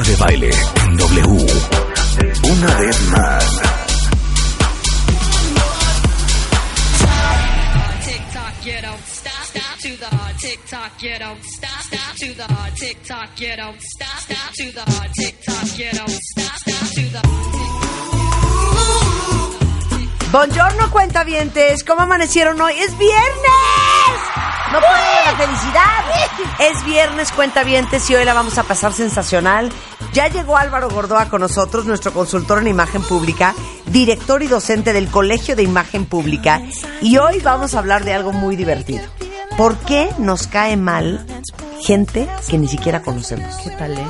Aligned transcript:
Marta 0.00 0.10
de 0.12 0.16
baile 0.16 0.50
en 0.82 0.96
W. 0.96 1.46
Una 2.44 2.74
vez 2.78 3.00
más. 3.10 3.60
Buongiorno, 20.32 20.90
cuentavientes. 20.90 21.84
¿Cómo 21.84 22.02
amanecieron 22.02 22.58
hoy? 22.60 22.72
¡Es 22.78 22.96
viernes! 22.96 24.59
¡No 24.72 24.78
puedo 24.78 24.92
de 24.92 25.24
la 25.24 25.36
felicidad! 25.36 26.04
Es 26.60 26.84
viernes, 26.84 27.32
cuentavientes, 27.32 28.08
y 28.08 28.14
hoy 28.14 28.24
la 28.24 28.34
vamos 28.34 28.56
a 28.56 28.62
pasar 28.62 28.92
sensacional. 28.92 29.70
Ya 30.12 30.28
llegó 30.28 30.56
Álvaro 30.56 30.88
Gordoa 30.88 31.28
con 31.28 31.40
nosotros, 31.40 31.86
nuestro 31.86 32.12
consultor 32.12 32.58
en 32.58 32.68
imagen 32.68 33.02
pública, 33.02 33.54
director 33.86 34.42
y 34.42 34.46
docente 34.46 34.92
del 34.92 35.08
Colegio 35.08 35.56
de 35.56 35.64
Imagen 35.64 36.06
Pública. 36.06 36.62
Y 37.00 37.16
hoy 37.16 37.40
vamos 37.40 37.74
a 37.74 37.80
hablar 37.80 38.04
de 38.04 38.14
algo 38.14 38.32
muy 38.32 38.54
divertido. 38.54 39.02
¿Por 39.56 39.76
qué 39.78 40.08
nos 40.18 40.46
cae 40.46 40.76
mal 40.76 41.26
gente 41.82 42.28
que 42.48 42.56
ni 42.56 42.68
siquiera 42.68 43.02
conocemos? 43.02 43.56
¿Qué 43.64 43.70
tal, 43.70 43.98
eh? 43.98 44.06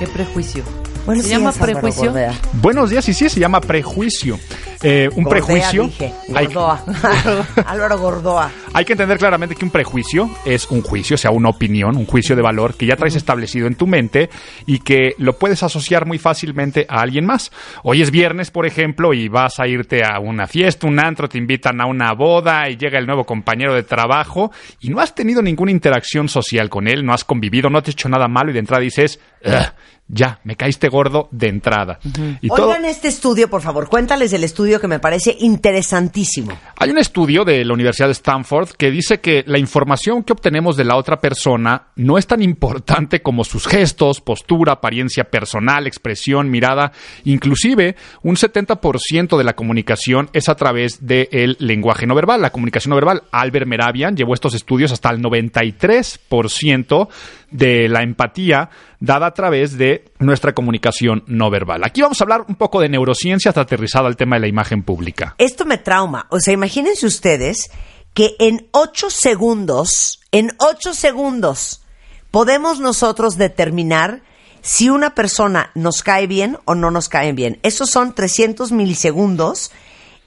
Qué 0.00 0.08
prejuicio. 0.08 0.64
Buenos 1.06 1.24
¿Se 1.24 1.30
llama 1.30 1.50
días, 1.50 1.62
Álvaro 1.62 1.80
prejuicio? 1.80 2.14
Buenos 2.54 2.90
días, 2.90 3.08
y 3.08 3.14
sí, 3.14 3.28
se 3.28 3.40
llama 3.40 3.60
prejuicio. 3.60 4.38
Eh, 4.82 5.08
un 5.14 5.24
Gordea, 5.24 5.44
prejuicio. 5.44 5.84
dije. 5.84 6.12
Hay, 6.34 6.46
Gordoa. 6.46 6.82
Álvaro 7.66 7.98
Gordoa. 7.98 8.50
hay 8.72 8.84
que 8.84 8.92
entender 8.92 9.18
claramente 9.18 9.54
que 9.54 9.64
un 9.64 9.70
prejuicio 9.70 10.28
es 10.44 10.68
un 10.70 10.82
juicio, 10.82 11.14
o 11.14 11.18
sea, 11.18 11.30
una 11.30 11.50
opinión, 11.50 11.96
un 11.96 12.06
juicio 12.06 12.34
de 12.34 12.42
valor 12.42 12.74
que 12.74 12.86
ya 12.86 12.96
traes 12.96 13.14
establecido 13.14 13.66
en 13.66 13.74
tu 13.76 13.86
mente 13.86 14.28
y 14.66 14.80
que 14.80 15.14
lo 15.18 15.38
puedes 15.38 15.62
asociar 15.62 16.06
muy 16.06 16.18
fácilmente 16.18 16.86
a 16.88 17.00
alguien 17.00 17.24
más. 17.26 17.52
Hoy 17.84 18.02
es 18.02 18.10
viernes, 18.10 18.50
por 18.50 18.66
ejemplo, 18.66 19.14
y 19.14 19.28
vas 19.28 19.60
a 19.60 19.66
irte 19.68 20.02
a 20.04 20.18
una 20.18 20.46
fiesta, 20.46 20.86
un 20.86 20.98
antro, 20.98 21.28
te 21.28 21.38
invitan 21.38 21.80
a 21.80 21.86
una 21.86 22.12
boda 22.14 22.68
y 22.68 22.76
llega 22.76 22.98
el 22.98 23.06
nuevo 23.06 23.24
compañero 23.24 23.74
de 23.74 23.82
trabajo 23.84 24.50
y 24.80 24.88
no 24.88 25.00
has 25.00 25.14
tenido 25.14 25.42
ninguna 25.42 25.70
interacción 25.70 26.28
social 26.28 26.68
con 26.68 26.88
él, 26.88 27.04
no 27.04 27.12
has 27.12 27.24
convivido, 27.24 27.70
no 27.70 27.82
te 27.82 27.90
has 27.90 27.94
hecho 27.94 28.08
nada 28.08 28.26
malo 28.28 28.50
y 28.50 28.54
de 28.54 28.58
entrada 28.60 28.82
dices, 28.82 29.20
"Ugh, 29.44 29.72
ya, 30.08 30.40
me 30.44 30.56
caíste 30.56 30.88
gordo 30.88 31.28
de 31.30 31.48
entrada. 31.48 31.98
Y 32.42 32.48
todo, 32.48 32.68
Oigan 32.68 32.84
este 32.84 33.08
estudio, 33.08 33.48
por 33.48 33.62
favor. 33.62 33.88
Cuéntales 33.88 34.30
del 34.30 34.44
estudio 34.44 34.71
que 34.80 34.88
me 34.88 34.98
parece 34.98 35.36
interesantísimo. 35.40 36.58
Hay 36.76 36.90
un 36.90 36.98
estudio 36.98 37.44
de 37.44 37.64
la 37.64 37.74
Universidad 37.74 38.08
de 38.08 38.12
Stanford 38.12 38.70
que 38.70 38.90
dice 38.90 39.20
que 39.20 39.44
la 39.46 39.58
información 39.58 40.22
que 40.22 40.32
obtenemos 40.32 40.76
de 40.76 40.84
la 40.84 40.96
otra 40.96 41.20
persona 41.20 41.88
no 41.96 42.18
es 42.18 42.26
tan 42.26 42.42
importante 42.42 43.22
como 43.22 43.44
sus 43.44 43.66
gestos, 43.66 44.20
postura, 44.20 44.74
apariencia 44.74 45.24
personal, 45.24 45.86
expresión, 45.86 46.50
mirada. 46.50 46.92
Inclusive, 47.24 47.96
un 48.22 48.36
70% 48.36 49.36
de 49.36 49.44
la 49.44 49.54
comunicación 49.54 50.30
es 50.32 50.48
a 50.48 50.54
través 50.54 51.06
del 51.06 51.56
lenguaje 51.58 52.06
no 52.06 52.14
verbal, 52.14 52.42
la 52.42 52.50
comunicación 52.50 52.90
no 52.90 52.96
verbal. 52.96 53.22
Albert 53.30 53.66
Meravian 53.66 54.16
llevó 54.16 54.34
estos 54.34 54.54
estudios 54.54 54.92
hasta 54.92 55.10
el 55.10 55.20
93% 55.20 57.08
de 57.52 57.88
la 57.88 58.02
empatía 58.02 58.70
dada 58.98 59.26
a 59.26 59.34
través 59.34 59.78
de 59.78 60.06
nuestra 60.18 60.54
comunicación 60.54 61.22
no 61.26 61.50
verbal. 61.50 61.82
Aquí 61.84 62.02
vamos 62.02 62.20
a 62.20 62.24
hablar 62.24 62.44
un 62.48 62.56
poco 62.56 62.80
de 62.80 62.88
neurociencia 62.88 63.50
hasta 63.50 63.60
aterrizada 63.60 64.08
al 64.08 64.16
tema 64.16 64.36
de 64.36 64.40
la 64.40 64.48
imagen 64.48 64.82
pública. 64.82 65.34
Esto 65.38 65.64
me 65.64 65.78
trauma. 65.78 66.26
O 66.30 66.40
sea, 66.40 66.54
imagínense 66.54 67.06
ustedes 67.06 67.70
que 68.14 68.34
en 68.38 68.68
ocho 68.72 69.10
segundos, 69.10 70.20
en 70.32 70.50
ocho 70.58 70.94
segundos, 70.94 71.82
podemos 72.30 72.80
nosotros 72.80 73.36
determinar 73.36 74.22
si 74.62 74.90
una 74.90 75.14
persona 75.14 75.70
nos 75.74 76.02
cae 76.02 76.26
bien 76.26 76.58
o 76.64 76.74
no 76.74 76.90
nos 76.90 77.08
cae 77.08 77.32
bien. 77.32 77.58
Esos 77.62 77.90
son 77.90 78.14
300 78.14 78.72
milisegundos 78.72 79.72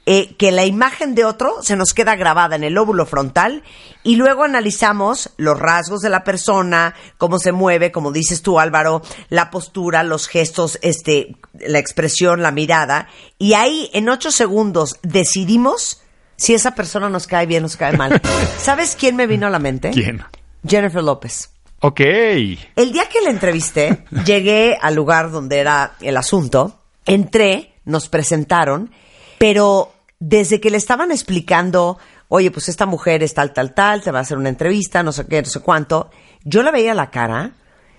eh, 0.06 0.36
que 0.36 0.52
la 0.52 0.66
imagen 0.66 1.16
de 1.16 1.26
otro 1.26 1.64
se 1.64 1.76
nos 1.76 1.94
queda 1.94 2.16
grabada 2.16 2.56
en 2.56 2.64
el 2.64 2.74
lóbulo 2.74 3.06
frontal 3.06 3.64
y 4.04 4.18
luego 4.18 4.44
analizamos 4.44 5.32
los 5.38 5.58
rasgos 5.58 6.02
de 6.02 6.10
la 6.10 6.24
persona, 6.24 6.94
cómo 7.18 7.40
se 7.40 7.52
mueve, 7.52 7.92
como 7.92 8.12
dices 8.12 8.42
tú 8.42 8.60
Álvaro, 8.60 9.02
la 9.30 9.50
postura, 9.50 10.04
los 10.04 10.28
gestos, 10.28 10.78
este, 10.84 11.36
la 11.60 11.80
expresión, 11.80 12.44
la 12.44 12.52
mirada 12.52 13.08
y 13.40 13.54
ahí 13.54 13.90
en 13.94 14.10
ocho 14.10 14.32
segundos 14.32 15.00
decidimos 15.02 16.02
si 16.38 16.54
esa 16.54 16.76
persona 16.76 17.10
nos 17.10 17.28
cae 17.28 17.46
bien 17.46 17.64
o 17.64 17.66
nos 17.66 17.78
cae 17.78 17.98
mal. 17.98 18.22
¿Sabes 18.60 18.96
quién 19.00 19.16
me 19.16 19.26
vino 19.26 19.48
a 19.48 19.50
la 19.50 19.60
mente? 19.60 19.90
¿Quién? 19.92 20.24
Jennifer 20.68 21.04
López. 21.04 21.50
Ok. 21.80 22.00
El 22.02 22.92
día 22.92 23.08
que 23.10 23.22
la 23.22 23.30
entrevisté, 23.30 24.06
llegué 24.26 24.78
al 24.80 24.96
lugar 24.96 25.32
donde 25.32 25.60
era 25.60 25.96
el 26.02 26.18
asunto, 26.18 26.80
entré, 27.06 27.74
nos 27.86 28.10
presentaron, 28.10 28.92
pero 29.38 29.95
desde 30.28 30.60
que 30.60 30.72
le 30.72 30.78
estaban 30.78 31.12
explicando, 31.12 32.00
oye, 32.30 32.50
pues 32.50 32.68
esta 32.68 32.88
mujer 32.88 33.22
es 33.22 33.36
tal, 33.36 33.54
tal, 33.54 33.76
tal, 33.76 34.02
te 34.02 34.10
va 34.10 34.20
a 34.20 34.22
hacer 34.24 34.40
una 34.40 34.50
entrevista, 34.50 35.04
no 35.04 35.12
sé 35.12 35.28
qué, 35.28 35.40
no 35.44 35.48
sé 35.48 35.60
cuánto, 35.60 36.10
yo 36.44 36.64
la 36.64 36.72
veía 36.72 36.96
la 36.96 37.12
cara 37.12 37.52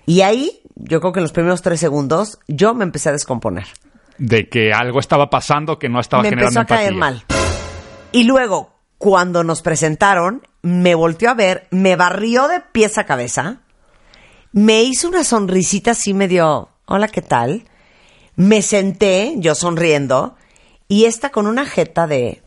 y 0.05 0.21
ahí, 0.21 0.59
yo 0.75 0.99
creo 0.99 1.13
que 1.13 1.19
en 1.19 1.23
los 1.23 1.31
primeros 1.31 1.61
tres 1.61 1.79
segundos, 1.79 2.39
yo 2.49 2.73
me 2.73 2.83
empecé 2.83 3.09
a 3.09 3.13
descomponer. 3.13 3.67
De 4.17 4.49
que 4.49 4.73
algo 4.73 4.99
estaba 4.99 5.29
pasando 5.29 5.79
que 5.79 5.87
no 5.87 6.01
estaba 6.01 6.23
me 6.23 6.29
generando 6.29 6.59
empezó 6.59 6.73
a 6.73 6.77
caer 6.77 6.93
mal. 6.95 7.23
Y 8.11 8.25
luego, 8.25 8.73
cuando 8.97 9.45
nos 9.45 9.61
presentaron, 9.61 10.45
me 10.61 10.95
volteó 10.95 11.29
a 11.29 11.33
ver, 11.33 11.67
me 11.71 11.95
barrió 11.95 12.49
de 12.49 12.59
pies 12.59 12.97
a 12.97 13.05
cabeza, 13.05 13.61
me 14.51 14.83
hizo 14.83 15.07
una 15.07 15.23
sonrisita 15.23 15.91
así 15.91 16.13
medio, 16.13 16.71
hola, 16.87 17.07
¿qué 17.07 17.21
tal? 17.21 17.69
Me 18.35 18.61
senté, 18.61 19.35
yo 19.37 19.55
sonriendo, 19.55 20.35
y 20.87 21.05
esta 21.05 21.29
con 21.29 21.47
una 21.47 21.65
jeta 21.65 22.07
de, 22.07 22.41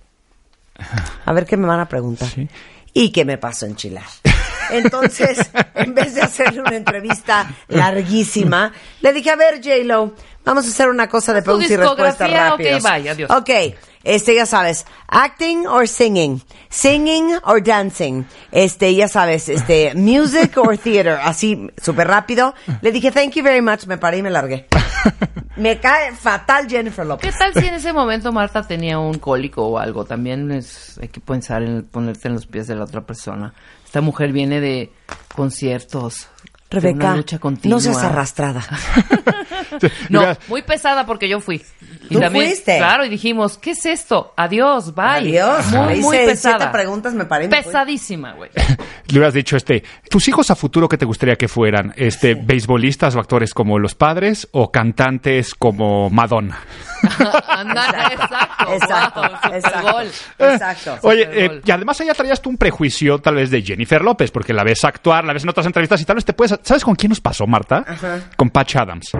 a 1.25 1.33
ver 1.33 1.47
qué 1.47 1.57
me 1.57 1.67
van 1.67 1.81
a 1.81 1.89
preguntar. 1.89 2.29
¿Y 2.93 3.13
qué 3.13 3.25
me 3.25 3.39
pasó 3.39 3.67
en 3.67 3.77
Chilar? 3.77 4.05
Entonces, 4.71 5.51
en 5.75 5.95
vez 5.95 6.15
de 6.15 6.23
hacerle 6.23 6.61
una 6.61 6.77
entrevista 6.77 7.49
larguísima, 7.69 8.73
le 9.01 9.13
dije, 9.13 9.31
a 9.31 9.37
ver, 9.37 9.63
J-Lo, 9.63 10.15
vamos 10.45 10.67
a 10.67 10.69
hacer 10.69 10.89
una 10.89 11.09
cosa 11.09 11.33
de 11.33 11.43
preguntas 11.43 11.71
y 11.71 11.77
respuestas 11.77 12.29
discografía, 12.29 12.55
ok, 12.55 12.59
rápidas. 12.59 12.83
bye, 12.83 13.11
adiós. 13.11 13.31
Ok, 13.31 13.51
este, 14.05 14.35
ya 14.35 14.47
sabes, 14.47 14.87
acting 15.09 15.67
or 15.67 15.87
singing, 15.87 16.41
singing 16.69 17.35
or 17.45 17.63
dancing, 17.63 18.25
este, 18.51 18.95
ya 18.95 19.09
sabes, 19.09 19.49
este, 19.49 19.93
music 19.97 20.57
or 20.57 20.77
theater, 20.79 21.19
así, 21.23 21.71
súper 21.83 22.09
rápido. 22.09 22.55
Le 22.83 22.93
dije, 22.93 23.11
thank 23.13 23.35
you 23.35 23.43
very 23.43 23.61
much, 23.61 23.87
me 23.87 23.99
paré 23.99 24.19
y 24.19 24.23
me 24.23 24.31
largué. 24.31 24.67
Me 25.57 25.79
cae 25.79 26.13
fatal 26.15 26.69
Jennifer 26.69 27.05
¿Qué 27.05 27.09
López. 27.09 27.39
tal 27.39 27.53
si 27.55 27.67
en 27.67 27.75
ese 27.75 27.93
momento 27.93 28.33
Marta 28.33 28.63
tenía 28.63 28.99
un 28.99 29.19
cólico 29.19 29.67
o 29.67 29.79
algo? 29.79 30.05
También 30.05 30.51
es, 30.53 30.99
hay 31.01 31.09
que 31.09 31.21
pensar 31.21 31.63
en 31.63 31.83
ponerte 31.85 32.29
en 32.29 32.35
los 32.35 32.47
pies 32.47 32.67
de 32.67 32.77
la 32.77 32.85
otra 32.85 33.03
persona. 33.03 33.53
Esta 33.85 34.01
mujer 34.01 34.33
viene 34.33 34.61
de 34.61 34.93
conciertos. 35.35 36.29
de 36.71 36.81
Rebeca, 36.81 37.07
una 37.09 37.17
lucha 37.17 37.39
continua. 37.39 37.77
no 37.77 37.81
seas 37.81 37.99
arrastrada. 37.99 38.63
No, 40.09 40.37
muy 40.49 40.63
pesada 40.63 41.07
porque 41.07 41.29
yo 41.29 41.41
fui. 41.41 41.63
Y 42.09 42.15
¿Tú 42.15 42.23
fuiste? 42.31 42.79
Claro, 42.79 43.05
y 43.05 43.09
dijimos, 43.09 43.59
¿qué 43.59 43.71
es 43.73 43.87
esto? 43.87 44.33
Adiós, 44.37 44.95
bye. 44.95 45.05
Adiós. 45.05 45.67
Muy, 45.73 45.87
Me 45.87 45.97
muy 46.01 46.17
hice 46.17 46.27
pesada. 46.27 46.59
siete 46.59 46.73
preguntas, 46.73 47.15
me. 47.15 47.25
Pesadísima, 47.25 48.33
güey. 48.33 48.51
Le 49.11 49.19
hubieras 49.19 49.35
dicho, 49.35 49.57
este, 49.57 49.83
tus 50.09 50.29
hijos 50.29 50.51
a 50.51 50.55
futuro, 50.55 50.89
¿qué 50.89 50.97
te 50.97 51.05
gustaría 51.05 51.37
que 51.37 51.49
fueran? 51.49 51.93
Este, 51.97 52.35
beisbolistas 52.35 53.17
o 53.17 53.21
actores 53.21 53.55
como 53.55 53.79
los 53.79 53.95
padres 53.95 54.49
o 54.53 54.71
cantantes 54.71 55.55
como 55.55 56.11
Madonna. 56.11 56.61
Ándale, 57.49 58.15
exacto. 58.15 58.73
Exacto, 58.73 59.21
wow, 59.21 59.55
exacto. 59.55 59.79
supergol. 59.79 60.07
Exacto. 60.39 60.99
Oye, 61.03 61.29
eh, 61.33 61.61
y 61.65 61.71
además 61.71 62.01
allá 62.01 62.15
traías 62.15 62.41
tú 62.41 62.51
un 62.51 62.57
prejuicio 62.57 63.19
tal 63.19 63.35
vez 63.37 63.51
de 63.51 63.63
Jennifer 63.63 64.03
López, 64.03 64.31
porque 64.31 64.53
la 64.53 64.65
ves 64.65 64.85
actuar, 64.85 65.25
la 65.25 65.33
ves 65.33 65.43
en 65.43 65.49
otras 65.49 65.67
entrevistas 65.67 66.01
y 66.01 66.05
tal 66.05 66.17
vez 66.17 66.25
te 66.25 66.33
puedes... 66.33 66.59
¿Sabes 66.63 66.85
con 66.85 66.95
quién 66.95 67.11
nos 67.11 67.21
pasó, 67.21 67.47
Marta? 67.47 67.85
Con 68.37 68.51
Patch 68.51 68.77
Adams. 68.77 69.11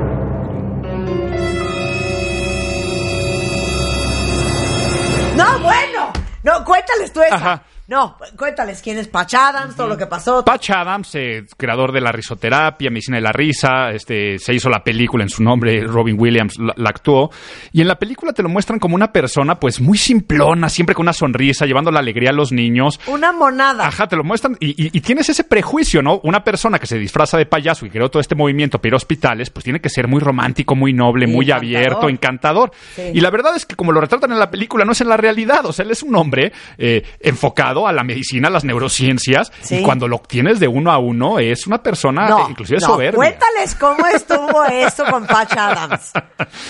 No, 5.51 5.59
bueno. 5.61 6.13
No, 6.43 6.65
cuéntales 6.65 7.13
tú 7.13 7.21
esa. 7.23 7.63
No, 7.91 8.17
cuéntales 8.37 8.81
quién 8.83 8.99
es 8.99 9.09
Patch 9.09 9.35
Adams, 9.35 9.75
todo 9.75 9.89
lo 9.89 9.97
que 9.97 10.07
pasó. 10.07 10.45
Patch 10.45 10.71
Adams, 10.71 11.13
eh, 11.17 11.45
creador 11.57 11.91
de 11.93 12.01
la 12.01 12.13
risoterapia, 12.13 12.89
medicina 12.89 13.17
de 13.17 13.23
la 13.23 13.33
risa, 13.33 13.91
este, 13.91 14.39
se 14.39 14.55
hizo 14.55 14.71
la 14.71 14.85
película 14.85 15.25
en 15.25 15.29
su 15.29 15.43
nombre, 15.43 15.83
Robin 15.83 16.15
Williams 16.19 16.57
la, 16.59 16.73
la 16.77 16.91
actuó, 16.91 17.31
y 17.73 17.81
en 17.81 17.89
la 17.89 17.97
película 17.99 18.33
te 18.33 18.45
lo 18.45 18.49
muestran 18.49 18.79
como 18.79 18.95
una 18.95 19.11
persona 19.13 19.59
pues 19.59 19.81
muy 19.81 19.99
simplona, 19.99 20.69
siempre 20.69 20.95
con 20.95 21.03
una 21.05 21.13
sonrisa, 21.13 21.67
llevando 21.67 21.91
la 21.91 21.99
alegría 21.99 22.31
a 22.31 22.33
los 22.33 22.53
niños. 22.53 23.01
Una 23.09 23.33
monada. 23.33 23.87
Ajá, 23.89 24.07
te 24.07 24.15
lo 24.15 24.23
muestran 24.23 24.57
y, 24.61 24.69
y- 24.71 24.91
y 24.97 25.01
tienes 25.01 25.29
ese 25.29 25.43
prejuicio, 25.43 26.01
¿no? 26.01 26.21
Una 26.23 26.45
persona 26.45 26.79
que 26.79 26.87
se 26.87 26.97
disfraza 26.97 27.39
de 27.39 27.47
payaso 27.47 27.87
y 27.87 27.91
creó 27.91 28.09
todo 28.09 28.21
este 28.21 28.37
movimiento 28.37 28.77
a 28.77 28.81
hospitales, 28.97 29.51
pues 29.51 29.65
tiene 29.65 29.81
que 29.81 29.89
ser 29.89 30.07
muy 30.09 30.21
romántico, 30.21 30.75
muy 30.77 30.93
noble, 30.93 31.27
Sí, 31.27 31.33
muy 31.33 31.45
encantador. 31.47 31.75
abierto, 31.77 32.09
encantador. 32.09 32.71
Sí. 32.95 33.03
Y 33.15 33.21
la 33.21 33.31
verdad 33.31 33.57
es 33.57 33.67
que 33.67 33.75
como 33.77 33.91
lo 33.93 34.01
retratan 34.01 34.31
en 34.33 34.39
la 34.39 34.51
película, 34.51 34.85
no 34.85 34.93
es 34.93 35.01
en 35.01 35.09
la 35.09 35.17
realidad. 35.17 35.67
O 35.67 35.73
sea, 35.73 35.85
él 35.85 35.91
es 35.91 36.03
un 36.03 36.15
hombre 36.17 36.53
eh, 36.79 37.03
enfocado 37.21 37.80
a 37.89 37.93
la 37.93 38.03
medicina, 38.05 38.49
a 38.49 38.51
las 38.51 38.65
neurociencias, 38.65 39.53
Sí. 39.61 39.79
y 39.79 39.83
cuando 39.83 40.09
lo 40.09 40.19
tienes 40.19 40.61
de 40.61 40.69
uno 40.69 40.91
a 40.91 40.99
uno, 40.99 41.39
es 41.39 41.67
una 41.67 41.83
persona 41.83 42.29
No, 42.29 42.49
inclusive 42.51 42.79
no, 42.81 42.87
soberbia. 42.87 43.17
cuéntales 43.17 43.75
cómo 43.75 44.07
estuvo 44.07 44.65
esto 44.65 45.05
con 45.11 45.27
Patch 45.27 45.53
Adams. 45.57 46.13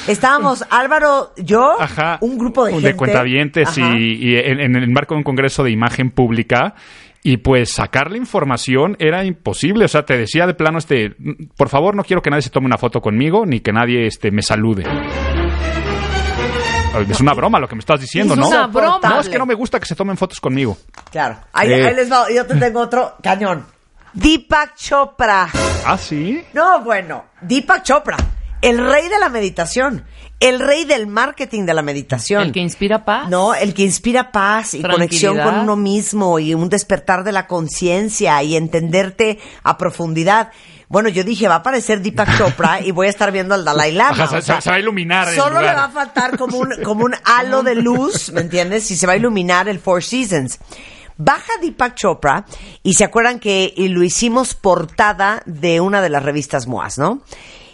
Estábamos 0.08 0.64
Álvaro, 0.70 1.32
yo, 1.36 1.80
Ajá, 1.80 2.18
un 2.20 2.38
grupo 2.38 2.64
de 2.66 2.72
gente. 2.74 2.96
cuentavientes 2.96 3.76
y, 3.78 3.82
Ajá. 3.82 3.96
y 3.98 4.36
en, 4.36 4.60
en 4.60 4.76
el 4.76 4.90
marco 4.90 5.14
de 5.14 5.18
un 5.18 5.24
congreso 5.24 5.62
de 5.64 5.70
imagen 5.70 6.10
pública. 6.10 6.74
Y 7.22 7.36
pues 7.36 7.72
sacar 7.72 8.10
la 8.10 8.16
información 8.16 8.96
era 8.98 9.26
imposible. 9.26 9.84
O 9.84 9.88
sea, 9.88 10.06
te 10.06 10.16
decía 10.16 10.46
de 10.46 10.54
plano, 10.54 10.78
este, 10.78 11.14
por 11.54 11.68
favor, 11.68 11.94
no 11.94 12.02
quiero 12.02 12.22
que 12.22 12.30
nadie 12.30 12.40
se 12.40 12.48
tome 12.48 12.64
una 12.64 12.78
foto 12.78 13.02
conmigo, 13.02 13.44
ni 13.44 13.60
que 13.60 13.72
nadie 13.72 14.06
este, 14.06 14.30
me 14.30 14.40
salude. 14.40 14.84
Es 17.08 17.20
una 17.20 17.34
broma 17.34 17.58
lo 17.60 17.68
que 17.68 17.74
me 17.76 17.80
estás 17.80 18.00
diciendo, 18.00 18.34
Es 18.34 18.40
¿no? 18.40 18.48
una 18.48 18.66
broma. 18.66 18.98
No, 19.08 19.20
es 19.20 19.28
que 19.28 19.38
no 19.38 19.46
me 19.46 19.54
gusta 19.54 19.78
que 19.78 19.86
se 19.86 19.94
tomen 19.94 20.16
fotos 20.16 20.40
conmigo. 20.40 20.76
Claro. 21.10 21.38
Ahí, 21.52 21.70
Eh. 21.72 21.86
ahí 21.88 21.94
les 21.94 22.10
va, 22.10 22.26
yo 22.30 22.44
te 22.46 22.56
tengo 22.56 22.80
otro 22.80 23.14
cañón. 23.22 23.66
Deepak 24.12 24.74
Chopra. 24.76 25.48
Ah, 25.86 25.96
sí. 25.96 26.42
No, 26.52 26.80
bueno, 26.82 27.26
Deepak 27.42 27.84
Chopra, 27.84 28.16
el 28.60 28.78
rey 28.78 29.08
de 29.08 29.18
la 29.20 29.28
meditación, 29.28 30.04
el 30.40 30.58
rey 30.58 30.84
del 30.84 31.06
marketing 31.06 31.64
de 31.64 31.74
la 31.74 31.82
meditación. 31.82 32.42
El 32.42 32.52
que 32.52 32.60
inspira 32.60 33.04
paz. 33.04 33.28
No, 33.28 33.54
el 33.54 33.72
que 33.72 33.82
inspira 33.82 34.32
paz 34.32 34.74
y 34.74 34.82
conexión 34.82 35.38
con 35.38 35.60
uno 35.60 35.76
mismo 35.76 36.38
y 36.40 36.54
un 36.54 36.68
despertar 36.68 37.22
de 37.22 37.30
la 37.32 37.46
conciencia 37.46 38.42
y 38.42 38.56
entenderte 38.56 39.38
a 39.62 39.78
profundidad. 39.78 40.50
Bueno, 40.90 41.08
yo 41.08 41.24
dije, 41.24 41.48
va 41.48 41.54
a 41.54 41.58
aparecer 41.58 42.02
Deepak 42.02 42.36
Chopra 42.36 42.80
y 42.82 42.90
voy 42.90 43.06
a 43.06 43.10
estar 43.10 43.32
viendo 43.32 43.54
al 43.54 43.64
Dalai 43.64 43.92
Lama. 43.92 44.10
Ajá, 44.24 44.26
se- 44.28 44.36
o 44.36 44.42
sea, 44.42 44.56
se- 44.56 44.62
se 44.62 44.70
va 44.70 44.76
a 44.76 44.80
iluminar 44.80 45.28
el 45.28 45.36
Solo 45.36 45.60
le 45.62 45.68
va 45.72 45.84
a 45.84 45.90
faltar 45.90 46.36
como 46.36 46.58
un, 46.58 46.74
como 46.82 47.04
un 47.04 47.14
halo 47.24 47.62
de 47.62 47.76
luz, 47.76 48.30
¿me 48.32 48.42
entiendes? 48.42 48.90
Y 48.90 48.96
se 48.96 49.06
va 49.06 49.14
a 49.14 49.16
iluminar 49.16 49.68
el 49.68 49.78
Four 49.78 50.02
Seasons. 50.02 50.58
Baja 51.16 51.52
Deepak 51.62 51.94
Chopra 51.94 52.44
y 52.82 52.94
se 52.94 53.04
acuerdan 53.04 53.38
que 53.40 53.72
lo 53.76 54.02
hicimos 54.02 54.54
portada 54.54 55.42
de 55.46 55.80
una 55.80 56.02
de 56.02 56.08
las 56.10 56.22
revistas 56.24 56.66
MOAS, 56.66 56.98
¿no? 56.98 57.22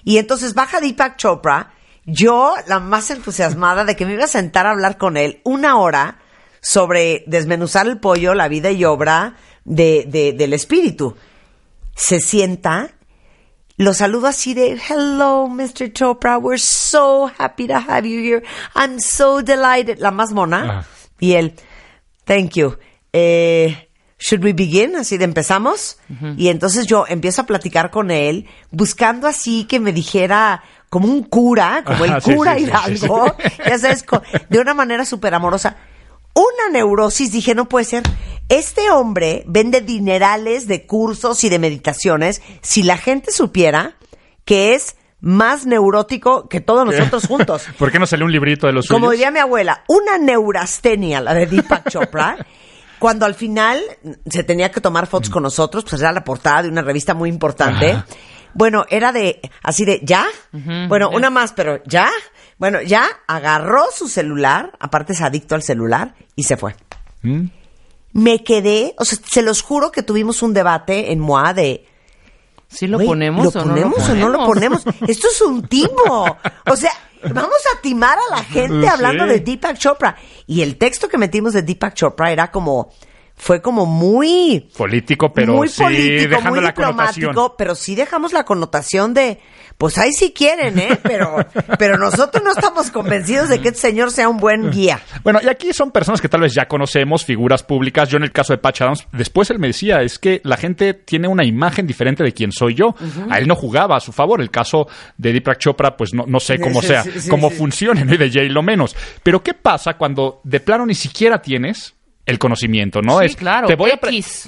Y 0.05 0.19
entonces 0.19 0.53
baja 0.55 0.81
Deepak 0.81 1.17
Chopra, 1.17 1.73
yo 2.05 2.55
la 2.67 2.81
más 2.81 3.11
entusiasmada 3.11 3.85
de 3.85 3.97
que 3.97 4.05
me 4.05 4.13
iba 4.15 4.25
a 4.25 4.29
sentar 4.29 4.67
a 4.67 4.73
hablar 4.73 4.99
con 4.99 5.17
él 5.17 5.41
una 5.45 5.79
hora 5.79 6.19
sobre 6.61 7.25
desmenuzar 7.29 7.87
el 7.87 7.99
pollo, 7.99 8.35
la 8.35 8.49
vida 8.49 8.71
y 8.73 8.85
obra 8.85 9.37
de, 9.65 10.05
de- 10.09 10.33
del 10.35 10.53
espíritu. 10.53 11.17
Se 11.95 12.21
sienta, 12.21 12.91
lo 13.77 13.93
saludo 13.93 14.27
así 14.27 14.55
de, 14.55 14.79
hello, 14.89 15.49
Mr. 15.49 15.93
Chopra, 15.93 16.39
we're 16.39 16.59
so 16.59 17.31
happy 17.39 17.67
to 17.67 17.75
have 17.75 18.07
you 18.07 18.21
here. 18.21 18.43
I'm 18.75 18.99
so 18.99 19.43
delighted. 19.43 19.99
La 19.99 20.11
más 20.11 20.33
mona. 20.33 20.87
Y 21.21 21.33
él, 21.33 21.55
thank 22.25 22.55
you. 22.55 22.77
Eh, 23.13 23.89
should 24.19 24.43
we 24.43 24.53
begin? 24.53 24.97
Así 24.97 25.19
de 25.19 25.25
empezamos. 25.25 25.99
Y 26.37 26.49
entonces 26.49 26.87
yo 26.87 27.05
empiezo 27.07 27.43
a 27.43 27.47
platicar 27.47 27.91
con 27.91 28.11
él, 28.11 28.47
buscando 28.71 29.29
así 29.29 29.65
que 29.65 29.79
me 29.79 29.93
dijera 29.93 30.63
como 30.89 31.09
un 31.09 31.23
cura, 31.25 31.83
como 31.85 32.05
el 32.05 32.23
cura 32.23 32.59
Hidalgo, 32.59 33.37
ya 33.67 33.79
sabes, 33.79 34.05
de 34.49 34.59
una 34.59 34.73
manera 34.73 35.05
súper 35.05 35.35
amorosa. 35.35 35.77
Una 36.37 36.71
neurosis, 36.71 37.33
dije, 37.33 37.55
no 37.55 37.67
puede 37.67 37.87
ser. 37.87 38.03
Este 38.51 38.91
hombre 38.91 39.43
vende 39.47 39.81
dinerales 39.81 40.69
de 40.69 40.87
cursos 40.87 41.43
y 41.45 41.49
de 41.49 41.59
meditaciones. 41.59 42.43
Si 42.61 42.83
la 42.83 42.99
gente 42.99 43.33
supiera 43.33 43.97
que 44.45 44.75
es 44.75 44.97
más 45.21 45.65
neurótico 45.65 46.47
que 46.47 46.61
todos 46.61 46.85
nosotros 46.85 47.27
juntos. 47.27 47.65
¿Por 47.79 47.91
qué 47.91 47.99
no 47.99 48.07
salió 48.07 48.27
un 48.27 48.33
librito 48.33 48.67
de 48.67 48.75
los 48.75 48.87
Como 48.87 49.07
suyos? 49.07 49.13
diría 49.13 49.31
mi 49.31 49.39
abuela, 49.39 49.83
una 49.89 50.19
neurastenia, 50.19 51.23
la 51.23 51.33
de 51.33 51.47
Deepak 51.47 51.89
Chopra. 51.89 52.37
Cuando 52.99 53.25
al 53.25 53.35
final 53.35 53.81
se 54.27 54.43
tenía 54.43 54.71
que 54.71 54.83
tomar 54.83 55.07
fotos 55.07 55.31
con 55.31 55.43
nosotros, 55.43 55.85
pues 55.89 56.03
era 56.03 56.13
la 56.13 56.23
portada 56.23 56.65
de 56.65 56.69
una 56.69 56.83
revista 56.83 57.15
muy 57.15 57.31
importante. 57.31 57.93
Ajá. 57.93 58.07
Bueno, 58.55 58.85
era 58.89 59.13
de, 59.13 59.41
así 59.63 59.85
de, 59.85 60.01
¿ya? 60.03 60.27
Bueno, 60.89 61.11
una 61.11 61.29
más, 61.29 61.53
pero 61.53 61.83
¿ya? 61.85 62.09
Bueno, 62.59 62.81
ya 62.83 63.07
agarró 63.27 63.85
su 63.95 64.09
celular, 64.09 64.73
aparte 64.81 65.13
es 65.13 65.21
adicto 65.21 65.55
al 65.55 65.63
celular, 65.63 66.15
y 66.35 66.45
se 66.45 66.57
fue. 66.57 66.75
¿Mm? 67.23 67.47
Me 68.13 68.43
quedé, 68.45 68.95
o 68.99 69.05
sea, 69.05 69.19
se 69.31 69.43
los 69.43 69.61
juro 69.63 69.93
que 69.93 70.03
tuvimos 70.03 70.43
un 70.43 70.55
debate 70.55 71.13
en 71.13 71.19
MOA 71.21 71.53
de, 71.53 71.87
¿Sí 72.69 72.87
lo 72.87 72.99
ponemos 72.99 73.55
¿lo 73.55 73.61
o 73.61 73.65
no 73.65 73.75
lo 73.75 73.75
ponemos 73.75 73.95
ponemos? 74.03 74.11
o 74.11 74.15
no 74.15 74.29
lo 74.29 74.47
ponemos? 74.47 74.83
Esto 75.07 75.29
es 75.29 75.41
un 75.43 75.69
timo. 75.69 76.37
O 76.67 76.77
sea, 76.77 76.91
vamos 77.23 77.59
a 77.77 77.81
timar 77.81 78.19
a 78.19 78.37
la 78.37 78.43
gente 78.45 78.81
Sí. 78.83 78.87
hablando 78.89 79.27
de 79.27 79.41
Deepak 79.41 79.77
Chopra. 79.79 80.17
Y 80.47 80.63
el 80.63 80.77
texto 80.77 81.09
que 81.09 81.19
metimos 81.19 81.53
de 81.53 81.63
Deepak 81.63 81.95
Chopra 81.95 82.33
era 82.33 82.51
como, 82.51 82.91
fue 83.37 83.61
como 83.61 83.87
muy... 83.87 84.69
Político, 84.77 85.33
pero 85.33 85.55
muy 85.55 85.69
sí 85.69 85.83
político, 85.83 86.31
dejando 86.31 86.51
muy 86.51 86.61
la 86.61 86.75
connotación. 86.75 87.31
diplomático, 87.31 87.57
pero 87.57 87.75
sí 87.75 87.95
dejamos 87.95 88.33
la 88.33 88.45
connotación 88.45 89.13
de, 89.15 89.41
pues 89.77 89.99
ahí 89.99 90.13
sí 90.13 90.33
quieren, 90.33 90.79
¿eh? 90.79 90.99
Pero, 91.03 91.37
pero 91.79 91.99
nosotros 91.99 92.43
no 92.43 92.53
estamos 92.53 92.91
convencidos 92.91 93.49
de 93.51 93.61
que 93.61 93.69
este 93.69 93.81
señor 93.81 94.11
sea 94.11 94.29
un 94.29 94.39
buen 94.39 94.71
guía. 94.71 95.01
Bueno, 95.23 95.41
y 95.43 95.49
aquí 95.49 95.73
son 95.73 95.91
personas 95.91 96.21
que 96.21 96.29
tal 96.29 96.41
vez 96.41 96.55
ya 96.55 96.67
conocemos, 96.67 97.25
figuras 97.25 97.63
públicas. 97.63 98.09
Yo 98.09 98.17
en 98.17 98.23
el 98.25 98.33
caso 98.33 98.55
de 98.55 98.59
Patch 98.59 98.81
Adams, 98.83 99.07
después 99.13 99.51
él 99.51 99.59
me 99.59 99.67
decía, 99.69 100.01
es 100.01 100.19
que 100.19 100.41
la 100.45 100.57
gente 100.57 100.95
tiene 100.95 101.29
una 101.29 101.45
imagen 101.45 101.87
diferente 101.87 102.25
de 102.25 102.33
quién 102.33 102.53
soy 102.53 102.75
yo. 102.75 102.95
A 103.31 103.39
él 103.39 103.47
no 103.47 103.55
jugaba 103.55 103.97
a 103.97 104.01
su 104.01 104.13
favor. 104.13 104.41
El 104.41 104.51
caso 104.51 104.89
de 105.19 105.33
Deepak 105.33 105.59
Chopra, 105.59 105.97
pues 105.97 106.15
no, 106.15 106.25
no 106.27 106.41
sé 106.41 106.59
cómo 106.59 106.81
Sí, 106.81 106.89
sea, 106.89 107.03
sí, 107.03 107.21
sí, 107.21 107.29
cómo 107.29 107.51
funcione, 107.51 108.05
¿no? 108.05 108.15
y 108.15 108.17
de 108.17 108.31
Jay 108.31 108.49
lo 108.49 108.63
menos. 108.63 108.97
Pero 109.23 109.43
¿qué 109.43 109.53
pasa 109.55 109.95
cuando 109.95 110.41
de 110.45 110.61
plano 110.61 110.87
ni 110.87 110.95
siquiera 110.95 111.43
tienes 111.43 111.96
el 112.27 112.39
conocimiento, 112.39 113.01
¿no? 113.01 113.21
Sí, 113.21 113.35
claro, 113.37 113.69
te 113.69 113.77
voy 113.77 113.93
a 113.93 114.01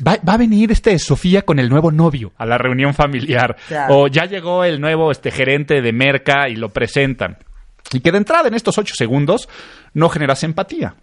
va, 0.07 0.19
va 0.29 0.35
a 0.35 0.37
venir 0.37 0.73
este 0.73 0.99
Sofía 0.99 1.43
con 1.43 1.59
el 1.59 1.69
nuevo 1.69 1.93
novio 1.93 2.33
a 2.37 2.45
la 2.45 2.59
reunión 2.59 2.93
familiar. 2.93 3.57
Claro. 3.69 4.01
O 4.01 4.07
ya 4.09 4.25
llegó 4.27 4.65
el 4.65 4.81
nuevo 4.81 5.11
este 5.13 5.31
gerente 5.31 5.81
de 5.81 5.93
Merca 5.93 6.49
y 6.49 6.57
lo 6.57 6.71
presentan. 6.71 7.39
Y 7.93 8.01
que 8.01 8.13
de 8.13 8.19
entrada 8.19 8.49
en 8.49 8.55
estos 8.55 8.77
ocho 8.77 8.95
segundos 8.95 9.49
no 9.95 10.11
generas 10.11 10.43
empatía. 10.45 10.95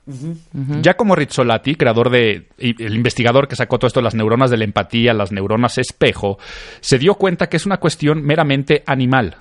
Ya 0.82 0.96
como 0.96 1.16
Rizzolatti, 1.16 1.76
creador 1.76 2.12
de, 2.12 2.50
y 2.60 2.82
el 2.84 2.96
investigador 2.96 3.48
que 3.48 3.56
sacó 3.56 3.80
todo 3.80 3.88
esto 3.88 4.02
de 4.02 4.04
las 4.04 4.14
neuronas 4.14 4.52
de 4.52 4.58
la 4.58 4.66
empatía, 4.66 5.14
las 5.14 5.32
neuronas 5.32 5.80
espejo, 5.80 6.38
se 6.82 7.00
dio 7.00 7.16
cuenta 7.16 7.48
que 7.48 7.58
es 7.58 7.66
una 7.66 7.78
cuestión 7.78 8.22
meramente 8.22 8.84
animal. 8.86 9.36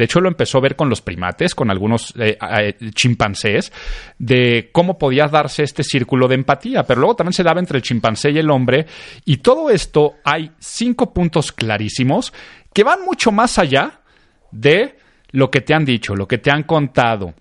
De 0.00 0.04
hecho, 0.06 0.22
lo 0.22 0.30
empezó 0.30 0.56
a 0.56 0.62
ver 0.62 0.76
con 0.76 0.88
los 0.88 1.02
primates, 1.02 1.54
con 1.54 1.70
algunos 1.70 2.14
eh, 2.18 2.38
eh, 2.40 2.74
chimpancés, 2.94 3.70
de 4.18 4.70
cómo 4.72 4.96
podía 4.96 5.28
darse 5.28 5.62
este 5.62 5.84
círculo 5.84 6.26
de 6.26 6.36
empatía. 6.36 6.84
Pero 6.84 7.00
luego 7.00 7.16
también 7.16 7.34
se 7.34 7.42
daba 7.42 7.60
entre 7.60 7.76
el 7.76 7.82
chimpancé 7.82 8.30
y 8.30 8.38
el 8.38 8.50
hombre. 8.50 8.86
Y 9.26 9.36
todo 9.36 9.68
esto 9.68 10.14
hay 10.24 10.52
cinco 10.58 11.12
puntos 11.12 11.52
clarísimos 11.52 12.32
que 12.72 12.82
van 12.82 13.04
mucho 13.04 13.30
más 13.30 13.58
allá 13.58 14.00
de 14.52 14.96
lo 15.32 15.50
que 15.50 15.60
te 15.60 15.74
han 15.74 15.84
dicho, 15.84 16.14
lo 16.14 16.26
que 16.26 16.38
te 16.38 16.50
han 16.50 16.64
contado, 16.64 17.34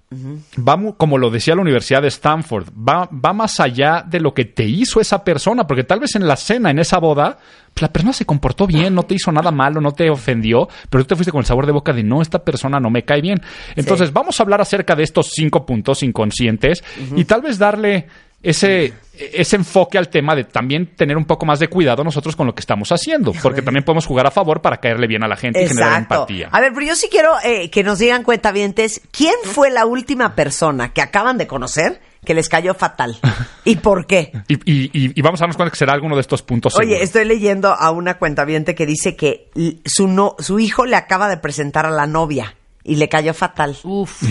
va 0.57 0.77
como 0.97 1.17
lo 1.17 1.29
decía 1.29 1.55
la 1.55 1.61
Universidad 1.61 2.01
de 2.01 2.07
Stanford, 2.07 2.67
va, 2.69 3.09
va 3.11 3.33
más 3.33 3.59
allá 3.59 4.03
de 4.07 4.19
lo 4.19 4.33
que 4.33 4.45
te 4.45 4.65
hizo 4.65 4.99
esa 4.99 5.23
persona, 5.23 5.65
porque 5.65 5.83
tal 5.83 5.99
vez 5.99 6.15
en 6.15 6.27
la 6.27 6.35
cena, 6.35 6.69
en 6.71 6.79
esa 6.79 6.99
boda, 6.99 7.37
pues 7.73 7.81
la 7.81 7.91
persona 7.91 8.13
se 8.13 8.25
comportó 8.25 8.67
bien, 8.67 8.93
no 8.93 9.03
te 9.03 9.15
hizo 9.15 9.31
nada 9.31 9.51
malo, 9.51 9.81
no 9.81 9.91
te 9.91 10.09
ofendió, 10.09 10.67
pero 10.89 11.03
tú 11.03 11.09
te 11.09 11.15
fuiste 11.15 11.31
con 11.31 11.39
el 11.39 11.45
sabor 11.45 11.65
de 11.65 11.71
boca 11.71 11.93
de 11.93 12.03
no, 12.03 12.21
esta 12.21 12.39
persona 12.39 12.79
no 12.79 12.89
me 12.89 13.03
cae 13.03 13.21
bien. 13.21 13.41
Entonces, 13.75 14.13
vamos 14.13 14.39
a 14.39 14.43
hablar 14.43 14.61
acerca 14.61 14.95
de 14.95 15.03
estos 15.03 15.31
cinco 15.33 15.65
puntos 15.65 16.03
inconscientes 16.03 16.83
y 17.15 17.25
tal 17.25 17.41
vez 17.41 17.57
darle 17.57 18.07
ese, 18.41 18.93
ese 19.13 19.55
enfoque 19.57 19.97
al 19.97 20.09
tema 20.09 20.35
de 20.35 20.45
también 20.45 20.95
tener 20.95 21.17
un 21.17 21.25
poco 21.25 21.45
más 21.45 21.59
de 21.59 21.67
cuidado 21.67 22.03
nosotros 22.03 22.35
con 22.35 22.47
lo 22.47 22.55
que 22.55 22.61
estamos 22.61 22.91
haciendo, 22.91 23.33
porque 23.43 23.61
también 23.61 23.83
podemos 23.83 24.05
jugar 24.05 24.25
a 24.27 24.31
favor 24.31 24.61
para 24.61 24.77
caerle 24.77 25.07
bien 25.07 25.23
a 25.23 25.27
la 25.27 25.35
gente 25.35 25.61
y 25.63 25.67
generar 25.67 25.99
empatía. 25.99 26.49
A 26.51 26.61
ver, 26.61 26.71
pero 26.73 26.85
yo 26.87 26.95
sí 26.95 27.07
quiero 27.11 27.33
eh, 27.43 27.69
que 27.69 27.83
nos 27.83 27.99
digan 27.99 28.23
cuentavientes, 28.23 29.01
¿quién 29.11 29.33
fue 29.43 29.69
la 29.69 29.85
última 29.85 30.35
persona 30.35 30.93
que 30.93 31.01
acaban 31.01 31.37
de 31.37 31.47
conocer 31.47 31.99
que 32.25 32.33
les 32.33 32.47
cayó 32.49 32.73
fatal? 32.73 33.17
¿Y 33.65 33.77
por 33.77 34.05
qué? 34.07 34.31
Y, 34.47 34.53
y- 34.65 34.89
y- 35.15 35.21
vamos 35.21 35.39
a 35.41 35.43
darnos 35.43 35.57
cuenta 35.57 35.71
que 35.71 35.77
será 35.77 35.93
alguno 35.93 36.15
de 36.15 36.21
estos 36.21 36.41
puntos. 36.41 36.75
Oye, 36.75 36.85
seguro. 36.87 37.03
estoy 37.03 37.25
leyendo 37.25 37.73
a 37.73 37.91
una 37.91 38.17
cuentaviente 38.17 38.73
que 38.75 38.85
dice 38.85 39.15
que 39.15 39.49
su, 39.85 40.07
no, 40.07 40.35
su 40.39 40.59
hijo 40.59 40.85
le 40.85 40.95
acaba 40.95 41.27
de 41.29 41.37
presentar 41.37 41.85
a 41.85 41.91
la 41.91 42.07
novia 42.07 42.55
y 42.89 42.95
le 42.95 43.07
cayó 43.07 43.33
fatal. 43.33 43.77
Uf. 43.83 44.23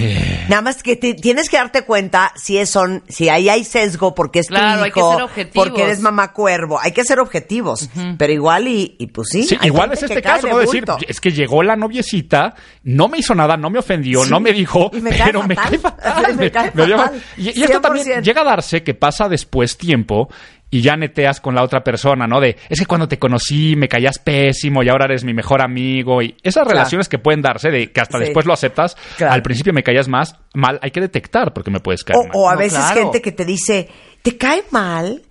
Nada 0.49 0.63
más 0.63 0.83
que 0.83 0.97
te- 0.97 1.15
tienes 1.15 1.49
que 1.49 1.57
darte 1.57 1.83
cuenta 1.83 2.33
si 2.37 2.59
es 2.59 2.69
son, 2.71 3.03
si 3.09 3.29
ahí 3.29 3.49
hay 3.49 3.65
sesgo 3.65 4.15
porque 4.15 4.41
es 4.41 4.49
Claro, 4.49 4.79
tu 4.81 4.85
hay 4.85 4.91
que 4.91 5.01
hijo, 5.01 5.13
ser 5.15 5.23
objetivos. 5.23 5.67
porque 5.69 5.83
eres 5.85 6.01
mamá 6.01 6.33
cuervo, 6.33 6.79
hay 6.81 6.93
que 6.93 7.05
ser 7.05 7.21
objetivos, 7.21 7.89
pero 8.19 8.33
igual 8.33 8.69
y, 8.69 8.97
y 8.99 9.07
pues 9.09 9.29
sí. 9.31 9.49
Igual 9.63 9.93
es 9.93 10.01
que 10.01 10.07
este 10.07 10.23
caso, 10.23 10.47
de 10.47 10.53
¿no? 10.53 10.59
Decir, 10.59 10.85
es 11.07 11.21
que 11.21 11.31
llegó 11.31 11.63
la 11.63 11.77
noviecita, 11.77 12.55
no 12.83 13.09
me 13.09 13.19
hizo 13.19 13.35
nada, 13.35 13.57
no 13.57 13.71
me 13.71 13.79
ofendió, 13.79 14.25
Sí, 14.25 14.31
no 14.31 14.41
me 14.41 14.53
dijo, 14.53 14.91
y 14.93 15.01
me 15.01 15.11
cae 15.11 15.27
pero 15.27 15.43
me 15.45 15.55
cae 15.55 15.79
fatal. 15.79 16.37
Me 16.37 16.51
cae 16.51 16.71
dio 16.75 16.97
fatal, 16.97 17.13
mal. 17.13 17.23
Y, 17.37 17.59
y 17.61 17.63
esto 17.65 17.81
también 17.81 18.07
100%. 18.07 18.23
llega 18.23 18.41
a 18.41 18.45
darse 18.45 18.83
que 18.83 18.95
pasa 18.95 19.29
después 19.29 19.77
tiempo 19.79 20.29
y 20.71 20.83
ya 20.83 20.97
neteas 20.97 21.41
con 21.41 21.55
la 21.55 21.63
otra 21.63 21.81
persona, 21.83 22.27
¿no? 22.27 22.41
De, 22.41 22.57
es 22.69 22.79
que 22.79 22.87
cuando 22.87 23.09
te 23.09 23.19
conocí 23.19 23.75
me 23.77 23.89
caías 23.89 24.19
pésimo 24.19 24.83
y 24.83 24.89
ahora 24.89 25.07
eres 25.07 25.25
mi 25.25 25.33
mejor 25.33 25.63
amigo. 25.63 26.21
Y 26.23 26.35
esas 26.43 26.65
Claro. 26.65 26.71
relaciones 26.71 27.09
que 27.09 27.19
pueden 27.19 27.41
darse, 27.41 27.71
de 27.71 27.91
que 27.91 28.01
hasta 28.01 28.19
Sí. 28.19 28.25
después 28.25 28.45
lo 28.47 28.53
aceptas, 28.53 28.97
Claro. 29.17 29.33
al 29.33 29.43
principio 29.43 29.73
me 29.73 29.83
caías 29.83 30.09
más 30.09 30.37
mal, 30.55 30.79
hay 30.83 30.91
que 30.91 31.01
detectar 31.01 31.53
porque 31.55 31.71
me 31.71 31.81
puedes 31.81 32.05
caer 32.05 32.19
O, 32.19 32.23
mal. 32.25 32.33
o 32.35 32.49
a 32.49 32.53
No, 32.55 32.59
veces 32.59 32.79
claro. 32.79 33.01
gente 33.03 33.23
que 33.23 33.33
te 33.33 33.45
dice, 33.45 33.89
¿te 34.23 34.37
cae 34.37 34.63
mal? 34.71 35.23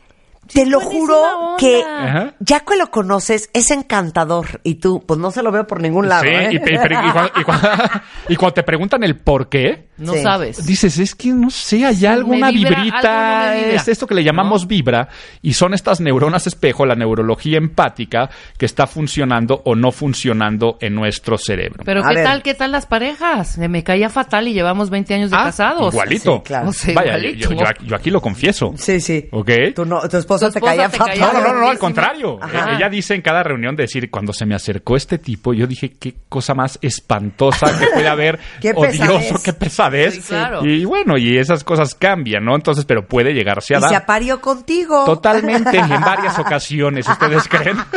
Te 0.54 0.66
lo 0.66 0.80
juro 0.80 1.20
onda. 1.22 1.58
que 1.58 1.84
Ajá. 1.84 2.34
ya 2.39 2.60
que 2.62 2.75
lo 2.77 2.89
conoces 2.92 3.50
es 3.54 3.72
encantador 3.72 4.62
y 4.63 4.75
tú, 4.75 5.04
pues 5.06 5.20
no 5.20 5.32
se 5.32 5.42
lo 5.44 5.51
veo 5.51 5.66
por 5.68 5.82
ningún 5.82 6.08
lado. 6.10 6.24
Sí, 6.24 6.30
¿eh? 6.30 6.50
y, 6.51 6.60
pe- 6.60 6.80
pero- 6.82 6.96
y 7.08 7.12
cuando, 7.12 7.32
y 7.39 7.44
cuando- 7.44 7.68
y 8.30 8.36
cuando 8.36 8.54
te 8.54 8.63
preguntan 8.63 9.04
el 9.04 9.18
por 9.18 9.50
qué, 9.50 9.88
No 10.00 10.13
Sí. 10.13 10.22
sabes. 10.22 10.63
Dices, 10.63 11.00
es 11.00 11.16
que 11.16 11.30
no 11.30 11.50
sé, 11.50 11.84
hay 11.84 12.06
alguna 12.06 12.51
vibra, 12.51 12.84
vibrita, 12.84 13.39
algo 13.39 13.50
no 13.50 13.56
me 13.56 13.63
vibra. 13.63 13.82
es 13.82 13.88
esto 13.88 14.06
que 14.06 14.13
le 14.13 14.24
llamamos 14.24 14.68
vibra, 14.68 15.08
y 15.42 15.54
son 15.54 15.74
estas 15.74 16.00
neuronas 16.01 16.46
espejo, 16.46 16.86
la 16.86 16.94
neurología 16.94 17.58
empática, 17.58 18.30
que 18.60 18.68
está 18.68 18.86
funcionando 18.86 19.60
o 19.66 19.74
no 19.74 19.92
funcionando 19.92 20.77
en 20.82 20.94
nuestro 20.94 21.39
cerebro. 21.39 21.82
Pero 21.84 22.06
A 22.06 22.10
¿qué 22.10 22.16
ver. 22.16 22.24
tal, 22.25 22.44
qué 22.44 22.54
tal 22.54 22.72
las 22.74 22.86
parejas? 22.86 23.58
Me 23.58 23.84
caía 23.84 24.10
fatal 24.10 24.48
y 24.48 24.54
llevamos 24.54 24.92
20 24.92 25.16
años 25.16 25.32
de 25.32 25.38
Ah, 25.38 25.46
casados. 25.46 25.92
Igualito. 25.96 26.36
Sí, 26.38 26.42
claro. 26.44 26.70
O 26.70 26.74
sea, 26.74 26.94
Vaya, 26.94 27.18
igualito. 27.18 27.50
yo, 27.50 27.58
yo- 27.58 27.86
yo 27.88 27.96
aquí 27.96 28.12
lo 28.12 28.22
confieso. 28.22 28.74
Sí, 28.77 29.01
sí. 29.01 29.27
¿Ok? 29.32 29.50
Tu, 29.75 29.84
no- 29.84 30.08
tu 30.08 30.18
esposa 30.18 30.37
Tu 30.46 30.51
te 30.53 30.60
esposa 30.60 30.75
caía 30.75 30.89
te 30.89 30.98
fatal. 30.98 31.20
caía 31.20 31.34
No, 31.34 31.41
no, 31.41 31.53
no, 31.53 31.60
no, 31.62 31.70
al 31.70 31.77
contrario. 31.79 32.38
Ajá. 32.41 32.72
Eh, 32.72 32.75
Ella 32.77 32.89
dice 32.89 33.15
en 33.15 33.22
cada 33.22 33.44
reunión 33.44 33.75
de 33.75 33.84
decir, 33.84 34.10
cuando 34.12 34.32
se 34.34 34.46
me 34.46 34.56
acercó 34.56 34.96
este 34.96 35.17
tipo, 35.17 35.53
yo 35.53 35.65
dije, 35.67 35.94
qué 36.00 36.15
cosa 36.29 36.53
más 36.53 36.77
espantosa 36.82 37.67
que 37.77 37.88
puede 37.94 38.08
haber, 38.08 38.39
Qué 38.62 38.72
odioso, 38.75 39.00
pesadez. 39.17 39.44
qué 39.44 39.53
pesadez. 39.53 40.13
Sí, 40.15 40.22
claro. 40.22 40.65
Y 40.65 40.86
bueno, 40.86 41.17
y 41.17 41.38
esas 41.38 41.63
cosas 41.63 41.96
cambian, 41.96 42.44
¿no? 42.46 42.56
Entonces, 42.56 42.86
pero 42.86 43.06
puede 43.08 43.34
llegarse 43.34 43.75
a 43.75 43.79
Y 43.79 43.82
dar. 43.82 43.89
se 43.89 43.96
aparió 43.96 44.39
contigo. 44.41 45.03
Totalmente, 45.06 45.75
y 45.77 45.79
en 45.79 46.01
varias 46.01 46.38
ocasiones, 46.39 47.08
¿ustedes 47.08 47.48
creen? 47.48 47.77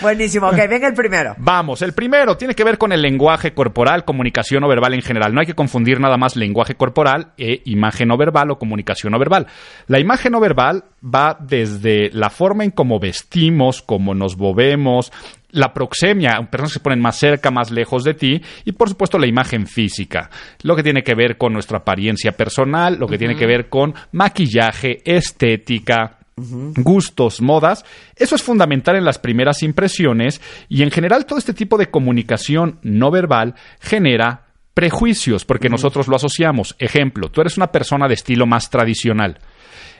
Buenísimo. 0.00 0.48
Ok, 0.48 0.56
venga 0.68 0.88
el 0.88 0.94
primero. 0.94 1.34
Vamos, 1.38 1.82
el 1.82 1.92
primero 1.92 2.36
tiene 2.36 2.54
que 2.54 2.64
ver 2.64 2.78
con 2.78 2.92
el 2.92 3.02
lenguaje 3.02 3.54
corporal, 3.54 4.04
comunicación 4.04 4.60
no 4.60 4.68
verbal 4.68 4.94
en 4.94 5.02
general. 5.02 5.32
No 5.32 5.40
hay 5.40 5.46
que 5.46 5.54
confundir 5.54 6.00
nada 6.00 6.16
más 6.16 6.36
lenguaje 6.36 6.74
corporal 6.74 7.32
e 7.38 7.62
imagen 7.64 8.08
no 8.08 8.16
verbal 8.16 8.50
o 8.50 8.58
comunicación 8.58 9.12
no 9.12 9.18
verbal. 9.18 9.46
La 9.86 9.98
imagen 9.98 10.32
no 10.32 10.40
verbal 10.40 10.84
va 11.02 11.36
desde 11.40 12.10
la 12.12 12.30
forma 12.30 12.64
en 12.64 12.70
cómo 12.70 12.98
vestimos, 12.98 13.82
cómo 13.82 14.14
nos 14.14 14.36
movemos, 14.36 15.12
la 15.50 15.72
proxemia, 15.72 16.32
personas 16.50 16.72
que 16.72 16.78
se 16.78 16.82
ponen 16.82 17.00
más 17.00 17.16
cerca, 17.16 17.50
más 17.50 17.70
lejos 17.70 18.04
de 18.04 18.14
ti, 18.14 18.42
y 18.64 18.72
por 18.72 18.88
supuesto 18.88 19.18
la 19.18 19.26
imagen 19.26 19.66
física, 19.66 20.28
lo 20.62 20.76
que 20.76 20.82
tiene 20.82 21.02
que 21.02 21.14
ver 21.14 21.38
con 21.38 21.52
nuestra 21.52 21.78
apariencia 21.78 22.32
personal, 22.32 22.98
lo 22.98 23.06
que 23.06 23.18
tiene 23.18 23.36
que 23.36 23.46
ver 23.46 23.68
con 23.68 23.94
maquillaje, 24.12 25.00
estética, 25.04 26.15
gustos, 26.36 27.40
modas. 27.40 27.84
Eso 28.14 28.34
es 28.34 28.42
fundamental 28.42 28.96
en 28.96 29.04
las 29.04 29.18
primeras 29.18 29.62
impresiones 29.62 30.40
y 30.68 30.82
en 30.82 30.90
general 30.90 31.24
todo 31.26 31.38
este 31.38 31.54
tipo 31.54 31.78
de 31.78 31.90
comunicación 31.90 32.78
no 32.82 33.10
verbal 33.10 33.54
genera 33.80 34.42
prejuicios 34.74 35.44
porque 35.46 35.68
nosotros 35.70 36.08
lo 36.08 36.16
asociamos. 36.16 36.76
Ejemplo, 36.78 37.30
tú 37.30 37.40
eres 37.40 37.56
una 37.56 37.68
persona 37.72 38.06
de 38.08 38.14
estilo 38.14 38.46
más 38.46 38.68
tradicional. 38.70 39.38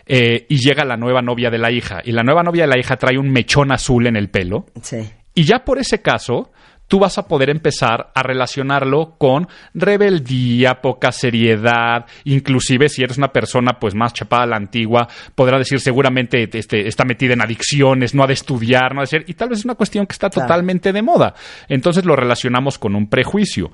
eh, 0.09 0.47
y 0.49 0.59
llega 0.59 0.85
la 0.85 0.97
nueva 0.97 1.21
novia 1.21 1.51
de 1.51 1.59
la 1.59 1.73
hija 1.73 2.01
y 2.05 2.13
la 2.13 2.23
nueva 2.23 2.45
novia 2.45 2.63
de 2.63 2.69
la 2.69 2.79
hija 2.79 2.97
trae 2.97 3.19
un 3.19 3.29
mechón 3.33 3.73
azul 3.73 4.07
en 4.07 4.15
el 4.15 4.29
pelo 4.31 4.67
Sí. 4.81 4.99
y 5.35 5.43
ya 5.43 5.65
por 5.65 5.81
ese 5.81 6.01
caso, 6.01 6.53
tú 6.89 6.99
vas 6.99 7.19
a 7.19 7.27
poder 7.27 7.51
empezar 7.51 8.11
a 8.15 8.23
relacionarlo 8.23 9.17
con 9.19 9.49
rebeldía, 9.75 10.81
poca 10.81 11.11
seriedad, 11.13 12.07
inclusive 12.25 12.89
si 12.89 13.03
eres 13.03 13.19
una 13.19 13.29
persona 13.33 13.79
pues 13.81 13.95
más 13.95 14.13
chapada 14.13 14.45
a 14.45 14.47
la 14.47 14.57
antigua, 14.57 15.09
podrá 15.35 15.59
decir 15.59 15.81
seguramente 15.81 16.49
este, 16.53 16.87
está 16.87 17.05
metida 17.05 17.33
en 17.35 17.43
adicciones, 17.43 18.15
no 18.15 18.23
ha 18.23 18.27
de 18.27 18.35
estudiar, 18.35 18.95
no 18.95 19.01
ha 19.01 19.05
de 19.05 19.09
ser, 19.09 19.25
y 19.27 19.35
tal 19.35 19.49
vez 19.49 19.61
es 19.61 19.65
una 19.65 19.75
cuestión 19.75 20.07
que 20.07 20.13
está 20.13 20.31
Claro. 20.31 20.47
totalmente 20.49 20.93
de 20.93 21.03
moda. 21.03 21.35
Entonces 21.69 22.05
lo 22.05 22.15
relacionamos 22.17 22.79
con 22.79 22.95
un 22.95 23.09
prejuicio. 23.09 23.71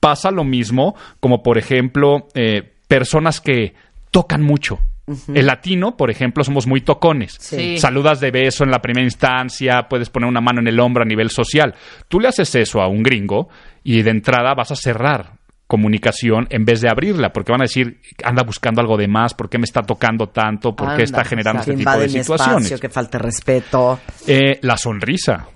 Pasa 0.00 0.30
lo 0.30 0.44
mismo 0.44 0.94
como 1.20 1.42
por 1.42 1.58
ejemplo 1.58 2.28
eh, 2.34 2.62
personas 2.88 3.40
que 3.40 3.74
tocan 4.10 4.42
mucho. 4.42 4.78
El 5.32 5.46
latino, 5.46 5.96
por 5.96 6.10
ejemplo, 6.10 6.42
somos 6.42 6.66
muy 6.66 6.80
tocones. 6.80 7.36
Sí. 7.38 7.78
Saludas 7.78 8.18
de 8.20 8.30
beso 8.30 8.64
en 8.64 8.70
la 8.70 8.80
primera 8.80 9.04
instancia, 9.04 9.86
puedes 9.88 10.10
poner 10.10 10.28
una 10.28 10.40
mano 10.40 10.60
en 10.60 10.66
el 10.66 10.80
hombro 10.80 11.02
a 11.02 11.06
nivel 11.06 11.30
social. 11.30 11.74
Tú 12.08 12.18
le 12.18 12.28
haces 12.28 12.54
eso 12.56 12.80
a 12.80 12.88
un 12.88 13.02
gringo 13.02 13.48
y 13.84 14.02
de 14.02 14.10
entrada 14.10 14.54
vas 14.54 14.72
a 14.72 14.76
cerrar 14.76 15.34
comunicación 15.68 16.46
en 16.50 16.64
vez 16.64 16.80
de 16.80 16.88
abrirla, 16.88 17.32
porque 17.32 17.52
van 17.52 17.62
a 17.62 17.64
decir, 17.64 18.00
anda 18.22 18.42
buscando 18.44 18.80
algo 18.80 18.96
de 18.96 19.08
más, 19.08 19.34
¿por 19.34 19.48
qué 19.50 19.58
me 19.58 19.64
está 19.64 19.82
tocando 19.82 20.28
tanto? 20.28 20.74
¿Por 20.76 20.88
qué 20.88 20.92
Anda, 20.92 21.04
está 21.04 21.24
generando 21.24 21.62
Que 21.64 21.70
este 21.72 21.78
tipo 21.84 21.98
de 21.98 22.08
situaciones? 22.08 22.64
espacio, 22.66 22.78
que 22.78 22.88
falta 22.88 23.18
respeto. 23.18 24.00
Eh, 24.26 24.58
la 24.62 24.76
sonrisa. 24.76 25.48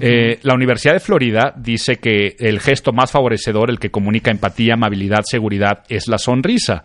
Eh, 0.00 0.38
la 0.42 0.54
Universidad 0.54 0.94
de 0.94 1.00
Florida 1.00 1.52
dice 1.56 1.96
que 1.96 2.36
el 2.38 2.60
gesto 2.60 2.92
más 2.92 3.10
favorecedor, 3.10 3.70
el 3.70 3.78
que 3.78 3.90
comunica 3.90 4.30
empatía, 4.30 4.74
amabilidad, 4.74 5.22
seguridad, 5.24 5.84
es 5.88 6.08
la 6.08 6.18
sonrisa. 6.18 6.82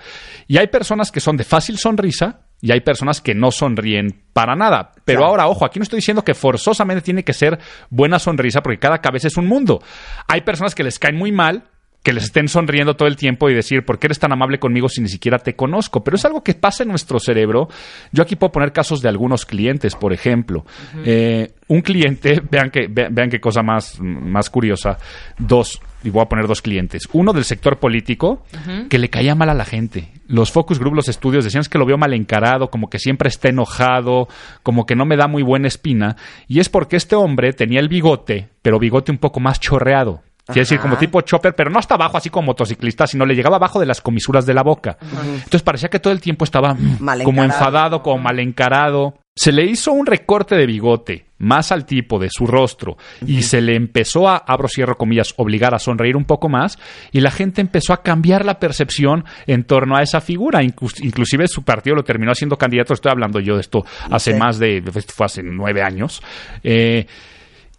Y 0.47 0.57
hay 0.57 0.67
personas 0.67 1.11
que 1.11 1.19
son 1.19 1.37
de 1.37 1.43
fácil 1.43 1.77
sonrisa 1.77 2.41
y 2.59 2.71
hay 2.71 2.81
personas 2.81 3.21
que 3.21 3.35
no 3.35 3.51
sonríen 3.51 4.23
para 4.33 4.55
nada. 4.55 4.91
Pero 5.05 5.19
Claro. 5.19 5.31
ahora, 5.31 5.47
ojo, 5.47 5.65
aquí 5.65 5.79
no 5.79 5.83
estoy 5.83 5.97
diciendo 5.97 6.23
que 6.23 6.33
forzosamente 6.33 7.01
tiene 7.01 7.23
que 7.23 7.33
ser 7.33 7.59
buena 7.89 8.19
sonrisa 8.19 8.61
porque 8.61 8.79
cada 8.79 8.97
cabeza 8.99 9.27
es 9.27 9.37
un 9.37 9.47
mundo. 9.47 9.81
Hay 10.27 10.41
personas 10.41 10.73
que 10.75 10.83
les 10.83 10.99
caen 10.99 11.15
muy 11.17 11.31
mal 11.31 11.63
que 12.03 12.13
les 12.13 12.23
estén 12.23 12.47
sonriendo 12.47 12.95
todo 12.95 13.07
el 13.07 13.17
tiempo 13.17 13.49
y 13.49 13.53
decir, 13.53 13.83
¿por 13.83 13.99
qué 13.99 14.07
eres 14.07 14.19
tan 14.19 14.31
amable 14.31 14.59
conmigo 14.59 14.87
si 14.87 15.01
ni 15.01 15.09
siquiera 15.09 15.39
te 15.39 15.55
conozco? 15.55 16.03
Pero 16.03 16.15
es 16.15 16.23
algo 16.23 16.41
que 16.41 16.53
pasa 16.53 16.83
en 16.83 16.89
nuestro 16.89 17.19
cerebro. 17.19 17.67
Yo 18.13 18.23
aquí 18.23 18.37
puedo 18.37 18.53
poner 18.53 18.71
casos 18.71 19.01
de 19.01 19.09
algunos 19.09 19.45
clientes, 19.45 19.93
por 19.95 20.13
ejemplo. 20.13 20.65
Eh, 21.03 21.51
un 21.67 21.81
cliente, 21.81 22.41
vean, 22.49 22.69
que, 22.69 22.87
vean, 22.87 23.29
qué 23.29 23.41
cosa 23.41 23.61
más, 23.61 23.99
más 23.99 24.49
curiosa, 24.49 24.97
dos, 25.37 25.81
y 26.01 26.09
voy 26.09 26.21
a 26.21 26.29
poner 26.29 26.47
dos 26.47 26.61
clientes. 26.61 27.09
Uno 27.11 27.33
del 27.33 27.43
sector 27.43 27.77
político, 27.77 28.45
que 28.89 28.99
le 28.99 29.09
caía 29.09 29.35
mal 29.35 29.49
a 29.49 29.53
la 29.53 29.65
gente. 29.65 30.13
Los 30.27 30.51
focus 30.51 30.79
group, 30.79 30.95
los 30.95 31.09
estudios 31.09 31.43
decían 31.43 31.61
"Es 31.61 31.69
que 31.69 31.77
lo 31.77 31.85
veo 31.85 31.97
mal 31.97 32.13
encarado, 32.13 32.69
como 32.69 32.89
que 32.89 32.99
siempre 32.99 33.27
está 33.27 33.49
enojado, 33.49 34.29
como 34.63 34.85
que 34.85 34.95
no 34.95 35.05
me 35.05 35.17
da 35.17 35.27
muy 35.27 35.43
buena 35.43 35.67
espina. 35.67 36.15
Y 36.47 36.59
es 36.59 36.69
porque 36.69 36.95
este 36.95 37.15
hombre 37.15 37.51
tenía 37.51 37.81
el 37.81 37.89
bigote, 37.89 38.47
pero 38.61 38.79
bigote 38.79 39.11
un 39.11 39.17
poco 39.17 39.41
más 39.41 39.59
chorreado. 39.59 40.21
Quiere 40.47 40.61
decir, 40.61 40.79
como 40.79 40.97
tipo 40.97 41.21
chopper, 41.21 41.53
pero 41.55 41.69
no 41.69 41.77
hasta 41.79 41.95
abajo, 41.95 42.17
así 42.17 42.29
como 42.29 42.47
motociclista, 42.47 43.05
sino 43.05 43.25
le 43.25 43.35
llegaba 43.35 43.57
abajo 43.57 43.79
de 43.79 43.85
las 43.85 44.01
comisuras 44.01 44.45
de 44.45 44.53
la 44.53 44.63
boca. 44.63 44.97
Entonces 45.01 45.61
parecía 45.61 45.89
que 45.89 45.99
todo 45.99 46.13
el 46.13 46.21
tiempo 46.21 46.45
estaba 46.45 46.75
Mal 46.99 47.23
como 47.23 47.43
enfadado, 47.43 48.01
como 48.01 48.17
mal 48.23 48.39
encarado. 48.39 49.15
Se 49.35 49.51
le 49.51 49.65
hizo 49.65 49.91
un 49.91 50.05
recorte 50.07 50.55
de 50.55 50.65
bigote 50.65 51.25
más 51.37 51.71
al 51.71 51.85
tipo 51.85 52.17
de 52.17 52.29
su 52.31 52.47
rostro 52.47 52.97
y 53.23 53.43
se 53.43 53.61
le 53.61 53.75
empezó 53.75 54.27
a, 54.27 54.37
abro 54.37 54.67
cierro 54.67 54.95
comillas, 54.95 55.35
obligar 55.37 55.75
a 55.75 55.79
sonreír 55.79 56.17
un 56.17 56.25
poco 56.25 56.49
más 56.49 56.79
y 57.11 57.19
la 57.19 57.29
gente 57.29 57.61
empezó 57.61 57.93
a 57.93 58.01
cambiar 58.01 58.43
la 58.45 58.57
percepción 58.57 59.25
en 59.45 59.63
torno 59.65 59.95
a 59.95 60.01
esa 60.01 60.21
figura. 60.21 60.63
Inclus- 60.63 61.03
inclusive 61.05 61.47
su 61.47 61.61
partido 61.63 61.95
lo 61.95 62.03
terminó 62.03 62.33
siendo 62.33 62.57
candidato, 62.57 62.95
estoy 62.95 63.11
hablando 63.11 63.39
yo 63.39 63.53
de 63.55 63.61
esto 63.61 63.85
hace 64.09 64.31
Sí. 64.33 64.39
más 64.39 64.57
de, 64.57 64.81
fue 65.13 65.25
hace 65.27 65.43
nueve 65.43 65.83
años. 65.83 66.19
Eh, 66.63 67.05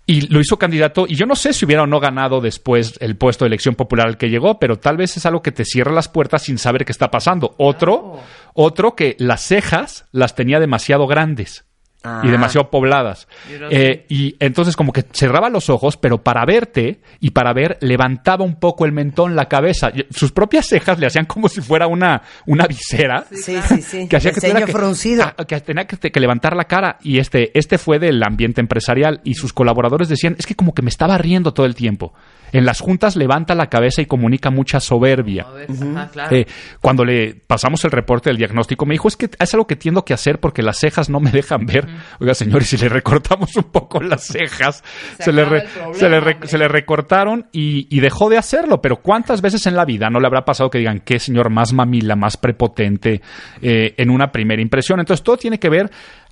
y 0.08 0.22
lo 0.32 0.40
hizo 0.40 0.58
candidato 0.58 1.04
y 1.06 1.16
yo 1.16 1.26
no 1.26 1.36
sé 1.36 1.52
si 1.52 1.66
hubiera 1.66 1.82
o 1.82 1.86
no 1.86 2.00
ganado 2.00 2.40
después 2.40 2.94
el 3.00 3.18
puesto 3.18 3.44
de 3.44 3.48
elección 3.48 3.74
popular 3.74 4.08
al 4.08 4.16
que 4.16 4.30
llegó, 4.30 4.58
pero 4.58 4.78
tal 4.78 4.96
vez 4.96 5.18
es 5.18 5.26
algo 5.26 5.42
que 5.42 5.52
te 5.52 5.66
cierra 5.66 5.92
las 5.92 6.08
puertas 6.08 6.44
sin 6.44 6.56
saber 6.56 6.86
qué 6.86 6.92
está 6.92 7.10
pasando. 7.10 7.54
Otro, 7.58 8.18
otro 8.54 8.96
que 8.96 9.16
las 9.18 9.42
cejas 9.42 10.06
las 10.10 10.34
tenía 10.34 10.60
demasiado 10.60 11.06
grandes. 11.06 11.67
Ah. 12.08 12.22
Y 12.24 12.30
demasiado 12.30 12.70
pobladas. 12.70 13.28
Eh, 13.70 14.06
y 14.08 14.36
entonces 14.40 14.76
como 14.76 14.92
que 14.92 15.04
cerraba 15.12 15.50
los 15.50 15.68
ojos, 15.68 15.96
pero 15.96 16.22
para 16.22 16.44
verte 16.44 17.00
y 17.20 17.30
para 17.30 17.52
ver 17.52 17.76
levantaba 17.80 18.44
un 18.44 18.56
poco 18.56 18.86
el 18.86 18.92
mentón, 18.92 19.36
la 19.36 19.46
cabeza. 19.46 19.92
Sus 20.10 20.32
propias 20.32 20.66
cejas 20.66 20.98
le 20.98 21.06
hacían 21.06 21.26
como 21.26 21.48
si 21.48 21.60
fuera 21.60 21.86
una, 21.86 22.22
una 22.46 22.66
visera. 22.66 23.26
Sí, 23.30 23.58
sí, 23.66 23.82
sí. 23.82 24.08
que 24.08 24.16
hacía 24.16 24.32
que 24.32 24.40
tuviera 24.40 24.66
que, 24.66 24.72
fruncido. 24.72 25.24
ah, 25.24 25.44
que 25.44 25.60
tenía 25.60 25.86
que, 25.86 26.10
que 26.10 26.20
levantar 26.20 26.56
la 26.56 26.64
cara 26.64 26.98
y 27.02 27.18
este 27.18 27.56
este 27.58 27.78
fue 27.78 27.98
del 27.98 28.22
ambiente 28.22 28.60
empresarial 28.60 29.20
y 29.24 29.34
sus 29.34 29.52
colaboradores 29.52 30.08
decían 30.08 30.36
es 30.38 30.46
que 30.46 30.54
como 30.54 30.74
que 30.74 30.82
me 30.82 30.88
estaba 30.88 31.18
riendo 31.18 31.52
todo 31.52 31.66
el 31.66 31.74
tiempo 31.74 32.14
en 32.52 32.64
las 32.64 32.80
juntas 32.80 33.16
levanta 33.16 33.54
la 33.54 33.66
cabeza 33.68 34.02
y 34.02 34.06
comunica 34.06 34.50
mucha 34.50 34.80
soberbia 34.80 35.44
A 35.48 35.52
ver, 35.52 35.68
ajá, 35.70 36.10
claro. 36.12 36.36
Eh, 36.36 36.46
cuando 36.80 37.04
le 37.04 37.34
pasamos 37.34 37.84
el 37.84 37.90
reporte 37.90 38.30
del 38.30 38.36
diagnóstico, 38.36 38.86
me 38.86 38.94
dijo, 38.94 39.08
es 39.08 39.16
que 39.16 39.30
es 39.38 39.54
algo 39.54 39.66
que 39.66 39.76
tengo 39.76 40.04
que 40.04 40.14
hacer 40.14 40.40
porque 40.40 40.62
las 40.62 40.78
cejas 40.78 41.08
no 41.10 41.20
me 41.20 41.30
dejan 41.30 41.66
ver. 41.66 41.86
Oiga, 42.20 42.34
señores, 42.34 42.68
si 42.68 42.76
le 42.76 42.88
recortamos 42.88 43.56
un 43.56 43.64
poco 43.64 44.00
las 44.00 44.26
cejas, 44.26 44.82
Se 45.16 45.24
se, 45.24 45.32
le, 45.32 45.44
re- 45.44 45.62
problema, 45.62 45.94
se, 45.94 46.08
le 46.08 46.20
re- 46.20 46.38
se 46.44 46.58
le 46.58 46.68
recortaron 46.68 47.46
y, 47.52 47.86
y 47.94 48.00
dejó 48.00 48.28
de 48.28 48.38
hacerlo. 48.38 48.80
Pero 48.80 48.96
¿cuántas 49.02 49.40
veces 49.42 49.66
en 49.66 49.74
la 49.76 49.84
vida 49.84 50.08
no 50.10 50.20
le 50.20 50.26
habrá 50.26 50.44
pasado 50.44 50.70
que 50.70 50.78
digan, 50.78 51.00
qué 51.00 51.18
señor 51.18 51.50
más 51.50 51.72
mamila, 51.72 52.16
más 52.16 52.36
prepotente 52.36 53.20
eh, 53.62 53.94
en 53.96 54.10
una 54.10 54.30
primera 54.32 54.60
impresión? 54.62 55.00
Entonces, 55.00 55.22
todo 55.24 55.36
tiene 55.36 55.58
que 55.58 55.68
ver 55.68 55.90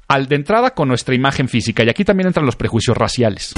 al 0.08 0.26
de 0.28 0.36
entrada 0.36 0.70
con 0.70 0.88
nuestra 0.88 1.14
imagen 1.14 1.48
física. 1.48 1.82
Y 1.84 1.90
aquí 1.90 2.04
también 2.04 2.28
entran 2.28 2.46
los 2.46 2.56
prejuicios 2.56 2.96
raciales. 2.96 3.54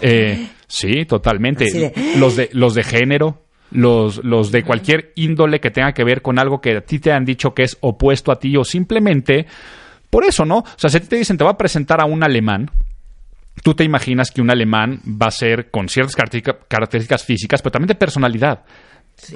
Eh, 0.00 0.48
sí, 0.66 1.04
totalmente. 1.06 1.66
De- 1.78 1.92
Los 2.18 2.36
de, 2.36 2.48
los 2.52 2.74
de 2.74 2.82
género, 2.82 3.42
los, 3.70 4.22
los 4.24 4.52
de 4.52 4.62
cualquier 4.62 5.12
índole 5.16 5.60
que 5.60 5.70
tenga 5.70 5.92
que 5.92 6.04
ver 6.04 6.22
con 6.22 6.38
algo 6.38 6.60
que 6.60 6.76
a 6.76 6.80
ti 6.82 6.98
te 6.98 7.12
han 7.12 7.24
dicho 7.24 7.54
que 7.54 7.62
es 7.64 7.76
opuesto 7.80 8.30
a 8.32 8.38
ti 8.38 8.56
o 8.56 8.64
simplemente 8.64 9.46
por 10.10 10.24
eso, 10.24 10.44
¿no? 10.44 10.58
O 10.58 10.64
sea, 10.76 10.88
si 10.88 10.98
a 10.98 11.00
ti 11.00 11.08
te 11.08 11.16
dicen 11.16 11.36
te 11.36 11.44
va 11.44 11.50
a 11.50 11.58
presentar 11.58 12.00
a 12.00 12.04
un 12.04 12.22
alemán, 12.22 12.70
tú 13.62 13.74
te 13.74 13.82
imaginas 13.84 14.30
que 14.30 14.40
un 14.40 14.50
alemán 14.50 15.00
va 15.06 15.26
a 15.26 15.30
ser 15.32 15.70
con 15.70 15.88
ciertas 15.88 16.14
característica- 16.14 16.58
características 16.68 17.24
físicas, 17.24 17.60
pero 17.62 17.72
también 17.72 17.88
de 17.88 17.94
personalidad. 17.96 18.64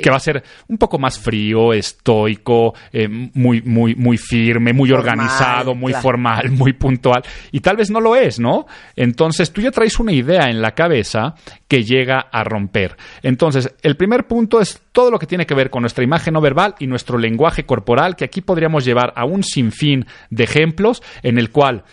Que 0.03 0.11
va 0.11 0.17
a 0.17 0.21
ser 0.21 0.43
un 0.69 0.77
poco 0.79 0.99
más 0.99 1.19
frío, 1.19 1.73
estoico, 1.73 2.75
eh, 2.93 3.09
muy, 3.09 3.63
muy, 3.63 3.95
muy 3.95 4.19
firme, 4.19 4.73
muy 4.73 4.91
Formal, 4.91 5.01
organizado, 5.01 5.75
muy 5.75 5.93
claro. 5.93 6.03
formal, 6.03 6.51
muy 6.51 6.73
puntual. 6.75 7.23
Y 7.51 7.61
tal 7.61 7.77
vez 7.77 7.91
no 7.91 8.01
lo 8.01 8.15
es, 8.15 8.39
¿no? 8.39 8.67
Entonces 8.95 9.53
tú 9.53 9.61
ya 9.61 9.71
traes 9.71 9.99
una 9.99 10.13
idea 10.13 10.49
en 10.51 10.61
la 10.61 10.73
cabeza 10.73 11.35
que 11.67 11.83
llega 11.83 12.27
a 12.31 12.45
romper. 12.45 12.97
Entonces, 13.23 13.75
el 13.83 13.97
primer 13.97 14.27
punto 14.27 14.61
es 14.61 14.81
todo 14.93 15.11
lo 15.11 15.19
que 15.19 15.27
tiene 15.27 15.47
que 15.47 15.55
ver 15.55 15.71
con 15.71 15.83
nuestra 15.83 16.05
imagen 16.05 16.35
no 16.35 16.41
verbal 16.41 16.75
y 16.79 16.87
nuestro 16.87 17.19
lenguaje 17.19 17.65
corporal, 17.65 18.17
que 18.17 18.25
aquí 18.25 18.41
podríamos 18.41 18.85
llevar 18.85 19.13
a 19.17 19.25
un 19.25 19.43
sinfín 19.43 20.07
de 20.31 20.45
ejemplos 20.45 21.03
en 21.23 21.39
el 21.39 21.51
cual 21.51 21.85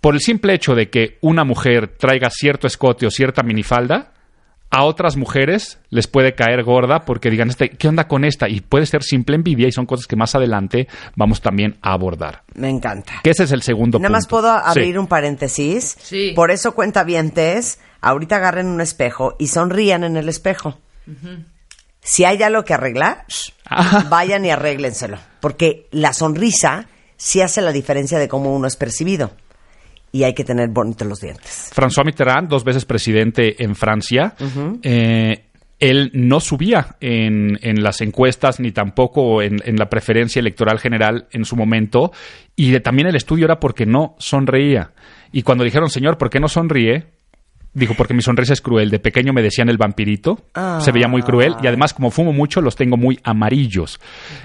por 0.00 0.14
el 0.14 0.20
simple 0.20 0.54
hecho 0.54 0.74
de 0.74 0.90
que 0.90 1.18
una 1.22 1.44
mujer 1.44 1.88
traiga 1.88 2.30
cierto 2.30 2.66
escote 2.66 3.06
o 3.06 3.10
cierta 3.10 3.42
minifalda, 3.42 4.12
a 4.70 4.84
otras 4.84 5.16
mujeres 5.16 5.78
les 5.90 6.06
puede 6.06 6.34
caer 6.34 6.62
gorda 6.62 7.04
porque 7.06 7.30
digan, 7.30 7.48
este, 7.48 7.70
¿qué 7.70 7.88
onda 7.88 8.06
con 8.06 8.24
esta? 8.24 8.48
Y 8.48 8.60
puede 8.60 8.84
ser 8.86 9.02
simple 9.02 9.34
envidia 9.36 9.66
y 9.66 9.72
son 9.72 9.86
cosas 9.86 10.06
que 10.06 10.14
más 10.16 10.34
adelante 10.34 10.88
vamos 11.16 11.40
también 11.40 11.76
a 11.80 11.92
abordar. 11.94 12.42
Me 12.54 12.68
encanta. 12.68 13.14
Que 13.22 13.30
ese 13.30 13.44
es 13.44 13.52
el 13.52 13.62
segundo 13.62 13.98
Nada 13.98 14.10
más 14.10 14.26
punto. 14.26 14.42
puedo 14.42 14.52
abrir 14.52 14.92
Sí. 14.92 14.98
un 14.98 15.06
paréntesis. 15.06 15.96
Sí. 16.02 16.32
Por 16.36 16.50
eso 16.50 16.74
cuentavientes, 16.74 17.78
ahorita 18.02 18.36
agarren 18.36 18.66
un 18.66 18.80
espejo 18.82 19.36
y 19.38 19.46
sonrían 19.46 20.04
en 20.04 20.16
el 20.18 20.28
espejo. 20.28 20.78
Si 22.02 22.24
hay 22.24 22.42
algo 22.42 22.64
que 22.64 22.74
arreglar, 22.74 23.24
Ajá. 23.64 24.06
vayan 24.10 24.44
y 24.44 24.50
arréglenselo. 24.50 25.18
Porque 25.40 25.88
la 25.90 26.12
sonrisa 26.12 26.86
sí 27.16 27.40
hace 27.40 27.60
la 27.62 27.72
diferencia 27.72 28.18
de 28.18 28.28
cómo 28.28 28.54
uno 28.54 28.66
es 28.68 28.76
percibido. 28.76 29.30
Y 30.12 30.22
hay 30.24 30.34
que 30.34 30.44
tener 30.44 30.68
bonitos 30.70 31.06
los 31.06 31.20
dientes. 31.20 31.70
François 31.74 32.04
Mitterrand, 32.04 32.48
dos 32.48 32.64
veces 32.64 32.84
presidente 32.84 33.62
en 33.62 33.74
Francia, 33.74 34.34
eh, 34.82 35.44
él 35.78 36.10
no 36.14 36.40
subía 36.40 36.96
en, 37.00 37.58
en 37.62 37.82
las 37.82 38.00
encuestas 38.00 38.58
ni 38.58 38.72
tampoco 38.72 39.42
en, 39.42 39.58
en 39.64 39.76
la 39.76 39.88
preferencia 39.88 40.40
electoral 40.40 40.78
general 40.80 41.28
en 41.30 41.44
su 41.44 41.54
momento. 41.56 42.10
Y 42.56 42.70
de- 42.72 42.80
también 42.80 43.06
el 43.08 43.14
estudio 43.16 43.44
era 43.44 43.60
porque 43.60 43.86
no 43.86 44.16
sonreía. 44.18 44.90
Y 45.30 45.42
cuando 45.42 45.62
dijeron, 45.62 45.88
señor, 45.90 46.16
¿por 46.18 46.30
qué 46.30 46.40
no 46.40 46.48
sonríe? 46.48 47.04
Dijo, 47.74 47.94
porque 47.94 48.14
mi 48.14 48.22
sonrisa 48.22 48.54
es 48.54 48.60
cruel. 48.62 48.90
De 48.90 48.98
pequeño 48.98 49.32
me 49.32 49.42
decían 49.42 49.68
el 49.68 49.76
vampirito. 49.76 50.46
Ah. 50.54 50.80
Se 50.82 50.90
veía 50.90 51.06
muy 51.06 51.22
cruel. 51.22 51.54
Y 51.62 51.66
además, 51.66 51.92
como 51.94 52.10
fumo 52.10 52.32
mucho, 52.32 52.60
los 52.62 52.74
tengo 52.74 52.96
muy 52.96 53.20
amarillos. 53.22 54.00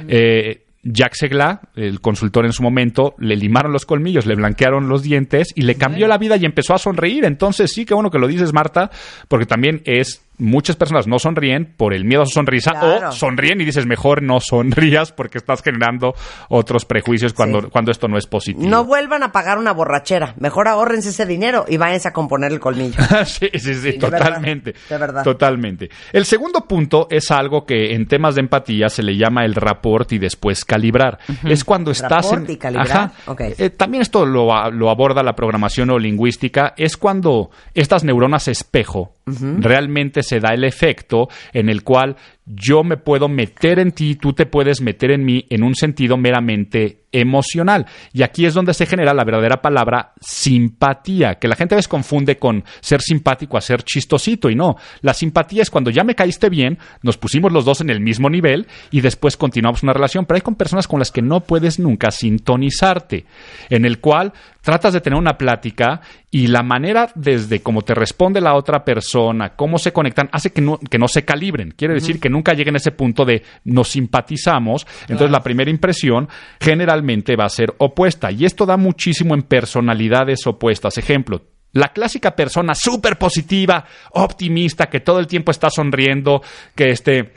Eh, 0.08 0.66
Jacques 0.84 1.17
Segla, 1.17 1.62
el 1.76 2.02
consultor 2.02 2.46
en 2.46 2.52
su 2.52 2.62
momento, 2.62 3.15
le 3.17 3.38
limaron 3.38 3.72
los 3.72 3.86
colmillos, 3.86 4.26
le 4.26 4.36
blanquearon 4.36 4.89
los 4.89 5.02
dientes 5.02 5.50
y 5.56 5.62
le 5.62 5.76
cambió 5.76 6.08
la 6.08 6.17
vida 6.17 6.36
y 6.36 6.46
empezó 6.46 6.74
a 6.74 6.78
sonreír. 6.78 7.24
Entonces, 7.24 7.72
sí, 7.72 7.86
qué 7.86 7.93
bueno 7.93 8.12
que 8.12 8.19
lo 8.19 8.28
dices, 8.28 8.54
Marta, 8.54 8.91
porque 9.28 9.46
también 9.46 9.82
es. 9.86 10.22
Muchas 10.38 10.76
personas 10.76 11.08
no 11.08 11.19
sonríen 11.19 11.74
por 11.78 11.93
el 11.93 12.06
miedo 12.06 12.24
a 12.24 12.26
su 12.26 12.32
sonrisa 12.34 12.72
Claro. 12.72 13.10
o 13.10 13.12
sonríen 13.12 13.62
y 13.62 13.65
dices 13.65 13.86
mejor 13.86 14.24
no 14.24 14.39
sonrías 14.39 15.12
porque 15.12 15.38
estás 15.38 15.62
generando 15.62 16.15
otros 16.50 16.86
prejuicios 16.86 17.34
cuando, 17.34 17.62
Sí. 17.62 17.67
cuando 17.72 17.91
esto 17.91 18.08
no 18.08 18.17
es 18.17 18.26
positivo. 18.26 18.67
No 18.67 18.84
vuelvan 18.84 19.22
a 19.24 19.32
pagar 19.32 19.58
una 19.60 19.72
borrachera. 19.74 20.34
Mejor 20.39 20.67
ahórrense 20.67 21.10
ese 21.10 21.26
dinero 21.26 21.65
y 21.67 21.78
váyanse 21.78 22.08
a 22.08 22.13
componer 22.13 22.52
el 22.52 22.60
colmillo. 22.60 22.96
sí, 23.26 23.50
sí, 23.54 23.74
sí, 23.76 23.91
De 23.91 23.93
totalmente. 23.93 24.72
verdad, 24.72 24.89
de 24.89 24.98
verdad. 24.98 25.24
Totalmente. 25.24 25.89
El 26.12 26.26
segundo 26.26 26.62
punto 26.67 27.08
es 27.10 27.30
algo 27.32 27.65
que 27.65 27.93
en 27.93 28.08
temas 28.08 28.36
de 28.36 28.41
empatía 28.41 28.89
se 28.89 29.04
le 29.04 29.15
llama 29.15 29.46
el 29.46 29.54
rapport 29.56 30.12
y 30.13 30.17
después 30.17 30.65
calibrar. 30.65 31.19
Es 31.43 31.63
cuando 31.63 31.91
estás 31.91 32.32
en. 32.34 32.50
y 32.50 32.58
calibrar, 32.58 32.88
Ajá. 32.91 33.13
Eh, 33.58 33.69
también 33.69 34.02
esto 34.02 34.26
lo 34.26 34.52
aborda 34.89 35.22
la 35.24 35.36
programación 35.36 35.89
o 35.91 36.00
lingüística. 36.00 36.74
Es 36.76 36.98
cuando 36.98 37.52
estas 37.74 38.04
neuronas 38.04 38.48
espejo 38.48 39.13
realmente 39.26 40.22
se 40.24 40.33
da 40.39 40.54
el 40.54 40.63
efecto 40.63 41.28
en 41.54 41.69
el 41.69 41.84
cual 41.84 42.15
yo 42.46 42.84
me 42.84 42.98
puedo 42.98 43.28
meter 43.28 43.80
en 43.80 43.91
ti, 43.91 44.15
tú 44.15 44.34
te 44.34 44.46
puedes 44.46 44.82
meter 44.82 45.12
en 45.12 45.24
mí 45.24 45.46
en 45.50 45.63
un 45.63 45.76
sentido 45.76 46.17
meramente 46.17 47.03
emocional. 47.13 47.86
Y 48.12 48.23
aquí 48.23 48.45
es 48.45 48.54
donde 48.54 48.73
se 48.73 48.86
genera 48.86 49.13
la 49.13 49.23
verdadera 49.23 49.62
palabra 49.62 50.13
simpatía, 50.19 51.36
que 51.36 51.47
la 51.47 51.56
gente 51.56 51.76
a 51.76 51.78
veces 51.78 51.88
confunde 51.88 52.38
con 52.38 52.65
ser 52.82 53.02
simpático 53.02 53.56
a 53.56 53.62
ser 53.62 53.84
chistosito 53.84 54.49
y 54.49 54.56
no. 54.56 54.76
La 55.02 55.13
simpatía 55.13 55.62
es 55.62 55.69
cuando 55.69 55.91
ya 55.91 56.04
me 56.04 56.15
caíste 56.15 56.49
bien, 56.49 56.80
nos 57.02 57.17
pusimos 57.17 57.54
los 57.54 57.63
dos 57.63 57.80
en 57.82 57.89
el 57.89 58.02
mismo 58.02 58.30
nivel 58.30 58.67
y 58.91 59.02
después 59.02 59.38
continuamos 59.38 59.84
una 59.84 59.93
relación, 59.93 60.26
pero 60.26 60.36
hay 60.36 60.41
con 60.41 60.56
personas 60.56 60.88
con 60.88 60.99
las 60.99 61.12
que 61.12 61.21
no 61.21 61.41
puedes 61.41 61.80
nunca 61.80 62.12
sintonizarte, 62.12 63.26
en 63.69 63.86
el 63.86 63.99
cual 63.99 64.34
tratas 64.62 64.93
de 64.93 65.02
tener 65.02 65.19
una 65.19 65.38
plática 65.38 66.02
y 66.32 66.47
la 66.47 66.63
manera 66.63 67.10
desde 67.13 67.62
cómo 67.62 67.84
te 67.84 67.93
responde 67.93 68.41
la 68.41 68.56
otra 68.56 68.84
persona, 68.84 69.49
cómo 69.56 69.78
se 69.78 69.91
conectan, 69.91 70.30
hace 70.32 70.52
que 70.52 70.62
no, 70.62 70.80
que 70.80 70.97
no 70.97 71.08
se 71.08 71.26
calibren. 71.26 71.71
Quiere 71.71 71.93
decir 71.93 72.19
que 72.19 72.30
nunca 72.30 72.54
lleguen 72.54 72.76
a 72.76 72.78
ese 72.78 72.91
punto 72.91 73.26
de 73.26 73.43
nos 73.65 73.89
simpatizamos. 73.89 74.88
Entonces 75.02 75.32
la 75.32 75.43
primera 75.43 75.69
impresión 75.69 76.30
generalmente 76.60 77.03
va 77.36 77.46
a 77.46 77.50
ser 77.50 77.74
opuesta. 77.78 78.32
Y 78.32 78.46
esto 78.46 78.66
da 78.66 78.78
muchísimo 78.78 79.36
en 79.36 79.44
personalidades 79.44 80.46
opuestas. 80.48 80.98
Ejemplo, 80.98 81.42
la 81.74 81.89
clásica 81.89 82.36
persona 82.36 82.74
súper 82.76 83.18
positiva, 83.18 83.86
optimista, 84.12 84.88
que 84.88 85.00
todo 85.00 85.20
el 85.20 85.28
tiempo 85.28 85.52
está 85.52 85.70
sonriendo, 85.70 86.42
que 86.76 86.89
este 86.89 87.34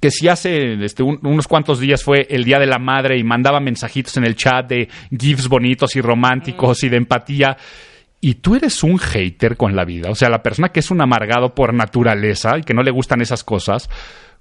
que 0.00 0.10
si 0.10 0.28
hace 0.28 0.74
este, 0.84 1.02
un- 1.02 1.18
unos 1.22 1.48
cuantos 1.48 1.80
días 1.80 2.02
fue 2.04 2.26
el 2.28 2.44
Día 2.44 2.58
de 2.58 2.66
la 2.66 2.78
Madre 2.78 3.16
y 3.18 3.24
mandaba 3.24 3.58
mensajitos 3.58 4.18
en 4.18 4.24
el 4.26 4.36
chat 4.36 4.68
de 4.68 4.86
gifs 5.18 5.48
bonitos 5.48 5.96
y 5.96 6.02
románticos 6.02 6.82
y 6.84 6.90
de 6.90 6.98
empatía. 6.98 7.56
Y 8.20 8.34
tú 8.34 8.54
eres 8.56 8.82
un 8.82 8.98
hater 8.98 9.56
con 9.56 9.74
la 9.76 9.86
vida. 9.86 10.10
O 10.10 10.14
sea, 10.14 10.28
la 10.28 10.42
persona 10.42 10.68
que 10.70 10.80
es 10.80 10.90
un 10.90 11.00
amargado 11.00 11.54
por 11.54 11.72
naturaleza 11.72 12.58
y 12.58 12.64
que 12.64 12.74
no 12.74 12.82
le 12.82 12.90
gustan 12.90 13.22
esas 13.22 13.44
cosas. 13.44 13.88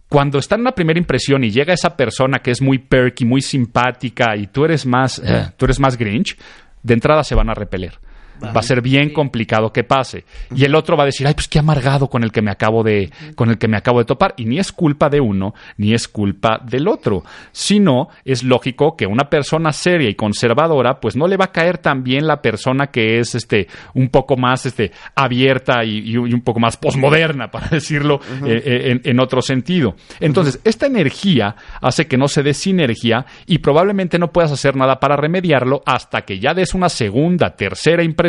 Cuando 0.10 0.39
está 0.39 0.56
en 0.56 0.62
una 0.62 0.72
primera 0.72 1.00
impresión 1.00 1.43
y 1.43 1.52
llega 1.52 1.74
esa 1.74 1.98
persona 1.98 2.39
que 2.39 2.52
es 2.52 2.62
muy 2.62 2.78
perky, 2.78 3.26
muy 3.26 3.41
simpática 3.41 4.38
y 4.38 4.48
tú 4.48 4.63
eres 4.63 4.86
más, 4.86 5.20
eh, 5.20 5.52
tú 5.58 5.65
eres 5.65 5.80
más 5.80 5.98
grinch, 5.98 6.38
de 6.82 6.93
entrada 6.93 7.24
se 7.24 7.36
van 7.36 7.50
a 7.50 7.54
repeler. 7.54 8.00
Va 8.43 8.60
a 8.60 8.63
ser 8.63 8.82
bien 8.82 9.12
complicado 9.12 9.71
que 9.73 9.84
pase. 9.84 10.26
Y 10.56 10.63
el 10.65 10.76
otro 10.76 10.95
va 10.95 11.04
a 11.04 11.06
decir, 11.08 11.26
ay, 11.26 11.34
pues 11.34 11.47
qué 11.47 11.60
amargado 11.60 12.08
con 12.08 12.23
el 12.23 12.32
que 12.32 12.41
me 12.41 12.52
acabo 12.52 12.84
de, 12.84 13.10
con 13.36 13.50
el 13.50 13.58
que 13.58 13.67
me 13.67 13.78
acabo 13.78 14.00
de 14.00 14.06
topar. 14.06 14.34
Y 14.38 14.45
ni 14.45 14.60
es 14.60 14.71
culpa 14.71 15.10
de 15.10 15.19
uno, 15.19 15.54
ni 15.78 15.93
es 15.93 16.08
culpa 16.08 16.62
del 16.63 16.88
otro. 16.88 17.23
Sino, 17.52 18.10
es 18.23 18.43
lógico 18.43 18.95
que 18.95 19.08
una 19.08 19.30
persona 19.30 19.71
seria 19.71 20.10
y 20.10 20.15
conservadora, 20.15 21.00
pues 21.00 21.15
no 21.15 21.28
le 21.28 21.38
va 21.38 21.45
a 21.45 21.52
caer 21.52 21.80
tan 21.80 22.04
bien 22.04 22.28
la 22.28 22.41
persona 22.41 22.88
que 22.88 23.19
es 23.19 23.34
este, 23.34 23.67
un 23.95 24.10
poco 24.10 24.38
más 24.38 24.65
este, 24.65 24.91
abierta 25.15 25.84
y, 25.84 26.12
y 26.12 26.17
un 26.17 26.41
poco 26.41 26.60
más 26.60 26.78
posmoderna, 26.78 27.47
para 27.52 27.67
decirlo 27.69 28.19
eh, 28.45 28.62
eh, 28.63 28.91
en, 28.91 29.02
en 29.04 29.19
otro 29.19 29.41
sentido. 29.41 29.95
Entonces, 30.19 30.60
esta 30.63 30.86
energía 30.86 31.56
hace 31.82 32.08
que 32.08 32.17
no 32.17 32.28
se 32.28 32.43
dé 32.43 32.54
sinergia 32.54 33.26
y 33.47 33.60
probablemente 33.60 34.19
no 34.19 34.32
puedas 34.32 34.52
hacer 34.52 34.76
nada 34.76 35.00
para 35.00 35.15
remediarlo 35.15 35.82
hasta 35.86 36.21
que 36.21 36.39
ya 36.39 36.54
des 36.54 36.73
una 36.73 36.89
segunda, 36.89 37.56
tercera 37.56 38.04
impresión 38.04 38.26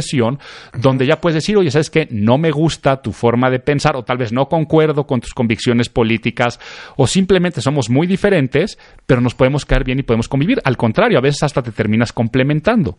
donde 0.78 1.06
ya 1.06 1.20
puedes 1.20 1.34
decir, 1.34 1.56
oye, 1.56 1.70
¿sabes 1.70 1.90
qué? 1.90 2.08
No 2.10 2.38
me 2.38 2.50
gusta 2.50 3.00
tu 3.02 3.12
forma 3.12 3.50
de 3.50 3.58
pensar 3.58 3.96
o 3.96 4.04
tal 4.04 4.18
vez 4.18 4.32
no 4.32 4.48
concuerdo 4.48 5.06
con 5.06 5.20
tus 5.20 5.34
convicciones 5.34 5.88
políticas 5.88 6.58
o 6.96 7.06
simplemente 7.06 7.60
somos 7.60 7.90
muy 7.90 8.06
diferentes, 8.06 8.78
pero 9.06 9.20
nos 9.20 9.34
podemos 9.34 9.64
caer 9.64 9.84
bien 9.84 9.98
y 9.98 10.02
podemos 10.02 10.28
convivir. 10.28 10.60
Al 10.64 10.76
contrario, 10.76 11.18
a 11.18 11.22
veces 11.22 11.42
hasta 11.42 11.62
te 11.62 11.72
terminas 11.72 12.12
complementando. 12.12 12.96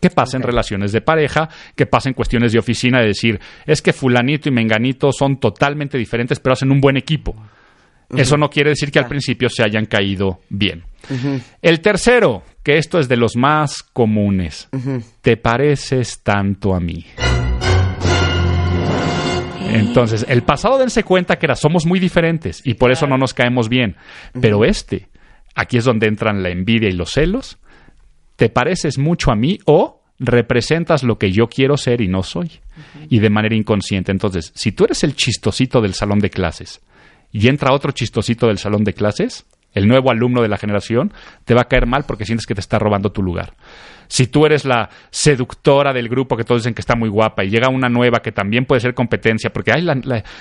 ¿Qué 0.00 0.10
pasa 0.10 0.36
en 0.36 0.42
relaciones 0.42 0.92
de 0.92 1.00
pareja? 1.00 1.48
¿Qué 1.74 1.86
pasa 1.86 2.08
en 2.08 2.14
cuestiones 2.14 2.52
de 2.52 2.58
oficina? 2.58 3.00
De 3.00 3.08
decir, 3.08 3.40
es 3.66 3.82
que 3.82 3.92
fulanito 3.92 4.48
y 4.48 4.52
menganito 4.52 5.12
son 5.12 5.38
totalmente 5.38 5.98
diferentes, 5.98 6.40
pero 6.40 6.54
hacen 6.54 6.70
un 6.70 6.80
buen 6.80 6.96
equipo. 6.96 7.34
Eso 8.14 8.36
no 8.36 8.48
quiere 8.48 8.70
decir 8.70 8.90
que 8.90 8.98
al 8.98 9.08
principio 9.08 9.48
se 9.48 9.64
hayan 9.64 9.86
caído 9.86 10.40
bien. 10.48 10.84
El 11.62 11.80
tercero, 11.80 12.42
que 12.62 12.78
esto 12.78 12.98
es 12.98 13.08
de 13.08 13.16
los 13.16 13.36
más 13.36 13.82
comunes, 13.82 14.68
te 15.22 15.36
pareces 15.36 16.20
tanto 16.22 16.74
a 16.74 16.80
mí. 16.80 17.04
Entonces, 19.68 20.24
el 20.28 20.42
pasado 20.42 20.78
dense 20.78 21.02
cuenta 21.02 21.36
que 21.36 21.46
era 21.46 21.54
somos 21.54 21.86
muy 21.86 21.98
diferentes 21.98 22.62
y 22.64 22.74
por 22.74 22.90
eso 22.90 23.06
no 23.06 23.18
nos 23.18 23.34
caemos 23.34 23.68
bien. 23.68 23.96
Pero 24.40 24.64
este, 24.64 25.08
aquí 25.54 25.76
es 25.76 25.84
donde 25.84 26.06
entran 26.06 26.42
la 26.42 26.50
envidia 26.50 26.88
y 26.88 26.92
los 26.92 27.12
celos. 27.12 27.58
Te 28.36 28.48
pareces 28.48 28.98
mucho 28.98 29.30
a 29.32 29.36
mí 29.36 29.58
o 29.64 30.02
representas 30.18 31.02
lo 31.02 31.18
que 31.18 31.30
yo 31.30 31.48
quiero 31.48 31.76
ser 31.76 32.00
y 32.00 32.08
no 32.08 32.22
soy. 32.22 32.52
Y 33.08 33.18
de 33.18 33.30
manera 33.30 33.56
inconsciente. 33.56 34.12
Entonces, 34.12 34.52
si 34.54 34.72
tú 34.72 34.84
eres 34.84 35.02
el 35.04 35.14
chistosito 35.14 35.80
del 35.80 35.94
salón 35.94 36.20
de 36.20 36.30
clases 36.30 36.80
y 37.36 37.48
entra 37.48 37.74
otro 37.74 37.92
chistosito 37.92 38.46
del 38.46 38.56
salón 38.56 38.82
de 38.82 38.94
clases, 38.94 39.44
el 39.74 39.86
nuevo 39.86 40.10
alumno 40.10 40.40
de 40.40 40.48
la 40.48 40.56
generación, 40.56 41.12
te 41.44 41.52
va 41.52 41.62
a 41.62 41.68
caer 41.68 41.86
mal 41.86 42.04
porque 42.04 42.24
sientes 42.24 42.46
que 42.46 42.54
te 42.54 42.62
está 42.62 42.78
robando 42.78 43.12
tu 43.12 43.22
lugar. 43.22 43.52
Si 44.08 44.26
tú 44.26 44.46
eres 44.46 44.64
la 44.64 44.88
seductora 45.10 45.92
del 45.92 46.08
grupo 46.08 46.34
que 46.34 46.44
todos 46.44 46.62
dicen 46.62 46.72
que 46.72 46.80
está 46.80 46.96
muy 46.96 47.10
guapa 47.10 47.44
y 47.44 47.50
llega 47.50 47.68
una 47.68 47.90
nueva 47.90 48.20
que 48.20 48.32
también 48.32 48.64
puede 48.64 48.80
ser 48.80 48.94
competencia, 48.94 49.50
porque 49.50 49.70
ay, 49.70 49.86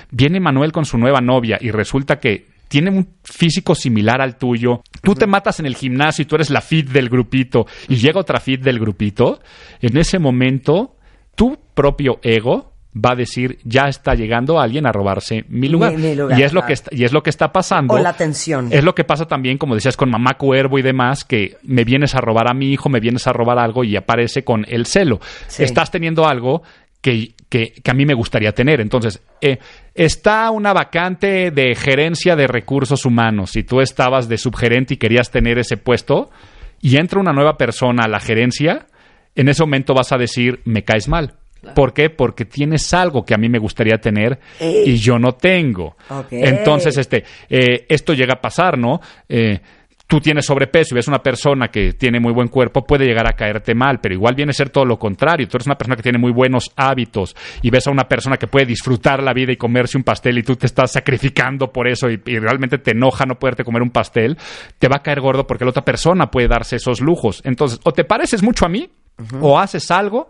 viene 0.09 0.39
Manuel 0.39 0.71
con 0.71 0.85
su 0.85 0.97
nueva 0.97 1.19
novia 1.19 1.57
y 1.59 1.71
resulta 1.71 2.17
que 2.17 2.45
tiene 2.69 2.91
un 2.91 3.09
físico 3.25 3.75
similar 3.75 4.21
al 4.21 4.37
tuyo, 4.37 4.81
tú 5.01 5.15
te 5.15 5.27
matas 5.27 5.59
en 5.59 5.65
el 5.65 5.75
gimnasio 5.75 6.23
y 6.23 6.25
tú 6.25 6.35
eres 6.35 6.49
la 6.49 6.61
fit 6.61 6.87
del 6.87 7.09
grupito 7.09 7.65
y 7.89 7.95
llega 7.97 8.21
otra 8.21 8.39
fit 8.39 8.61
del 8.61 8.79
grupito, 8.79 9.41
en 9.81 9.97
ese 9.97 10.17
momento 10.17 10.95
tu 11.35 11.59
propio 11.73 12.19
ego 12.23 12.74
va 12.97 13.11
a 13.11 13.15
decir 13.15 13.59
ya 13.65 13.87
está 13.89 14.15
llegando 14.15 14.59
alguien 14.59 14.87
a 14.87 14.91
robarse 14.91 15.43
mi 15.49 15.67
lugar, 15.67 15.91
Mi- 15.97 16.01
mi 16.09 16.15
lugar, 16.15 16.39
y 16.39 16.43
es 16.43 16.53
lo 16.53 16.65
que 16.65 16.73
está, 16.73 16.89
y 16.95 17.03
es 17.03 17.11
lo 17.11 17.21
que 17.23 17.29
está 17.29 17.51
pasando 17.51 17.93
O 17.93 17.99
la 17.99 18.13
tensión. 18.13 18.69
es 18.71 18.83
lo 18.83 18.95
que 18.95 19.03
pasa 19.03 19.25
también, 19.25 19.57
como 19.57 19.75
decías, 19.75 19.97
con 19.97 20.09
mamá 20.09 20.35
cuervo 20.37 20.79
y 20.79 20.81
demás, 20.81 21.25
que 21.25 21.57
me 21.63 21.83
vienes 21.83 22.15
a 22.15 22.21
robar 22.21 22.49
a 22.49 22.53
mi 22.53 22.71
hijo, 22.71 22.87
me 22.89 22.99
vienes 23.01 23.27
a 23.27 23.33
robar 23.33 23.59
algo 23.59 23.83
y 23.83 23.95
aparece 23.97 24.43
con 24.43 24.65
el 24.69 24.85
celo. 24.85 25.19
Sí. 25.47 25.63
Estás 25.63 25.91
teniendo 25.91 26.25
algo 26.25 26.63
que, 27.01 27.35
que- 27.49 27.73
que 27.83 27.91
a 27.91 27.93
mí 27.93 28.05
me 28.05 28.13
gustaría 28.15 28.51
tener. 28.53 28.79
Entonces, 28.81 29.21
eh, 29.41 29.59
está 29.93 30.49
una 30.51 30.73
vacante 30.73 31.51
de 31.51 31.75
gerencia 31.75 32.35
de 32.35 32.47
recursos 32.47 33.05
humanos 33.05 33.55
y 33.57 33.63
tú 33.63 33.81
estabas 33.81 34.27
de 34.29 34.37
subgerente 34.37 34.93
y 34.95 34.97
querías 34.97 35.29
tener 35.31 35.59
ese 35.59 35.77
puesto 35.77 36.29
y 36.81 36.97
entra 36.97 37.19
una 37.19 37.33
nueva 37.33 37.57
persona 37.57 38.03
a 38.05 38.07
la 38.07 38.19
gerencia, 38.19 38.87
en 39.35 39.49
ese 39.49 39.63
momento 39.63 39.93
vas 39.93 40.11
a 40.13 40.17
decir, 40.17 40.61
me 40.65 40.83
caes 40.83 41.07
mal. 41.07 41.33
¿Por 41.73 41.93
qué? 41.93 42.09
Porque 42.09 42.45
tienes 42.45 42.93
algo 42.93 43.23
que 43.23 43.33
a 43.33 43.37
mí 43.37 43.49
me 43.49 43.59
gustaría 43.59 43.97
tener 43.97 44.39
Ey. 44.59 44.83
y 44.91 44.97
yo 44.97 45.17
no 45.17 45.33
tengo. 45.33 45.95
Entonces, 46.29 46.97
este, 46.97 47.23
eh, 47.49 47.85
esto 47.89 48.13
llega 48.13 48.35
a 48.35 48.41
pasar, 48.41 48.77
¿no? 48.77 48.99
Eh, 49.27 49.59
tú 50.07 50.19
tienes 50.19 50.45
sobrepeso 50.45 50.93
y 50.93 50.95
ves 50.95 51.07
una 51.07 51.21
persona 51.21 51.69
que 51.69 51.93
tiene 51.93 52.19
muy 52.19 52.31
buen 52.31 52.47
cuerpo, 52.47 52.85
puede 52.85 53.05
llegar 53.05 53.27
a 53.27 53.33
caerte 53.33 53.73
mal, 53.73 53.99
pero 53.99 54.13
igual 54.13 54.35
viene 54.35 54.51
a 54.51 54.53
ser 54.53 54.69
todo 54.69 54.85
lo 54.85 54.99
contrario. 54.99 55.47
Tú 55.47 55.57
eres 55.57 55.65
una 55.65 55.77
persona 55.77 55.95
que 55.95 56.03
tiene 56.03 56.19
muy 56.19 56.31
buenos 56.31 56.71
hábitos 56.75 57.35
y 57.61 57.69
ves 57.69 57.87
a 57.87 57.91
una 57.91 58.07
persona 58.07 58.37
que 58.37 58.47
puede 58.47 58.65
disfrutar 58.65 59.23
la 59.23 59.33
vida 59.33 59.51
y 59.51 59.57
comerse 59.57 59.97
un 59.97 60.03
pastel 60.03 60.37
y 60.37 60.43
tú 60.43 60.55
te 60.55 60.67
estás 60.67 60.91
sacrificando 60.91 61.71
por 61.71 61.87
eso 61.87 62.09
y, 62.09 62.21
y 62.25 62.39
realmente 62.39 62.77
te 62.77 62.91
enoja 62.91 63.25
no 63.25 63.39
poderte 63.39 63.63
comer 63.63 63.81
un 63.81 63.91
pastel, 63.91 64.37
te 64.77 64.87
va 64.87 64.97
a 64.97 65.03
caer 65.03 65.21
gordo 65.21 65.47
porque 65.47 65.65
la 65.65 65.71
otra 65.71 65.83
persona 65.83 66.29
puede 66.29 66.47
darse 66.47 66.75
esos 66.75 67.01
lujos. 67.01 67.41
Entonces, 67.43 67.79
o 67.83 67.91
te 67.91 68.03
pareces 68.03 68.43
mucho 68.43 68.65
a 68.65 68.69
mí 68.69 68.89
o 69.41 69.59
haces 69.59 69.91
algo 69.91 70.27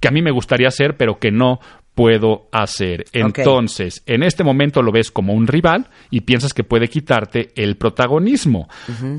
que 0.00 0.08
a 0.08 0.10
mí 0.10 0.22
me 0.22 0.30
gustaría 0.30 0.68
hacer, 0.68 0.96
pero 0.96 1.18
que 1.18 1.30
no 1.30 1.60
puedo 1.98 2.46
hacer. 2.52 3.06
Entonces, 3.12 4.04
en 4.06 4.22
este 4.22 4.44
momento 4.44 4.82
lo 4.82 4.92
ves 4.92 5.10
como 5.10 5.32
un 5.32 5.48
rival 5.48 5.88
y 6.10 6.20
piensas 6.20 6.54
que 6.54 6.62
puede 6.62 6.86
quitarte 6.86 7.48
el 7.56 7.76
protagonismo. 7.76 8.68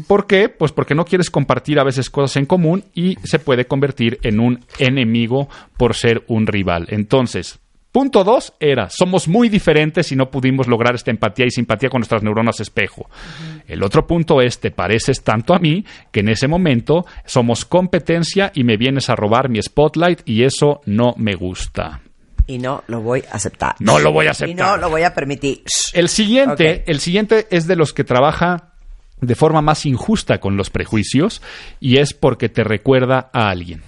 ¿Por 0.08 0.28
qué? 0.28 0.48
Pues 0.48 0.72
porque 0.72 0.96
no 0.96 1.04
quieres 1.04 1.30
compartir 1.30 1.78
a 1.78 1.84
veces 1.84 2.10
cosas 2.10 2.38
en 2.38 2.46
común 2.46 2.86
y 2.94 3.18
se 3.22 3.40
puede 3.40 3.66
convertir 3.66 4.20
en 4.24 4.40
un 4.40 4.64
enemigo 4.78 5.50
por 5.76 5.94
ser 5.94 6.24
un 6.28 6.48
rival. 6.48 6.88
Entonces, 6.90 7.60
Punto 7.92 8.24
dos 8.24 8.54
era, 8.60 8.88
somos 8.90 9.28
muy 9.28 9.50
diferentes 9.50 10.12
y 10.12 10.16
no 10.16 10.30
pudimos 10.30 10.68
lograr 10.68 10.94
esta 10.94 11.10
empatía 11.10 11.48
y 11.48 11.50
simpatía 11.52 11.90
con 11.90 12.02
nuestras 12.02 12.22
neuronas 12.22 12.60
espejo. 12.60 13.10
El 13.68 13.82
otro 13.84 14.06
punto 14.06 14.42
es, 14.42 14.60
te 14.60 14.70
pareces 14.70 15.24
tanto 15.24 15.56
a 15.56 15.60
mí 15.60 15.84
que 16.12 16.20
en 16.20 16.30
ese 16.30 16.48
momento 16.48 17.06
somos 17.26 17.66
competencia 17.66 18.52
y 18.54 18.64
me 18.64 18.78
vienes 18.78 19.10
a 19.10 19.16
robar 19.16 19.50
mi 19.50 19.60
spotlight 19.60 20.22
y 20.26 20.44
eso 20.44 20.82
no 20.86 21.16
me 21.18 21.34
gusta. 21.34 22.02
Y 22.46 22.60
no 22.60 22.84
lo 22.88 23.02
voy 23.02 23.24
a 23.32 23.36
aceptar. 23.36 23.76
No 23.80 23.98
lo 23.98 24.12
voy 24.12 24.26
a 24.26 24.30
Y 24.30 24.32
aceptar. 24.32 24.56
no 24.68 24.78
lo 24.78 24.90
voy 24.92 25.02
a 25.04 25.14
permitir. 25.16 25.64
El 25.94 26.10
siguiente, 26.10 26.84
el 26.86 27.00
siguiente 27.00 27.48
es 27.50 27.66
de 27.66 27.76
los 27.76 27.94
que 27.94 28.04
trabaja 28.04 28.74
de 29.20 29.36
forma 29.36 29.62
más 29.62 29.86
injusta 29.88 30.40
con 30.40 30.58
los 30.58 30.70
prejuicios 30.70 31.42
y 31.80 31.98
es 31.98 32.14
porque 32.14 32.50
te 32.50 32.64
recuerda 32.64 33.30
a 33.34 33.50
alguien. 33.50 33.82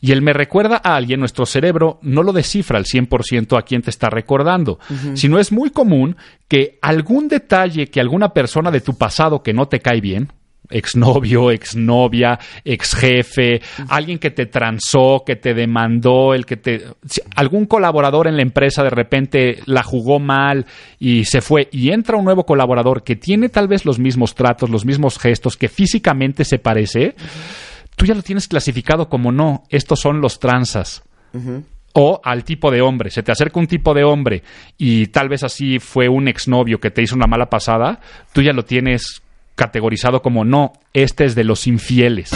Y 0.00 0.12
el 0.12 0.22
me 0.22 0.32
recuerda 0.32 0.80
a 0.82 0.96
alguien, 0.96 1.20
nuestro 1.20 1.44
cerebro 1.46 1.98
no 2.02 2.22
lo 2.22 2.32
descifra 2.32 2.78
al 2.78 2.84
100% 2.84 3.58
a 3.58 3.62
quien 3.62 3.82
te 3.82 3.90
está 3.90 4.08
recordando, 4.08 4.78
sino 5.14 5.38
es 5.38 5.52
muy 5.52 5.70
común 5.70 6.16
que 6.48 6.78
algún 6.80 7.28
detalle 7.28 7.88
que 7.88 8.00
alguna 8.00 8.30
persona 8.30 8.70
de 8.70 8.80
tu 8.80 8.96
pasado 8.96 9.42
que 9.42 9.52
no 9.52 9.68
te 9.68 9.80
cae 9.80 10.00
bien, 10.00 10.32
exnovio, 10.70 11.50
exnovia, 11.50 12.38
exjefe, 12.64 13.60
alguien 13.88 14.18
que 14.18 14.30
te 14.30 14.46
transó, 14.46 15.22
que 15.26 15.36
te 15.36 15.52
demandó, 15.52 16.32
el 16.32 16.46
que 16.46 16.56
te 16.56 16.84
algún 17.34 17.66
colaborador 17.66 18.28
en 18.28 18.36
la 18.36 18.42
empresa 18.42 18.82
de 18.82 18.90
repente 18.90 19.58
la 19.66 19.82
jugó 19.82 20.18
mal 20.18 20.66
y 20.98 21.24
se 21.24 21.40
fue 21.40 21.68
y 21.72 21.90
entra 21.90 22.16
un 22.16 22.24
nuevo 22.24 22.46
colaborador 22.46 23.02
que 23.02 23.16
tiene 23.16 23.48
tal 23.48 23.68
vez 23.68 23.84
los 23.84 23.98
mismos 23.98 24.34
tratos, 24.34 24.70
los 24.70 24.84
mismos 24.84 25.18
gestos, 25.18 25.56
que 25.56 25.68
físicamente 25.68 26.44
se 26.44 26.58
parece, 26.58 27.14
tú 28.00 28.06
ya 28.06 28.14
lo 28.14 28.22
tienes 28.22 28.48
clasificado 28.48 29.10
como 29.10 29.30
no, 29.30 29.64
estos 29.68 30.00
son 30.00 30.22
los 30.22 30.40
transas. 30.40 31.02
O 31.92 32.18
al 32.24 32.44
tipo 32.44 32.70
de 32.70 32.80
hombre, 32.80 33.10
se 33.10 33.22
te 33.22 33.30
acerca 33.30 33.60
un 33.60 33.66
tipo 33.66 33.92
de 33.92 34.04
hombre 34.04 34.42
y 34.78 35.08
tal 35.08 35.28
vez 35.28 35.44
así 35.44 35.78
fue 35.78 36.08
un 36.08 36.26
exnovio 36.26 36.80
que 36.80 36.90
te 36.90 37.02
hizo 37.02 37.14
una 37.14 37.26
mala 37.26 37.50
pasada, 37.50 38.00
tú 38.32 38.40
ya 38.40 38.54
lo 38.54 38.64
tienes 38.64 39.20
categorizado 39.54 40.22
como 40.22 40.46
no, 40.46 40.72
este 40.94 41.26
es 41.26 41.34
de 41.34 41.44
los 41.44 41.66
infieles. 41.66 42.30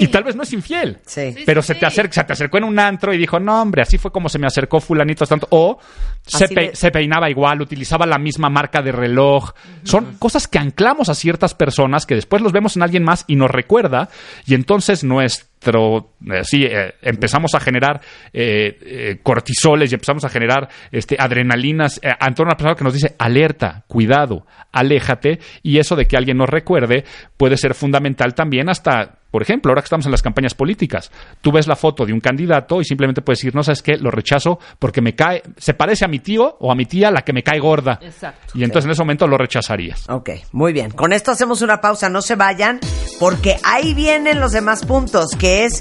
Y 0.00 0.08
tal 0.08 0.24
vez 0.24 0.34
no 0.36 0.42
es 0.42 0.52
infiel. 0.52 0.98
Sí. 1.06 1.34
Pero 1.46 1.62
se 1.62 1.74
te, 1.74 1.86
acerca, 1.86 2.12
se 2.12 2.24
te 2.24 2.32
acercó 2.32 2.58
en 2.58 2.64
un 2.64 2.78
antro 2.78 3.12
y 3.14 3.18
dijo, 3.18 3.38
no, 3.38 3.62
hombre, 3.62 3.82
así 3.82 3.98
fue 3.98 4.10
como 4.10 4.28
se 4.28 4.38
me 4.38 4.46
acercó 4.46 4.80
fulanito 4.80 5.24
tanto. 5.26 5.46
O 5.50 5.78
se, 6.22 6.48
pe- 6.48 6.54
de- 6.70 6.76
se 6.76 6.90
peinaba 6.90 7.30
igual, 7.30 7.60
utilizaba 7.60 8.06
la 8.06 8.18
misma 8.18 8.48
marca 8.50 8.82
de 8.82 8.92
reloj. 8.92 9.52
Son 9.84 10.16
cosas 10.18 10.48
que 10.48 10.58
anclamos 10.58 11.08
a 11.08 11.14
ciertas 11.14 11.54
personas 11.54 12.06
que 12.06 12.14
después 12.14 12.42
los 12.42 12.52
vemos 12.52 12.76
en 12.76 12.82
alguien 12.82 13.04
más 13.04 13.24
y 13.26 13.36
nos 13.36 13.50
recuerda. 13.50 14.08
Y 14.46 14.54
entonces 14.54 15.04
nuestro, 15.04 16.14
eh, 16.30 16.42
sí, 16.44 16.64
eh, 16.64 16.94
empezamos 17.02 17.54
a 17.54 17.60
generar 17.60 18.00
eh, 18.32 18.78
eh, 18.82 19.18
cortisoles 19.22 19.90
y 19.90 19.94
empezamos 19.94 20.24
a 20.24 20.28
generar 20.28 20.68
este, 20.90 21.16
adrenalinas 21.18 22.00
eh, 22.02 22.10
ante 22.18 22.42
una 22.42 22.56
persona 22.56 22.74
que 22.74 22.84
nos 22.84 22.94
dice, 22.94 23.14
alerta, 23.18 23.84
cuidado, 23.86 24.46
aléjate. 24.72 25.38
Y 25.62 25.78
eso 25.78 25.96
de 25.96 26.06
que 26.06 26.16
alguien 26.16 26.38
nos 26.38 26.48
recuerde 26.48 27.04
puede 27.36 27.56
ser 27.56 27.74
fundamental 27.74 28.34
también 28.34 28.68
hasta 28.70 29.18
por 29.30 29.42
ejemplo, 29.42 29.70
ahora 29.70 29.82
que 29.82 29.86
estamos 29.86 30.06
en 30.06 30.12
las 30.12 30.22
campañas 30.22 30.54
políticas, 30.54 31.10
tú 31.40 31.52
ves 31.52 31.66
la 31.66 31.76
foto 31.76 32.04
de 32.04 32.12
un 32.12 32.20
candidato 32.20 32.80
y 32.80 32.84
simplemente 32.84 33.22
puedes 33.22 33.38
decir, 33.38 33.54
no 33.54 33.62
sabes 33.62 33.82
qué, 33.82 33.96
lo 33.96 34.10
rechazo 34.10 34.58
porque 34.78 35.00
me 35.00 35.14
cae, 35.14 35.42
se 35.56 35.74
parece 35.74 36.04
a 36.04 36.08
mi 36.08 36.18
tío 36.18 36.56
o 36.60 36.72
a 36.72 36.74
mi 36.74 36.86
tía 36.86 37.10
la 37.10 37.22
que 37.22 37.32
me 37.32 37.42
cae 37.42 37.60
gorda. 37.60 37.98
Exacto. 38.02 38.58
Y 38.58 38.64
entonces 38.64 38.86
en 38.86 38.92
ese 38.92 39.02
momento 39.02 39.26
lo 39.26 39.38
rechazarías. 39.38 40.08
Ok, 40.08 40.30
muy 40.52 40.72
bien. 40.72 40.90
Con 40.90 41.12
esto 41.12 41.30
hacemos 41.30 41.62
una 41.62 41.80
pausa, 41.80 42.08
no 42.08 42.22
se 42.22 42.36
vayan, 42.36 42.80
porque 43.18 43.56
ahí 43.64 43.94
vienen 43.94 44.40
los 44.40 44.52
demás 44.52 44.84
puntos, 44.84 45.30
que 45.38 45.64
es 45.64 45.80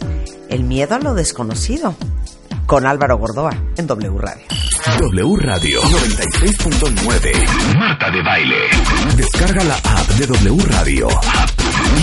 el 0.49 0.63
miedo 0.63 0.95
a 0.95 0.99
lo 0.99 1.13
desconocido. 1.13 1.95
Con 2.65 2.85
Álvaro 2.85 3.17
Gordoa 3.17 3.49
en 3.77 3.87
W 3.87 4.17
Radio. 4.19 4.45
W 4.99 5.35
Radio 5.37 5.81
96.9. 5.81 7.77
Marta 7.79 8.11
de 8.11 8.21
Baile. 8.21 8.57
Descarga 9.17 9.63
la 9.63 9.75
app 9.75 10.07
de 10.09 10.27
W 10.27 10.63
Radio. 10.65 11.07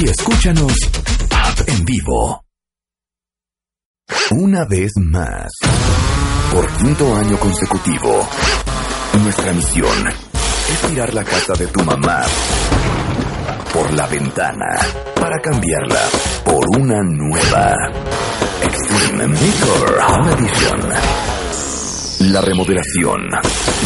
Y 0.00 0.08
escúchanos 0.08 0.72
en 1.66 1.84
vivo. 1.84 2.44
Una 4.32 4.64
vez 4.64 4.92
más. 4.96 5.50
Por 6.52 6.66
quinto 6.76 7.16
año 7.16 7.38
consecutivo. 7.38 8.28
Nuestra 9.22 9.52
misión 9.52 10.08
es 10.08 10.80
tirar 10.88 11.14
la 11.14 11.24
casa 11.24 11.54
de 11.54 11.66
tu 11.68 11.82
mamá 11.82 12.22
por 13.72 13.92
la 13.92 14.06
ventana 14.06 14.78
para 15.20 15.38
cambiarla 15.38 16.08
por 16.44 16.64
una 16.78 17.02
nueva. 17.02 17.74
Extreme 18.62 19.26
Makeover 19.26 19.98
Home 20.08 20.32
Edition. 20.32 20.80
La 22.32 22.40
remodelación 22.40 23.20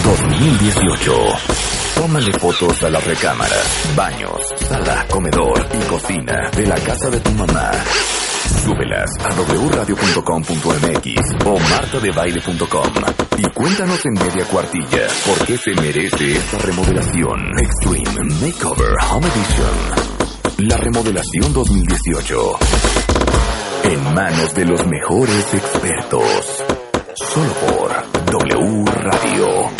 2018. 0.04 1.69
Tómale 2.00 2.32
fotos 2.38 2.82
a 2.82 2.88
las 2.88 3.04
recámaras, 3.04 3.92
baños, 3.94 4.40
sala, 4.56 5.06
comedor 5.10 5.66
y 5.74 5.78
cocina 5.86 6.50
de 6.56 6.66
la 6.66 6.76
casa 6.76 7.10
de 7.10 7.20
tu 7.20 7.30
mamá. 7.32 7.72
Súbelas 8.64 9.10
a 9.22 9.34
wradio.com.mx 9.34 11.44
o 11.44 11.58
martadebaile.com 11.58 12.92
y 13.36 13.42
cuéntanos 13.50 14.06
en 14.06 14.14
media 14.14 14.46
cuartilla 14.46 15.08
por 15.26 15.44
qué 15.44 15.58
se 15.58 15.74
merece 15.74 16.38
esta 16.38 16.56
remodelación. 16.56 17.38
Extreme 17.58 18.46
Makeover 18.46 18.94
Home 19.10 19.26
Edition. 19.26 20.68
La 20.70 20.78
remodelación 20.78 21.52
2018. 21.52 22.58
En 23.84 24.14
manos 24.14 24.54
de 24.54 24.64
los 24.64 24.86
mejores 24.86 25.52
expertos. 25.52 26.64
Solo 27.14 27.52
por 27.52 27.92
W 28.24 28.84
Radio. 28.86 29.79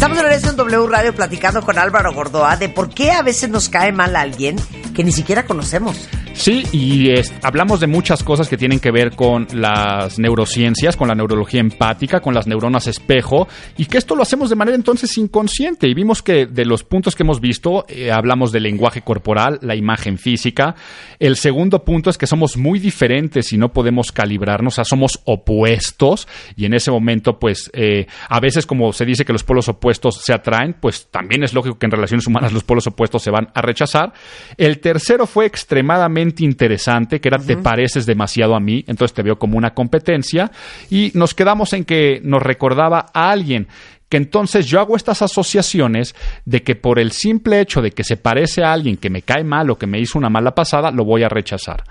Estamos 0.00 0.16
de 0.16 0.22
regreso 0.22 0.48
en 0.48 0.56
W 0.56 0.86
Radio 0.86 1.14
platicando 1.14 1.60
con 1.60 1.78
Álvaro 1.78 2.14
Gordoa 2.14 2.56
de 2.56 2.70
por 2.70 2.88
qué 2.88 3.10
a 3.10 3.20
veces 3.20 3.50
nos 3.50 3.68
cae 3.68 3.92
mal 3.92 4.16
a 4.16 4.22
alguien 4.22 4.56
que 4.94 5.04
ni 5.04 5.12
siquiera 5.12 5.44
conocemos. 5.44 6.08
Sí, 6.40 6.62
y 6.72 7.12
hablamos 7.42 7.80
de 7.80 7.86
muchas 7.86 8.24
cosas 8.24 8.48
que 8.48 8.56
tienen 8.56 8.80
que 8.80 8.90
ver 8.90 9.14
con 9.14 9.46
las 9.52 10.18
neurociencias, 10.18 10.96
con 10.96 11.08
la 11.08 11.14
neurología 11.14 11.60
empática, 11.60 12.20
con 12.20 12.32
las 12.32 12.46
neuronas 12.46 12.86
espejo, 12.86 13.46
y 13.76 13.84
que 13.84 13.98
esto 13.98 14.16
lo 14.16 14.22
hacemos 14.22 14.48
de 14.48 14.56
manera 14.56 14.74
entonces 14.74 15.18
inconsciente. 15.18 15.86
Y 15.86 15.92
vimos 15.92 16.22
que 16.22 16.46
de 16.46 16.64
los 16.64 16.82
puntos 16.82 17.14
que 17.14 17.24
hemos 17.24 17.42
visto, 17.42 17.84
eh, 17.88 18.10
hablamos 18.10 18.52
del 18.52 18.62
lenguaje 18.62 19.02
corporal, 19.02 19.58
la 19.60 19.76
imagen 19.76 20.16
física. 20.16 20.76
El 21.18 21.36
segundo 21.36 21.84
punto 21.84 22.08
es 22.08 22.16
que 22.16 22.26
somos 22.26 22.56
muy 22.56 22.78
diferentes 22.78 23.52
y 23.52 23.58
no 23.58 23.74
podemos 23.74 24.10
calibrarnos, 24.10 24.72
o 24.72 24.76
sea, 24.76 24.84
somos 24.84 25.20
opuestos, 25.26 26.26
y 26.56 26.64
en 26.64 26.72
ese 26.72 26.90
momento, 26.90 27.38
pues, 27.38 27.70
eh, 27.74 28.06
a 28.30 28.40
veces 28.40 28.64
como 28.64 28.94
se 28.94 29.04
dice 29.04 29.26
que 29.26 29.34
los 29.34 29.44
polos 29.44 29.68
opuestos 29.68 30.22
se 30.24 30.32
atraen, 30.32 30.74
pues 30.80 31.08
también 31.10 31.44
es 31.44 31.52
lógico 31.52 31.78
que 31.78 31.84
en 31.84 31.92
relaciones 31.92 32.26
humanas 32.26 32.54
los 32.54 32.64
polos 32.64 32.86
opuestos 32.86 33.22
se 33.22 33.30
van 33.30 33.48
a 33.52 33.60
rechazar. 33.60 34.14
El 34.56 34.80
tercero 34.80 35.26
fue 35.26 35.44
extremadamente 35.44 36.29
interesante, 36.38 37.20
que 37.20 37.28
era 37.28 37.38
te 37.38 37.56
pareces 37.56 38.06
demasiado 38.06 38.54
a 38.54 38.60
mí, 38.60 38.84
entonces 38.86 39.14
te 39.14 39.22
veo 39.22 39.38
como 39.38 39.58
una 39.58 39.74
competencia, 39.74 40.50
y 40.90 41.10
nos 41.14 41.34
quedamos 41.34 41.72
en 41.72 41.84
que 41.84 42.20
nos 42.22 42.42
recordaba 42.42 43.06
a 43.12 43.30
alguien 43.30 43.68
que 44.10 44.16
entonces 44.16 44.66
yo 44.66 44.80
hago 44.80 44.96
estas 44.96 45.22
asociaciones 45.22 46.14
de 46.44 46.62
que 46.62 46.74
por 46.74 46.98
el 46.98 47.12
simple 47.12 47.60
hecho 47.60 47.80
de 47.80 47.92
que 47.92 48.02
se 48.04 48.16
parece 48.16 48.62
a 48.62 48.72
alguien 48.72 48.96
que 48.96 49.08
me 49.08 49.22
cae 49.22 49.44
mal 49.44 49.70
o 49.70 49.78
que 49.78 49.86
me 49.86 50.00
hizo 50.00 50.18
una 50.18 50.28
mala 50.28 50.52
pasada, 50.52 50.90
lo 50.90 51.04
voy 51.04 51.22
a 51.22 51.28
rechazar. 51.28 51.84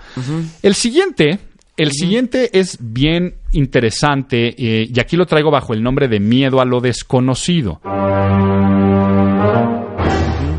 El 0.62 0.74
siguiente, 0.74 1.38
el 1.78 1.92
siguiente 1.92 2.50
es 2.52 2.76
bien 2.78 3.36
interesante 3.52 4.54
eh, 4.58 4.86
y 4.94 5.00
aquí 5.00 5.16
lo 5.16 5.24
traigo 5.24 5.50
bajo 5.50 5.72
el 5.72 5.82
nombre 5.82 6.08
de 6.08 6.20
miedo 6.20 6.60
a 6.60 6.66
lo 6.66 6.80
desconocido. 6.80 7.80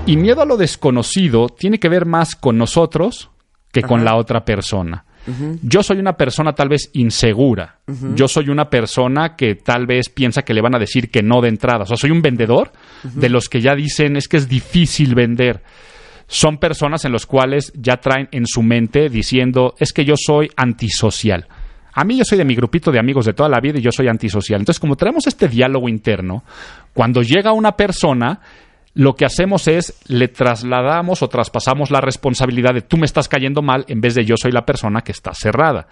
Y 0.07 0.17
miedo 0.17 0.41
a 0.41 0.45
lo 0.45 0.57
desconocido 0.57 1.47
tiene 1.47 1.79
que 1.79 1.89
ver 1.89 2.07
más 2.07 2.35
con 2.35 2.57
nosotros 2.57 3.29
que 3.71 3.81
con 3.81 4.03
la 4.03 4.15
otra 4.15 4.43
persona. 4.43 5.05
Yo 5.61 5.83
soy 5.83 5.99
una 5.99 6.13
persona 6.13 6.53
tal 6.53 6.69
vez 6.69 6.89
insegura. 6.93 7.79
Yo 8.15 8.27
soy 8.27 8.49
una 8.49 8.69
persona 8.69 9.35
que 9.35 9.55
tal 9.55 9.85
vez 9.85 10.09
piensa 10.09 10.41
que 10.41 10.53
le 10.53 10.61
van 10.61 10.75
a 10.75 10.79
decir 10.79 11.11
que 11.11 11.21
no 11.21 11.41
de 11.41 11.49
entrada. 11.49 11.83
O 11.83 11.85
sea, 11.85 11.97
soy 11.97 12.11
un 12.11 12.21
vendedor 12.21 12.71
de 13.03 13.29
los 13.29 13.47
que 13.47 13.61
ya 13.61 13.75
dicen 13.75 14.15
es 14.15 14.27
que 14.27 14.37
es 14.37 14.47
difícil 14.49 15.13
vender. 15.15 15.61
Son 16.27 16.57
personas 16.57 17.05
en 17.05 17.11
los 17.11 17.25
cuales 17.25 17.73
ya 17.75 17.97
traen 17.97 18.29
en 18.31 18.47
su 18.47 18.63
mente 18.63 19.09
diciendo 19.09 19.75
es 19.77 19.91
que 19.93 20.05
yo 20.05 20.15
soy 20.17 20.49
antisocial. 20.55 21.47
A 21.93 22.05
mí 22.05 22.17
yo 22.17 22.23
soy 22.23 22.37
de 22.37 22.45
mi 22.45 22.55
grupito 22.55 22.89
de 22.91 22.99
amigos 22.99 23.25
de 23.25 23.33
toda 23.33 23.49
la 23.49 23.59
vida 23.59 23.77
y 23.77 23.81
yo 23.81 23.91
soy 23.91 24.07
antisocial. 24.07 24.61
Entonces, 24.61 24.79
como 24.79 24.95
tenemos 24.95 25.27
este 25.27 25.49
diálogo 25.49 25.89
interno, 25.89 26.43
cuando 26.93 27.21
llega 27.21 27.51
una 27.51 27.73
persona, 27.73 28.39
lo 28.93 29.15
que 29.15 29.25
hacemos 29.25 29.67
es 29.67 29.93
le 30.07 30.27
trasladamos 30.27 31.21
o 31.21 31.29
traspasamos 31.29 31.91
la 31.91 32.01
responsabilidad 32.01 32.73
de 32.73 32.81
tú 32.81 32.97
me 32.97 33.05
estás 33.05 33.29
cayendo 33.29 33.61
mal 33.61 33.85
en 33.87 34.01
vez 34.01 34.15
de 34.15 34.25
yo 34.25 34.35
soy 34.37 34.51
la 34.51 34.65
persona 34.65 35.01
que 35.01 35.13
está 35.13 35.33
cerrada. 35.33 35.87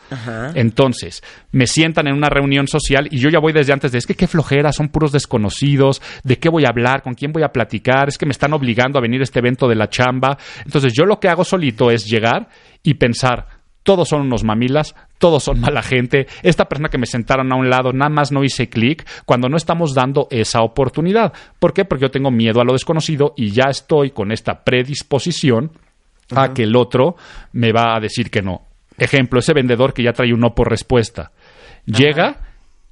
Entonces, 0.53 1.23
me 1.51 1.65
sientan 1.65 2.07
en 2.07 2.15
una 2.15 2.29
reunión 2.29 2.67
social 2.67 3.07
y 3.09 3.17
yo 3.17 3.29
ya 3.29 3.39
voy 3.39 3.53
desde 3.53 3.73
antes 3.73 3.91
de 3.91 3.99
es 3.99 4.05
que 4.05 4.15
qué 4.15 4.27
flojera, 4.27 4.73
son 4.73 4.89
puros 4.89 5.11
desconocidos, 5.11 6.01
de 6.23 6.37
qué 6.39 6.49
voy 6.49 6.65
a 6.65 6.69
hablar, 6.69 7.01
con 7.01 7.13
quién 7.13 7.31
voy 7.31 7.43
a 7.43 7.53
platicar, 7.53 8.09
es 8.09 8.17
que 8.17 8.25
me 8.25 8.31
están 8.31 8.53
obligando 8.53 8.99
a 8.99 9.01
venir 9.01 9.21
a 9.21 9.23
este 9.23 9.39
evento 9.39 9.67
de 9.67 9.75
la 9.75 9.89
chamba. 9.89 10.37
Entonces, 10.65 10.93
yo 10.93 11.05
lo 11.05 11.19
que 11.19 11.29
hago 11.29 11.45
solito 11.45 11.91
es 11.91 12.05
llegar 12.05 12.49
y 12.83 12.95
pensar, 12.95 13.58
todos 13.83 14.09
son 14.09 14.21
unos 14.21 14.43
mamilas, 14.43 14.95
todos 15.17 15.43
son 15.43 15.59
mala 15.59 15.81
gente, 15.81 16.27
esta 16.43 16.65
persona 16.65 16.89
que 16.89 16.97
me 16.97 17.05
sentaron 17.05 17.51
a 17.51 17.55
un 17.55 17.69
lado, 17.69 17.91
nada 17.93 18.09
más 18.09 18.31
no 18.31 18.43
hice 18.43 18.69
clic, 18.69 19.07
cuando 19.25 19.49
no 19.49 19.57
estamos 19.57 19.93
dando 19.93 20.27
esa 20.31 20.61
oportunidad. 20.61 21.33
¿Por 21.59 21.73
qué? 21.73 21.85
Porque 21.85 22.03
yo 22.03 22.11
tengo 22.11 22.31
miedo 22.31 22.61
a 22.61 22.63
lo 22.63 22.73
desconocido 22.73 23.33
y 23.35 23.51
ya 23.51 23.69
estoy 23.69 24.11
con 24.11 24.31
esta 24.31 24.63
predisposición 24.63 25.71
a 26.35 26.53
que 26.53 26.63
el 26.63 26.75
otro 26.75 27.15
me 27.53 27.71
va 27.71 27.95
a 27.95 27.99
decir 27.99 28.29
que 28.29 28.41
no. 28.41 28.61
Ejemplo, 28.97 29.39
ese 29.39 29.53
vendedor 29.53 29.93
que 29.93 30.03
ya 30.03 30.13
trae 30.13 30.33
un 30.33 30.41
no 30.41 30.53
por 30.53 30.69
respuesta. 30.69 31.31
Llega 31.85 32.41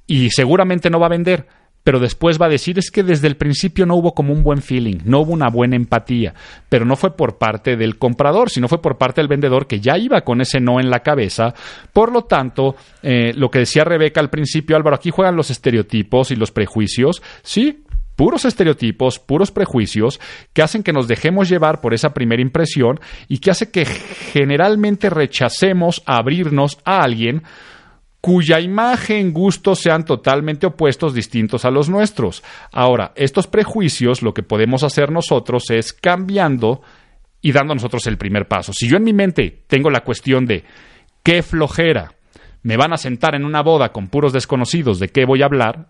y 0.06 0.30
seguramente 0.30 0.90
no 0.90 0.98
va 0.98 1.06
a 1.06 1.10
vender, 1.10 1.46
pero 1.88 2.00
después 2.00 2.38
va 2.38 2.44
a 2.44 2.50
decir 2.50 2.78
es 2.78 2.90
que 2.90 3.02
desde 3.02 3.28
el 3.28 3.38
principio 3.38 3.86
no 3.86 3.94
hubo 3.96 4.12
como 4.12 4.34
un 4.34 4.42
buen 4.42 4.60
feeling, 4.60 4.98
no 5.06 5.20
hubo 5.20 5.32
una 5.32 5.48
buena 5.48 5.74
empatía, 5.74 6.34
pero 6.68 6.84
no 6.84 6.96
fue 6.96 7.16
por 7.16 7.38
parte 7.38 7.78
del 7.78 7.96
comprador, 7.96 8.50
sino 8.50 8.68
fue 8.68 8.82
por 8.82 8.98
parte 8.98 9.22
del 9.22 9.28
vendedor 9.28 9.66
que 9.66 9.80
ya 9.80 9.96
iba 9.96 10.20
con 10.20 10.42
ese 10.42 10.60
no 10.60 10.80
en 10.80 10.90
la 10.90 10.98
cabeza. 11.00 11.54
Por 11.94 12.12
lo 12.12 12.24
tanto, 12.24 12.76
eh, 13.02 13.32
lo 13.34 13.50
que 13.50 13.60
decía 13.60 13.84
Rebeca 13.84 14.20
al 14.20 14.28
principio, 14.28 14.76
Álvaro, 14.76 14.96
aquí 14.96 15.08
juegan 15.08 15.34
los 15.34 15.50
estereotipos 15.50 16.30
y 16.30 16.36
los 16.36 16.50
prejuicios, 16.50 17.22
sí. 17.42 17.84
Puros 18.16 18.44
estereotipos, 18.44 19.18
puros 19.18 19.50
prejuicios 19.50 20.20
que 20.52 20.60
hacen 20.60 20.82
que 20.82 20.92
nos 20.92 21.08
dejemos 21.08 21.48
llevar 21.48 21.80
por 21.80 21.94
esa 21.94 22.12
primera 22.12 22.42
impresión 22.42 23.00
y 23.28 23.38
que 23.38 23.50
hace 23.50 23.70
que 23.70 23.86
generalmente 23.86 25.08
rechacemos 25.08 26.02
abrirnos 26.04 26.76
a 26.84 27.00
alguien 27.02 27.44
cuya 28.20 28.60
imagen, 28.60 29.32
gustos 29.32 29.78
sean 29.78 30.04
totalmente 30.04 30.66
opuestos, 30.66 31.14
distintos 31.14 31.64
a 31.64 31.70
los 31.70 31.88
nuestros. 31.88 32.42
Ahora, 32.72 33.12
estos 33.14 33.46
prejuicios, 33.46 34.22
lo 34.22 34.34
que 34.34 34.42
podemos 34.42 34.82
hacer 34.82 35.12
nosotros 35.12 35.70
es 35.70 35.92
cambiando 35.92 36.82
y 37.40 37.52
dando 37.52 37.74
nosotros 37.74 38.06
el 38.06 38.18
primer 38.18 38.48
paso. 38.48 38.72
Si 38.72 38.88
yo 38.88 38.96
en 38.96 39.04
mi 39.04 39.12
mente 39.12 39.62
tengo 39.66 39.90
la 39.90 40.00
cuestión 40.00 40.46
de 40.46 40.64
qué 41.22 41.42
flojera, 41.42 42.14
me 42.62 42.76
van 42.76 42.92
a 42.92 42.96
sentar 42.96 43.34
en 43.34 43.44
una 43.44 43.62
boda 43.62 43.92
con 43.92 44.08
puros 44.08 44.32
desconocidos 44.32 44.98
de 44.98 45.08
qué 45.08 45.24
voy 45.24 45.42
a 45.42 45.46
hablar, 45.46 45.88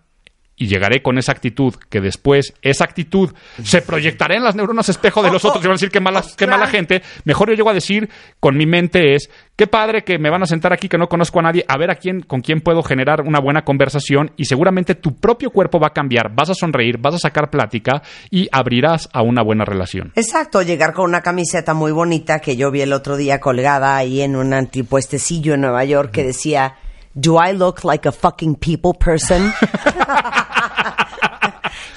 y 0.59 0.67
llegaré 0.67 1.01
con 1.01 1.17
esa 1.17 1.31
actitud 1.31 1.73
que 1.89 2.01
después 2.01 2.53
esa 2.61 2.83
actitud 2.83 3.31
se 3.63 3.81
proyectará 3.81 4.35
en 4.35 4.43
las 4.43 4.55
neuronas 4.55 4.89
espejo 4.89 5.23
de 5.23 5.31
los 5.31 5.43
otros 5.45 5.63
y 5.63 5.67
van 5.67 5.71
a 5.71 5.75
decir 5.75 5.89
qué 5.89 6.01
mala, 6.01 6.23
qué 6.37 6.45
mala 6.45 6.67
gente. 6.67 7.01
Mejor 7.23 7.49
yo 7.49 7.55
llego 7.55 7.69
a 7.69 7.73
decir 7.73 8.09
con 8.39 8.57
mi 8.57 8.65
mente 8.65 9.15
es 9.15 9.29
qué 9.55 9.67
padre 9.67 10.03
que 10.03 10.19
me 10.19 10.29
van 10.29 10.43
a 10.43 10.45
sentar 10.45 10.73
aquí 10.73 10.89
que 10.89 10.97
no 10.97 11.07
conozco 11.07 11.39
a 11.39 11.43
nadie, 11.43 11.65
a 11.67 11.77
ver 11.77 11.89
a 11.89 11.95
quién 11.95 12.21
con 12.21 12.41
quién 12.41 12.59
puedo 12.59 12.83
generar 12.83 13.21
una 13.21 13.39
buena 13.39 13.63
conversación 13.63 14.31
y 14.35 14.45
seguramente 14.45 14.95
tu 14.95 15.15
propio 15.15 15.49
cuerpo 15.49 15.79
va 15.79 15.87
a 15.87 15.93
cambiar, 15.93 16.35
vas 16.35 16.49
a 16.49 16.53
sonreír, 16.53 16.97
vas 16.99 17.15
a 17.15 17.19
sacar 17.19 17.49
plática 17.49 18.03
y 18.29 18.49
abrirás 18.51 19.09
a 19.13 19.21
una 19.21 19.41
buena 19.41 19.63
relación. 19.63 20.11
Exacto, 20.15 20.61
llegar 20.61 20.93
con 20.93 21.05
una 21.05 21.21
camiseta 21.21 21.73
muy 21.73 21.93
bonita 21.93 22.39
que 22.39 22.57
yo 22.57 22.69
vi 22.69 22.81
el 22.81 22.91
otro 22.91 23.15
día 23.15 23.39
colgada 23.39 23.95
ahí 23.95 24.21
en 24.21 24.35
un 24.35 24.53
antipuestecillo 24.53 25.53
en 25.53 25.61
Nueva 25.61 25.85
York 25.85 26.11
que 26.11 26.25
decía, 26.25 26.75
Do 27.13 27.37
I 27.37 27.53
look 27.53 27.83
like 27.83 28.07
a 28.07 28.11
fucking 28.11 28.55
people 28.55 28.93
person? 28.93 29.51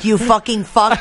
you 0.03 0.19
fucking 0.19 0.65
fuck. 0.65 0.99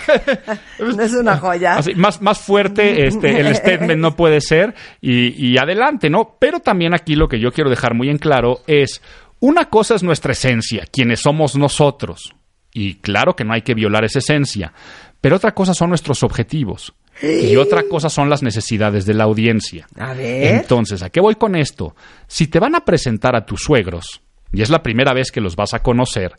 ¿No 0.79 1.03
es 1.03 1.13
una 1.13 1.37
joya? 1.37 1.77
Así, 1.77 1.95
más, 1.95 2.21
más 2.21 2.39
fuerte 2.39 3.07
este, 3.07 3.39
el 3.39 3.55
statement 3.55 3.99
no 3.99 4.15
puede 4.15 4.41
ser 4.41 4.75
y, 4.99 5.51
y 5.51 5.57
adelante, 5.57 6.09
¿no? 6.09 6.35
Pero 6.39 6.59
también 6.59 6.93
aquí 6.93 7.15
lo 7.15 7.27
que 7.27 7.39
yo 7.39 7.51
quiero 7.51 7.69
dejar 7.69 7.93
muy 7.93 8.09
en 8.09 8.17
claro 8.17 8.59
es, 8.67 9.01
una 9.39 9.65
cosa 9.65 9.95
es 9.95 10.03
nuestra 10.03 10.33
esencia, 10.33 10.85
quienes 10.91 11.21
somos 11.21 11.55
nosotros. 11.55 12.35
Y 12.73 12.95
claro 12.95 13.35
que 13.35 13.43
no 13.43 13.53
hay 13.53 13.63
que 13.63 13.73
violar 13.73 14.05
esa 14.05 14.19
esencia, 14.19 14.73
pero 15.19 15.35
otra 15.35 15.53
cosa 15.53 15.73
son 15.73 15.89
nuestros 15.89 16.23
objetivos. 16.23 16.93
Y 17.21 17.55
otra 17.55 17.83
cosa 17.83 18.09
son 18.09 18.29
las 18.29 18.41
necesidades 18.43 19.05
de 19.05 19.13
la 19.13 19.25
audiencia. 19.25 19.87
A 19.97 20.13
ver. 20.13 20.55
Entonces, 20.55 21.03
¿a 21.03 21.09
qué 21.09 21.21
voy 21.21 21.35
con 21.35 21.55
esto? 21.55 21.95
Si 22.27 22.47
te 22.47 22.59
van 22.59 22.75
a 22.75 22.85
presentar 22.85 23.35
a 23.35 23.45
tus 23.45 23.61
suegros, 23.61 24.21
y 24.53 24.61
es 24.61 24.69
la 24.69 24.81
primera 24.83 25.13
vez 25.13 25.31
que 25.31 25.41
los 25.41 25.55
vas 25.55 25.73
a 25.73 25.79
conocer, 25.83 26.33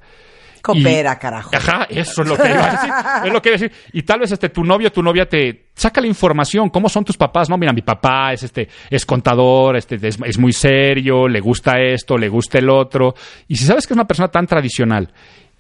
Coopera, 0.63 1.15
y- 1.15 1.19
carajo. 1.21 1.51
Ajá, 1.55 1.87
eso 1.91 2.23
es 2.23 2.29
lo 2.29 2.37
que 2.37 2.49
iba 2.49 2.65
a 2.65 2.71
decir. 2.71 2.91
Es 3.27 3.33
lo 3.33 3.43
que 3.43 3.49
iba 3.49 3.57
a 3.57 3.61
decir. 3.61 3.73
Y 3.95 4.03
tal 4.03 4.21
vez 4.21 4.31
este 4.31 4.49
tu 4.49 4.63
novio, 4.63 4.93
tu 4.93 5.03
novia 5.03 5.27
te 5.29 5.71
saca 5.75 6.01
la 6.01 6.07
información, 6.07 6.71
cómo 6.71 6.89
son 6.89 7.05
tus 7.05 7.17
papás, 7.17 7.49
no, 7.51 7.59
mira, 7.59 7.73
mi 7.73 7.83
papá 7.83 8.33
es 8.33 8.45
este 8.45 8.69
es 8.89 9.05
contador, 9.05 9.77
este 9.77 9.97
es, 9.97 10.19
es 10.25 10.39
muy 10.39 10.53
serio, 10.53 11.27
le 11.27 11.41
gusta 11.41 11.81
esto, 11.81 12.17
le 12.17 12.29
gusta 12.29 12.59
el 12.59 12.71
otro. 12.71 13.15
Y 13.49 13.57
si 13.57 13.65
sabes 13.65 13.89
que 13.89 13.95
es 13.95 13.97
una 13.97 14.07
persona 14.07 14.29
tan 14.29 14.47
tradicional 14.47 15.13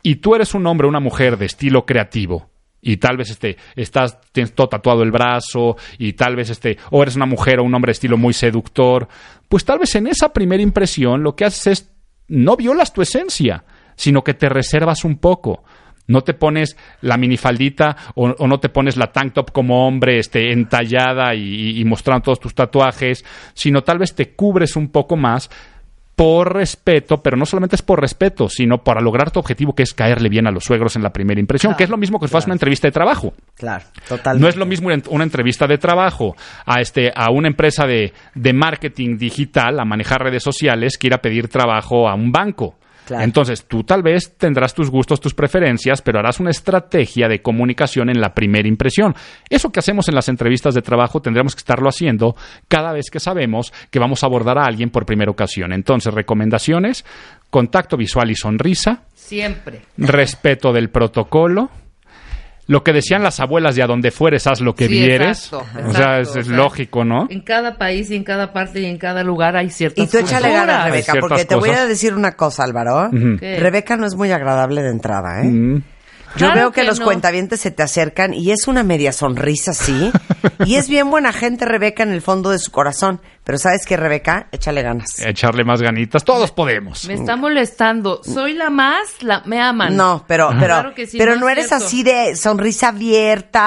y 0.04 0.16
tú 0.16 0.36
eres 0.36 0.54
un 0.54 0.64
hombre 0.68 0.86
o 0.86 0.90
una 0.90 1.00
mujer 1.00 1.36
de 1.36 1.46
estilo 1.46 1.84
creativo, 1.84 2.51
y 2.82 2.96
tal 2.96 3.16
vez 3.16 3.30
este 3.30 3.56
estás 3.76 4.20
tienes 4.32 4.52
todo 4.54 4.68
tatuado 4.68 5.02
el 5.04 5.12
brazo 5.12 5.76
y 5.98 6.12
tal 6.14 6.34
vez 6.34 6.50
este 6.50 6.76
o 6.90 7.00
eres 7.02 7.14
una 7.14 7.26
mujer 7.26 7.60
o 7.60 7.64
un 7.64 7.74
hombre 7.74 7.90
de 7.90 7.92
estilo 7.92 8.18
muy 8.18 8.34
seductor, 8.34 9.08
pues 9.48 9.64
tal 9.64 9.78
vez 9.78 9.94
en 9.94 10.08
esa 10.08 10.32
primera 10.32 10.62
impresión 10.62 11.22
lo 11.22 11.36
que 11.36 11.44
haces 11.44 11.66
es 11.68 11.92
no 12.28 12.56
violas 12.56 12.92
tu 12.92 13.02
esencia, 13.02 13.64
sino 13.94 14.24
que 14.24 14.34
te 14.34 14.48
reservas 14.48 15.04
un 15.04 15.16
poco. 15.18 15.64
No 16.08 16.22
te 16.22 16.34
pones 16.34 16.76
la 17.00 17.16
minifaldita 17.16 17.96
o, 18.16 18.30
o 18.30 18.48
no 18.48 18.58
te 18.58 18.68
pones 18.68 18.96
la 18.96 19.12
tank 19.12 19.34
top 19.34 19.52
como 19.52 19.86
hombre 19.86 20.18
este, 20.18 20.52
entallada 20.52 21.34
y, 21.34 21.78
y 21.78 21.84
mostrando 21.84 22.24
todos 22.24 22.40
tus 22.40 22.54
tatuajes, 22.54 23.24
sino 23.54 23.82
tal 23.82 23.98
vez 23.98 24.14
te 24.14 24.34
cubres 24.34 24.74
un 24.74 24.88
poco 24.88 25.16
más 25.16 25.48
por 26.22 26.54
respeto, 26.54 27.20
pero 27.20 27.36
no 27.36 27.44
solamente 27.44 27.74
es 27.76 27.82
por 27.82 28.00
respeto, 28.00 28.48
sino 28.48 28.78
para 28.78 29.00
lograr 29.00 29.30
tu 29.32 29.40
objetivo, 29.40 29.74
que 29.74 29.82
es 29.82 29.92
caerle 29.92 30.28
bien 30.28 30.46
a 30.46 30.50
los 30.52 30.62
suegros 30.64 30.94
en 30.94 31.02
la 31.02 31.10
primera 31.10 31.40
impresión, 31.40 31.74
que 31.74 31.82
es 31.84 31.90
lo 31.90 31.96
mismo 31.96 32.20
que 32.20 32.26
si 32.26 32.30
fueras 32.30 32.46
una 32.46 32.54
entrevista 32.54 32.86
de 32.86 32.92
trabajo. 32.92 33.32
Claro, 33.56 33.84
totalmente. 34.08 34.40
No 34.42 34.48
es 34.48 34.56
lo 34.56 34.64
mismo 34.66 34.86
una- 34.88 35.02
una 35.10 35.24
entrevista 35.24 35.66
de 35.66 35.78
trabajo 35.78 36.36
a, 36.64 36.80
este, 36.80 37.10
a 37.14 37.30
una 37.32 37.48
empresa 37.48 37.86
de, 37.86 38.12
de 38.34 38.52
marketing 38.52 39.16
digital, 39.18 39.80
a 39.80 39.84
manejar 39.84 40.22
redes 40.22 40.42
sociales, 40.44 40.96
que 40.96 41.08
ir 41.08 41.14
a 41.14 41.18
pedir 41.18 41.48
trabajo 41.48 42.08
a 42.08 42.14
un 42.14 42.30
banco. 42.30 42.76
Claro. 43.12 43.24
Entonces, 43.24 43.66
tú 43.66 43.84
tal 43.84 44.02
vez 44.02 44.36
tendrás 44.38 44.72
tus 44.72 44.90
gustos, 44.90 45.20
tus 45.20 45.34
preferencias, 45.34 46.00
pero 46.00 46.18
harás 46.18 46.40
una 46.40 46.50
estrategia 46.50 47.28
de 47.28 47.42
comunicación 47.42 48.08
en 48.08 48.22
la 48.22 48.32
primera 48.32 48.66
impresión. 48.66 49.14
Eso 49.50 49.70
que 49.70 49.80
hacemos 49.80 50.08
en 50.08 50.14
las 50.14 50.30
entrevistas 50.30 50.74
de 50.74 50.80
trabajo 50.80 51.20
tendremos 51.20 51.54
que 51.54 51.58
estarlo 51.60 51.90
haciendo 51.90 52.34
cada 52.68 52.92
vez 52.92 53.10
que 53.10 53.20
sabemos 53.20 53.70
que 53.90 53.98
vamos 53.98 54.22
a 54.22 54.26
abordar 54.26 54.56
a 54.56 54.64
alguien 54.64 54.88
por 54.88 55.04
primera 55.04 55.30
ocasión. 55.30 55.74
Entonces, 55.74 56.14
recomendaciones, 56.14 57.04
contacto 57.50 57.98
visual 57.98 58.30
y 58.30 58.34
sonrisa, 58.34 59.02
Siempre. 59.12 59.82
respeto 59.98 60.72
del 60.72 60.88
protocolo. 60.88 61.70
Lo 62.68 62.84
que 62.84 62.92
decían 62.92 63.22
las 63.24 63.40
abuelas 63.40 63.74
de 63.74 63.82
a 63.82 63.86
donde 63.86 64.10
fueres, 64.12 64.46
haz 64.46 64.60
lo 64.60 64.74
que 64.74 64.86
Sí, 64.86 64.92
vieres. 64.92 65.46
exacto, 65.52 65.58
o 65.88 65.92
sea, 65.92 66.18
exacto, 66.20 66.20
es, 66.20 66.28
es 66.28 66.36
o 66.36 66.48
sea, 66.48 66.56
lógico, 66.56 67.04
¿no? 67.04 67.26
En 67.28 67.40
cada 67.40 67.76
país 67.76 68.10
y 68.10 68.16
en 68.16 68.22
cada 68.24 68.52
parte 68.52 68.80
y 68.80 68.86
en 68.86 68.98
cada 68.98 69.24
lugar 69.24 69.56
hay 69.56 69.68
ciertas 69.70 70.04
Y 70.06 70.08
tú 70.08 70.18
échale 70.18 70.52
ganas, 70.52 70.84
Rebeca, 70.86 71.14
porque 71.20 71.44
te 71.44 71.56
voy 71.56 71.70
a 71.70 71.72
cosas. 71.72 71.88
decir 71.88 72.14
una 72.14 72.32
cosa, 72.32 72.62
Álvaro. 72.64 73.10
Rebeca 73.10 73.96
no 73.96 74.06
es 74.06 74.14
muy 74.14 74.30
agradable 74.30 74.82
de 74.82 74.90
entrada, 74.90 75.42
¿eh? 75.42 75.48
Mm. 75.48 75.82
Yo 76.34 76.46
Claro 76.46 76.54
veo 76.54 76.72
que, 76.72 76.80
que 76.80 76.86
los 76.86 76.98
no. 76.98 77.04
cuentavientes 77.04 77.60
se 77.60 77.70
te 77.70 77.82
acercan 77.82 78.32
y 78.34 78.52
es 78.52 78.66
una 78.66 78.82
media 78.82 79.12
sonrisa, 79.12 79.72
sí. 79.74 80.10
y 80.64 80.76
es 80.76 80.88
bien 80.88 81.10
buena 81.10 81.32
gente, 81.32 81.64
Rebeca, 81.66 82.02
en 82.02 82.12
el 82.12 82.22
fondo 82.22 82.50
de 82.50 82.58
su 82.58 82.70
corazón. 82.70 83.20
Pero 83.44 83.58
¿sabes 83.58 83.84
qué, 83.86 83.96
Rebeca? 83.96 84.46
Échale 84.52 84.82
ganas. 84.82 85.18
Echarle 85.18 85.64
más 85.64 85.82
ganitas. 85.82 86.24
Todos 86.24 86.52
podemos. 86.52 87.04
Me 87.06 87.14
está 87.14 87.34
molestando. 87.36 88.22
Soy 88.22 88.54
la 88.54 88.70
más, 88.70 89.20
la, 89.20 89.42
me 89.46 89.60
aman. 89.60 89.96
No, 89.96 90.24
pero, 90.28 90.48
pero, 90.50 90.60
Claro 90.66 90.94
que 90.94 91.06
sí, 91.06 91.18
pero 91.18 91.34
no 91.34 91.40
no, 91.42 91.48
es 91.48 91.52
eres 91.58 91.68
cierto. 91.68 91.84
así 91.86 92.02
de 92.04 92.36
sonrisa 92.36 92.88
abierta. 92.88 93.60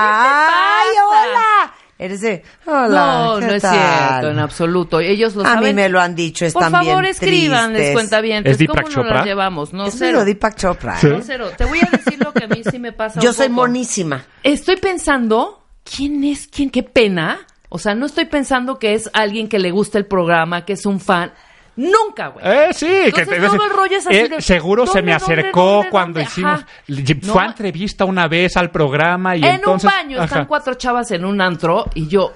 ¡Ay, 0.47 0.87
pasa? 0.95 1.07
hola! 1.29 1.73
Eres 1.97 2.19
de, 2.21 2.43
hola, 2.65 3.23
No, 3.25 3.39
¿qué 3.39 3.45
no 3.45 3.53
es 3.53 3.61
tal? 3.61 3.73
cierto, 4.11 4.31
en 4.31 4.39
absoluto. 4.39 4.99
Ellos 4.99 5.33
lo 5.35 5.43
A 5.43 5.53
saben. 5.53 5.63
mí 5.69 5.73
me 5.81 5.87
lo 5.87 6.01
han 6.01 6.13
dicho, 6.13 6.39
Por 6.39 6.47
están 6.47 6.71
favor, 6.71 6.85
bien 7.01 7.05
escríbanles, 7.05 7.73
tristes. 7.77 7.93
cuenta 7.93 8.21
bien. 8.21 8.43
¿Es 8.45 8.57
Deepak 8.57 8.75
¿Cómo 8.75 8.87
nos 8.87 8.95
Chopra? 8.95 9.15
las 9.17 9.25
llevamos? 9.25 9.71
No, 9.73 9.85
Es 9.85 9.95
cero. 9.97 10.11
medio 10.19 10.25
Deepak 10.25 10.55
Chopra. 10.57 10.97
Sí. 10.97 11.07
¿eh? 11.07 11.09
No, 11.11 11.21
cero. 11.21 11.51
Te 11.57 11.63
voy 11.63 11.79
a 11.79 11.89
decir 11.89 12.19
lo 12.21 12.33
que 12.33 12.43
a 12.43 12.47
mí 12.47 12.61
sí 12.69 12.79
me 12.79 12.91
pasa 12.91 13.19
Yo 13.21 13.29
un 13.29 13.35
soy 13.35 13.47
poco. 13.47 13.61
monísima. 13.61 14.25
Estoy 14.43 14.75
pensando, 14.75 15.65
¿quién 15.85 16.23
es? 16.25 16.47
¿Quién? 16.47 16.69
¿Qué 16.69 16.83
pena? 16.83 17.39
O 17.69 17.79
sea, 17.79 17.95
no 17.95 18.05
estoy 18.07 18.25
pensando 18.25 18.77
que 18.77 18.93
es 18.93 19.09
alguien 19.13 19.47
que 19.47 19.59
le 19.59 19.71
gusta 19.71 19.97
el 19.97 20.05
programa, 20.05 20.65
que 20.65 20.73
es 20.73 20.85
un 20.85 20.99
fan. 20.99 21.31
Nunca, 21.77 22.27
güey. 22.29 22.45
Eh, 22.47 22.69
sí, 22.73 22.85
que 22.87 23.21
Entonces, 23.21 23.51
todo 23.51 23.63
el 23.65 23.69
rollo 23.69 23.97
es 23.97 24.07
así 24.07 24.15
Eh, 24.15 24.29
de, 24.29 24.41
seguro 24.41 24.85
se 24.85 24.99
¿dónde, 24.99 25.01
me 25.03 25.13
acercó 25.13 25.65
dónde, 25.75 25.89
cuando 25.89 26.19
dónde? 26.19 26.29
hicimos. 26.31 26.65
Fue 26.87 27.33
No, 27.33 27.39
a 27.39 27.45
entrevista 27.45 28.05
una 28.05 28.27
vez 28.27 28.55
al 28.55 28.71
programa 28.71 29.35
y 29.35 29.43
en 29.43 29.55
entonces. 29.55 29.89
un 29.91 29.97
baño 29.97 30.23
están 30.23 30.45
cuatro 30.45 30.75
chavas 30.75 31.11
en 31.11 31.25
un 31.25 31.41
antro 31.41 31.85
y 31.93 32.07
yo, 32.07 32.33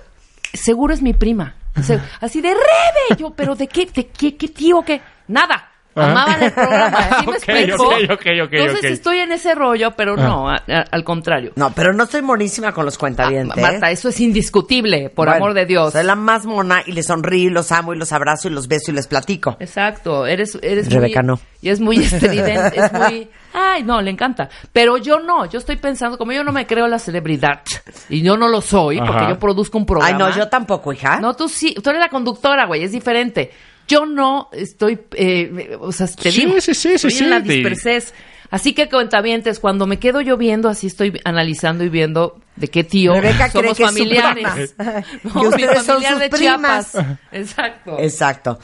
seguro 0.54 0.94
es 0.94 1.02
mi 1.02 1.14
prima. 1.14 1.56
O 1.78 1.82
sea, 1.84 2.04
así 2.20 2.42
de 2.42 2.50
Rebe. 2.50 3.18
Yo, 3.18 3.30
pero 3.30 3.56
¿de 3.56 3.68
qué? 3.68 3.86
¿De 3.86 4.08
qué, 4.08 4.36
qué 4.36 4.48
tío? 4.50 4.82
¿Qué? 4.82 5.02
Nada. 5.28 5.70
Amaban 6.02 6.44
el 6.44 6.52
programa. 6.52 6.98
¿Así 6.98 7.26
me 7.26 7.32
Ok, 7.36 7.36
explico? 7.50 7.84
ok, 7.84 7.94
ok, 8.12 8.26
ok, 8.46 8.54
Entonces 8.54 8.92
estoy 8.92 9.20
en 9.20 9.32
ese 9.32 9.56
rollo, 9.56 9.92
pero 9.92 10.16
no, 10.16 10.50
a- 10.50 10.56
a- 10.68 10.86
al 10.92 11.04
contrario. 11.04 11.52
No, 11.56 11.72
pero 11.74 11.94
no 11.94 12.04
estoy 12.06 12.22
monísima 12.22 12.72
con 12.74 12.86
los 12.86 12.98
cuentavientes. 12.98 13.58
Ah, 13.58 13.62
Marta, 13.62 13.92
eso 13.92 14.10
es 14.10 14.20
indiscutible, 14.20 15.10
por 15.10 15.28
Bueno, 15.28 15.38
amor 15.44 15.54
de 15.54 15.66
Dios. 15.66 15.94
Soy 15.94 16.04
la 16.04 16.16
más 16.16 16.46
mona 16.46 16.82
y 16.86 16.92
les 16.92 17.06
sonrío, 17.08 17.50
y 17.50 17.52
los 17.52 17.72
amo 17.72 17.94
y 17.94 17.98
los 17.98 18.12
abrazo 18.12 18.48
y 18.48 18.52
los 18.52 18.68
beso 18.68 18.92
y 18.92 18.96
les 18.96 19.08
platico. 19.08 19.58
Exacto, 19.60 20.26
eres, 20.26 20.58
eres 20.62 20.92
Rebeca 20.92 21.22
muy, 21.22 21.28
no. 21.28 21.40
Y 21.62 21.70
es 21.70 21.80
muy 21.80 21.98
estridente, 21.98 22.72
es 22.80 22.94
muy, 22.94 23.30
ay, 23.54 23.84
no, 23.84 24.02
le 24.02 24.12
encanta. 24.12 24.50
Pero 24.72 24.98
yo 24.98 25.20
no, 25.20 25.46
yo 25.46 25.60
estoy 25.60 25.76
pensando, 25.78 26.18
como 26.18 26.32
yo 26.32 26.44
no 26.44 26.52
me 26.52 26.66
creo 26.66 26.88
la 26.88 27.00
celebridad, 27.00 27.62
y 28.10 28.22
yo 28.22 28.38
no 28.38 28.48
lo 28.48 28.62
soy, 28.62 29.00
porque 29.00 29.28
yo 29.30 29.40
produzco 29.40 29.78
un 29.78 29.86
programa. 29.86 30.10
Ay, 30.12 30.18
no, 30.18 30.36
yo 30.36 30.48
tampoco, 30.48 30.94
hija. 30.94 31.20
No, 31.20 31.36
tú 31.36 31.48
sí, 31.50 31.74
tú 31.84 31.90
eres 31.90 32.00
la 32.02 32.10
conductora, 32.10 32.66
güey, 32.66 32.84
es 32.84 32.92
diferente. 32.92 33.52
Yo 33.90 34.06
no 34.06 34.48
estoy, 34.54 35.00
eh, 35.16 35.76
o 35.82 35.92
sea, 35.92 36.08
te 36.08 36.32
Sí, 36.32 36.46
digo, 36.46 36.62
sí, 36.62 36.74
sí, 36.74 36.76
sí, 36.76 36.94
estoy 36.94 37.12
sí, 37.12 37.24
en 37.26 37.30
la 37.32 37.40
de- 37.42 37.54
dispersez. 37.56 38.14
Así 38.52 38.74
que 38.74 38.88
cuentavientes, 38.90 39.60
cuando 39.60 39.86
me 39.86 40.00
quedo 40.00 40.22
yo 40.22 40.38
viendo, 40.38 40.70
así 40.70 40.88
estoy 40.88 41.20
analizando 41.26 41.84
y 41.84 41.90
viendo 41.90 42.40
de 42.56 42.68
qué 42.70 42.84
tío 42.84 43.14
Rebeca 43.14 43.50
cree 43.50 43.74
somos 43.76 43.78
su 43.78 43.84
familiares. 43.84 44.76
No, 45.24 45.34
Que 45.34 45.40
mi 45.42 45.48
ustedes 45.66 45.86
son 45.86 46.02
sus 46.04 46.20
de 46.20 46.30
primas. 46.30 46.92
Chiapas. 46.94 47.18
Exacto. 47.32 47.98
Exacto. 48.00 48.60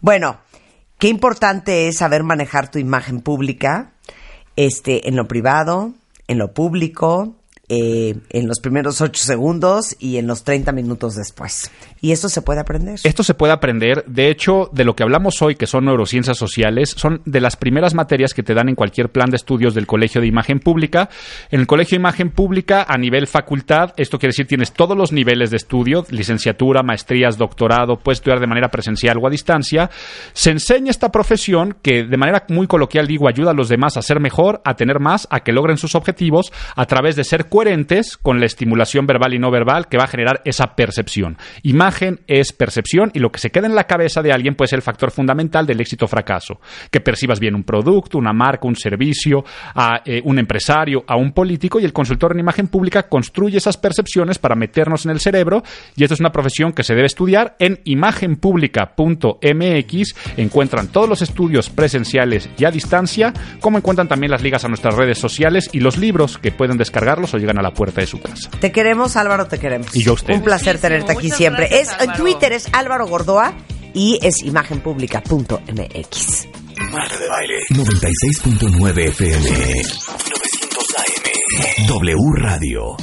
Bueno, 0.00 0.40
qué 0.98 1.08
importante 1.08 1.88
es 1.88 1.98
saber 1.98 2.22
manejar 2.22 2.70
tu 2.70 2.78
imagen 2.78 3.20
pública, 3.22 3.92
este, 4.56 5.08
en 5.08 5.16
lo 5.16 5.26
privado, 5.28 5.94
en 6.28 6.36
lo 6.38 6.52
público, 6.52 7.36
eh, 7.72 8.16
en 8.30 8.48
los 8.48 8.58
primeros 8.58 9.00
ocho 9.00 9.22
segundos 9.22 9.94
y 10.00 10.16
en 10.16 10.26
los 10.26 10.42
30 10.42 10.72
minutos 10.72 11.14
después. 11.14 11.70
Y 12.00 12.10
eso 12.10 12.28
se 12.28 12.42
puede 12.42 12.58
aprender. 12.58 12.98
Esto 13.04 13.22
se 13.22 13.34
puede 13.34 13.52
aprender. 13.52 14.04
De 14.08 14.28
hecho, 14.28 14.68
de 14.72 14.84
lo 14.84 14.96
que 14.96 15.04
hablamos 15.04 15.40
hoy, 15.40 15.54
que 15.54 15.68
son 15.68 15.84
neurociencias 15.84 16.36
sociales, 16.36 16.92
son 16.96 17.22
de 17.26 17.40
las 17.40 17.54
primeras 17.54 17.94
materias 17.94 18.34
que 18.34 18.42
te 18.42 18.54
dan 18.54 18.68
en 18.68 18.74
cualquier 18.74 19.10
plan 19.10 19.30
de 19.30 19.36
estudios 19.36 19.72
del 19.72 19.86
Colegio 19.86 20.20
de 20.20 20.26
Imagen 20.26 20.58
Pública. 20.58 21.10
En 21.52 21.60
el 21.60 21.68
Colegio 21.68 21.96
de 21.96 22.00
Imagen 22.00 22.30
Pública, 22.30 22.84
a 22.88 22.98
nivel 22.98 23.28
facultad, 23.28 23.92
esto 23.96 24.18
quiere 24.18 24.30
decir 24.30 24.48
tienes 24.48 24.72
todos 24.72 24.96
los 24.96 25.12
niveles 25.12 25.52
de 25.52 25.56
estudio, 25.58 26.04
licenciatura, 26.10 26.82
maestrías, 26.82 27.38
doctorado, 27.38 28.00
puedes 28.00 28.18
estudiar 28.18 28.40
de 28.40 28.48
manera 28.48 28.68
presencial 28.68 29.18
o 29.22 29.28
a 29.28 29.30
distancia. 29.30 29.90
Se 30.32 30.50
enseña 30.50 30.90
esta 30.90 31.12
profesión 31.12 31.76
que, 31.82 32.02
de 32.02 32.16
manera 32.16 32.46
muy 32.48 32.66
coloquial 32.66 33.06
digo, 33.06 33.28
ayuda 33.28 33.52
a 33.52 33.54
los 33.54 33.68
demás 33.68 33.96
a 33.96 34.02
ser 34.02 34.18
mejor, 34.18 34.60
a 34.64 34.74
tener 34.74 34.98
más, 34.98 35.28
a 35.30 35.40
que 35.40 35.52
logren 35.52 35.76
sus 35.76 35.94
objetivos 35.94 36.52
a 36.74 36.86
través 36.86 37.14
de 37.14 37.22
ser 37.22 37.48
coherentes 37.60 38.16
con 38.16 38.40
la 38.40 38.46
estimulación 38.46 39.06
verbal 39.06 39.34
y 39.34 39.38
no 39.38 39.50
verbal 39.50 39.86
que 39.86 39.98
va 39.98 40.04
a 40.04 40.06
generar 40.06 40.40
esa 40.46 40.76
percepción. 40.76 41.36
Imagen 41.62 42.20
es 42.26 42.54
percepción 42.54 43.10
y 43.12 43.18
lo 43.18 43.30
que 43.30 43.38
se 43.38 43.50
queda 43.50 43.66
en 43.66 43.74
la 43.74 43.84
cabeza 43.84 44.22
de 44.22 44.32
alguien 44.32 44.54
puede 44.54 44.68
ser 44.68 44.78
el 44.78 44.82
factor 44.82 45.10
fundamental 45.10 45.66
del 45.66 45.78
éxito 45.78 46.06
o 46.06 46.08
fracaso. 46.08 46.58
Que 46.90 47.02
percibas 47.02 47.38
bien 47.38 47.54
un 47.54 47.64
producto, 47.64 48.16
una 48.16 48.32
marca, 48.32 48.66
un 48.66 48.76
servicio, 48.76 49.44
a 49.74 50.00
eh, 50.06 50.22
un 50.24 50.38
empresario, 50.38 51.04
a 51.06 51.16
un 51.16 51.32
político 51.32 51.78
y 51.78 51.84
el 51.84 51.92
consultor 51.92 52.32
en 52.32 52.38
imagen 52.38 52.68
pública 52.68 53.10
construye 53.10 53.58
esas 53.58 53.76
percepciones 53.76 54.38
para 54.38 54.54
meternos 54.54 55.04
en 55.04 55.10
el 55.10 55.20
cerebro 55.20 55.62
y 55.96 56.04
esto 56.04 56.14
es 56.14 56.20
una 56.20 56.32
profesión 56.32 56.72
que 56.72 56.82
se 56.82 56.94
debe 56.94 57.08
estudiar 57.08 57.56
en 57.58 57.80
imagenpublica.mx. 57.84 60.14
Encuentran 60.38 60.88
todos 60.88 61.10
los 61.10 61.20
estudios 61.20 61.68
presenciales 61.68 62.48
y 62.56 62.64
a 62.64 62.70
distancia, 62.70 63.34
como 63.60 63.76
encuentran 63.76 64.08
también 64.08 64.30
las 64.30 64.42
ligas 64.42 64.64
a 64.64 64.68
nuestras 64.68 64.94
redes 64.94 65.18
sociales 65.18 65.68
y 65.74 65.80
los 65.80 65.98
libros 65.98 66.38
que 66.38 66.52
pueden 66.52 66.78
descargarlos 66.78 67.34
o 67.34 67.49
llegan 67.50 67.58
a 67.58 67.62
la 67.62 67.72
puerta 67.74 68.00
de 68.00 68.06
su 68.06 68.18
casa. 68.20 68.48
Te 68.60 68.72
queremos, 68.72 69.16
Álvaro, 69.16 69.46
te 69.46 69.58
queremos. 69.58 69.94
Y 69.94 70.02
yo 70.02 70.12
a 70.12 70.14
ustedes. 70.14 70.38
Un 70.38 70.44
placer 70.44 70.76
Muchísimo, 70.76 70.88
tenerte 70.88 71.12
aquí 71.12 71.24
muchas 71.24 71.38
siempre. 71.38 71.68
gracias, 71.68 71.96
es 72.00 72.08
En. 72.08 72.12
Twitter 72.16 72.52
es 72.52 72.68
Álvaro 72.72 73.06
Gordoa 73.06 73.52
y 73.92 74.18
es 74.22 74.42
imagenpublica.mx. 74.42 76.46
Marta 76.92 77.18
de 77.18 77.28
Baile 77.28 77.58
96.9 77.70 78.98
FM 79.08 79.50
900 79.50 80.86
AM 80.96 81.86
W 81.88 82.16
Radio 82.38 82.96